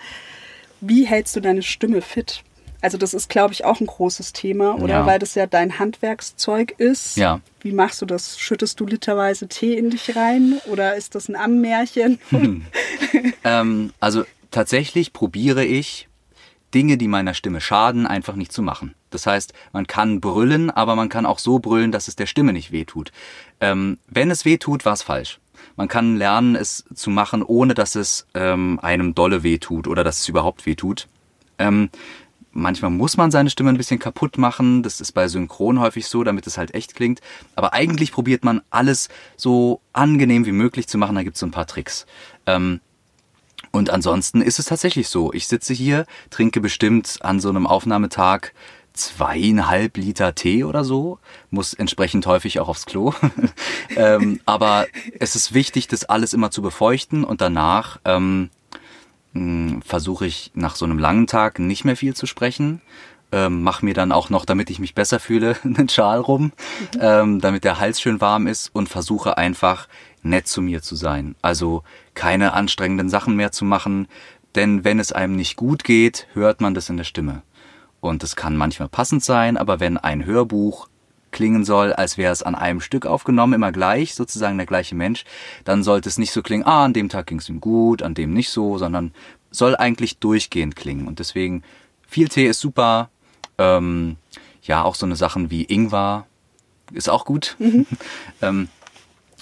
Wie 0.81 1.05
hältst 1.05 1.35
du 1.35 1.39
deine 1.39 1.61
Stimme 1.61 2.01
fit? 2.01 2.43
Also 2.81 2.97
das 2.97 3.13
ist, 3.13 3.29
glaube 3.29 3.53
ich, 3.53 3.63
auch 3.63 3.79
ein 3.79 3.85
großes 3.85 4.33
Thema, 4.33 4.75
oder? 4.75 4.95
Ja. 4.95 5.05
Weil 5.05 5.19
das 5.19 5.35
ja 5.35 5.45
dein 5.45 5.77
Handwerkszeug 5.77 6.73
ist. 6.79 7.15
Ja. 7.15 7.39
Wie 7.61 7.71
machst 7.71 8.01
du 8.01 8.07
das? 8.07 8.39
Schüttest 8.39 8.79
du 8.79 8.87
literweise 8.87 9.47
Tee 9.47 9.77
in 9.77 9.91
dich 9.91 10.15
rein 10.15 10.59
oder 10.65 10.95
ist 10.95 11.13
das 11.13 11.29
ein 11.29 11.35
Ammärchen? 11.35 12.19
Hm. 12.29 12.65
ähm, 13.43 13.93
also 13.99 14.25
tatsächlich 14.49 15.13
probiere 15.13 15.63
ich 15.63 16.07
Dinge, 16.73 16.97
die 16.97 17.07
meiner 17.07 17.33
Stimme 17.33 17.61
schaden, 17.61 18.07
einfach 18.07 18.35
nicht 18.35 18.51
zu 18.51 18.61
machen. 18.61 18.95
Das 19.09 19.27
heißt, 19.27 19.53
man 19.73 19.87
kann 19.87 20.21
brüllen, 20.21 20.71
aber 20.71 20.95
man 20.95 21.09
kann 21.09 21.25
auch 21.25 21.39
so 21.39 21.59
brüllen, 21.59 21.91
dass 21.91 22.07
es 22.07 22.15
der 22.15 22.25
Stimme 22.25 22.53
nicht 22.53 22.71
wehtut. 22.71 23.11
Ähm, 23.59 23.97
wenn 24.07 24.31
es 24.31 24.45
wehtut, 24.45 24.85
war 24.85 24.93
es 24.93 25.03
falsch. 25.03 25.39
Man 25.75 25.87
kann 25.87 26.17
lernen, 26.17 26.55
es 26.55 26.85
zu 26.93 27.09
machen, 27.09 27.43
ohne 27.43 27.73
dass 27.73 27.95
es 27.95 28.27
ähm, 28.33 28.79
einem 28.81 29.13
dolle 29.13 29.43
wehtut 29.43 29.87
oder 29.87 30.03
dass 30.03 30.19
es 30.19 30.29
überhaupt 30.29 30.65
wehtut. 30.65 31.07
Ähm, 31.57 31.89
manchmal 32.51 32.91
muss 32.91 33.17
man 33.17 33.31
seine 33.31 33.49
Stimme 33.49 33.69
ein 33.69 33.77
bisschen 33.77 33.99
kaputt 33.99 34.37
machen. 34.37 34.83
Das 34.83 35.01
ist 35.01 35.11
bei 35.13 35.27
Synchron 35.27 35.79
häufig 35.79 36.07
so, 36.07 36.23
damit 36.23 36.47
es 36.47 36.57
halt 36.57 36.73
echt 36.73 36.95
klingt. 36.95 37.21
Aber 37.55 37.73
eigentlich 37.73 38.11
probiert 38.11 38.43
man 38.43 38.61
alles 38.69 39.09
so 39.37 39.81
angenehm 39.93 40.45
wie 40.45 40.51
möglich 40.51 40.87
zu 40.87 40.97
machen. 40.97 41.15
Da 41.15 41.23
gibt 41.23 41.35
es 41.35 41.39
so 41.39 41.45
ein 41.45 41.51
paar 41.51 41.67
Tricks. 41.67 42.05
Ähm, 42.45 42.81
und 43.71 43.89
ansonsten 43.89 44.41
ist 44.41 44.59
es 44.59 44.65
tatsächlich 44.65 45.07
so. 45.07 45.31
Ich 45.33 45.47
sitze 45.47 45.73
hier, 45.73 46.05
trinke 46.29 46.61
bestimmt 46.61 47.19
an 47.21 47.39
so 47.39 47.49
einem 47.49 47.67
Aufnahmetag 47.67 48.51
zweieinhalb 48.93 49.97
Liter 49.97 50.35
Tee 50.35 50.63
oder 50.63 50.83
so, 50.83 51.19
muss 51.49 51.73
entsprechend 51.73 52.25
häufig 52.25 52.59
auch 52.59 52.67
aufs 52.67 52.85
Klo. 52.85 53.13
ähm, 53.95 54.41
aber 54.45 54.87
es 55.19 55.35
ist 55.35 55.53
wichtig, 55.53 55.87
das 55.87 56.05
alles 56.05 56.33
immer 56.33 56.51
zu 56.51 56.61
befeuchten 56.61 57.23
und 57.23 57.41
danach 57.41 57.99
ähm, 58.03 58.49
hm, 59.33 59.81
versuche 59.81 60.25
ich 60.25 60.51
nach 60.53 60.75
so 60.75 60.85
einem 60.85 60.99
langen 60.99 61.27
Tag 61.27 61.59
nicht 61.59 61.85
mehr 61.85 61.95
viel 61.95 62.15
zu 62.15 62.25
sprechen. 62.25 62.81
Ähm, 63.31 63.63
mach 63.63 63.81
mir 63.81 63.93
dann 63.93 64.11
auch 64.11 64.29
noch, 64.29 64.43
damit 64.43 64.69
ich 64.69 64.79
mich 64.79 64.93
besser 64.93 65.21
fühle, 65.21 65.55
einen 65.63 65.87
Schal 65.87 66.19
rum, 66.19 66.51
mhm. 66.95 66.99
ähm, 66.99 67.41
damit 67.41 67.63
der 67.63 67.79
Hals 67.79 68.01
schön 68.01 68.19
warm 68.19 68.45
ist 68.45 68.69
und 68.73 68.89
versuche 68.89 69.37
einfach 69.37 69.87
nett 70.21 70.47
zu 70.47 70.61
mir 70.61 70.81
zu 70.81 70.95
sein. 70.95 71.35
Also 71.41 71.83
keine 72.13 72.53
anstrengenden 72.53 73.09
Sachen 73.09 73.35
mehr 73.35 73.51
zu 73.51 73.65
machen, 73.65 74.07
denn 74.55 74.83
wenn 74.83 74.99
es 74.99 75.11
einem 75.11 75.35
nicht 75.35 75.55
gut 75.55 75.83
geht, 75.83 76.27
hört 76.33 76.61
man 76.61 76.73
das 76.73 76.89
in 76.89 76.97
der 76.97 77.03
Stimme. 77.03 77.41
Und 77.99 78.23
es 78.23 78.35
kann 78.35 78.57
manchmal 78.57 78.89
passend 78.89 79.23
sein, 79.23 79.57
aber 79.57 79.79
wenn 79.79 79.97
ein 79.97 80.25
Hörbuch 80.25 80.87
klingen 81.31 81.63
soll, 81.63 81.93
als 81.93 82.17
wäre 82.17 82.33
es 82.33 82.43
an 82.43 82.55
einem 82.55 82.81
Stück 82.81 83.05
aufgenommen, 83.05 83.53
immer 83.53 83.71
gleich, 83.71 84.15
sozusagen 84.15 84.57
der 84.57 84.67
gleiche 84.67 84.95
Mensch, 84.95 85.23
dann 85.63 85.83
sollte 85.83 86.09
es 86.09 86.17
nicht 86.17 86.31
so 86.31 86.41
klingen, 86.41 86.65
ah, 86.65 86.83
an 86.83 86.93
dem 86.93 87.09
Tag 87.09 87.27
ging 87.27 87.39
es 87.39 87.47
ihm 87.47 87.61
gut, 87.61 88.01
an 88.01 88.13
dem 88.13 88.33
nicht 88.33 88.49
so, 88.49 88.77
sondern 88.77 89.13
soll 89.49 89.75
eigentlich 89.75 90.17
durchgehend 90.17 90.75
klingen. 90.75 91.07
Und 91.07 91.19
deswegen, 91.19 91.63
viel 92.07 92.27
Tee 92.27 92.47
ist 92.47 92.59
super. 92.59 93.09
Ähm, 93.57 94.17
ja, 94.63 94.83
auch 94.83 94.95
so 94.95 95.05
eine 95.05 95.15
Sachen 95.15 95.49
wie 95.49 95.63
Ingwer 95.63 96.25
ist 96.91 97.09
auch 97.09 97.25
gut. 97.25 97.55
Mhm. 97.59 97.85
ähm, 98.41 98.69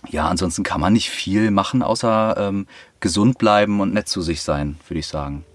ja, 0.07 0.27
ansonsten 0.27 0.63
kann 0.63 0.79
man 0.79 0.93
nicht 0.93 1.09
viel 1.09 1.51
machen, 1.51 1.83
außer 1.83 2.35
ähm, 2.37 2.67
gesund 2.99 3.37
bleiben 3.37 3.81
und 3.81 3.93
nett 3.93 4.07
zu 4.07 4.21
sich 4.21 4.41
sein, 4.41 4.77
würde 4.87 4.99
ich 4.99 5.07
sagen. 5.07 5.45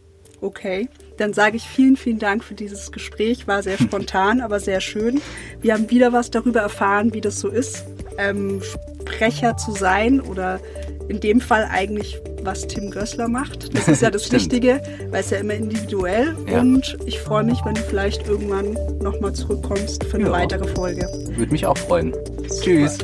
Okay, 0.40 0.88
dann 1.16 1.32
sage 1.32 1.56
ich 1.56 1.62
vielen, 1.66 1.96
vielen 1.96 2.18
Dank 2.18 2.44
für 2.44 2.54
dieses 2.54 2.92
Gespräch. 2.92 3.46
War 3.46 3.62
sehr 3.62 3.78
spontan, 3.80 4.40
aber 4.40 4.60
sehr 4.60 4.80
schön. 4.80 5.22
Wir 5.62 5.72
haben 5.72 5.90
wieder 5.90 6.12
was 6.12 6.30
darüber 6.30 6.60
erfahren, 6.60 7.14
wie 7.14 7.22
das 7.22 7.40
so 7.40 7.48
ist, 7.48 7.84
ähm, 8.18 8.60
Sprecher 9.00 9.56
zu 9.56 9.72
sein 9.72 10.20
oder 10.20 10.60
in 11.08 11.20
dem 11.20 11.40
Fall 11.40 11.68
eigentlich, 11.70 12.18
was 12.42 12.66
Tim 12.66 12.90
Gößler 12.90 13.28
macht. 13.28 13.74
Das 13.74 13.88
ist 13.88 14.02
ja 14.02 14.10
das 14.10 14.30
Wichtige, 14.32 14.82
weil 15.10 15.20
es 15.20 15.30
ja 15.30 15.38
immer 15.38 15.54
individuell 15.54 16.36
ja. 16.46 16.60
und 16.60 16.96
ich 17.06 17.20
freue 17.20 17.44
mich, 17.44 17.64
wenn 17.64 17.74
du 17.74 17.82
vielleicht 17.82 18.26
irgendwann 18.26 18.76
nochmal 19.00 19.32
zurückkommst 19.32 20.04
für 20.04 20.16
eine 20.16 20.26
ja. 20.26 20.32
weitere 20.32 20.66
Folge. 20.74 21.08
Würde 21.36 21.52
mich 21.52 21.66
auch 21.66 21.78
freuen. 21.78 22.12
Super. 22.48 22.62
Tschüss. 22.62 22.98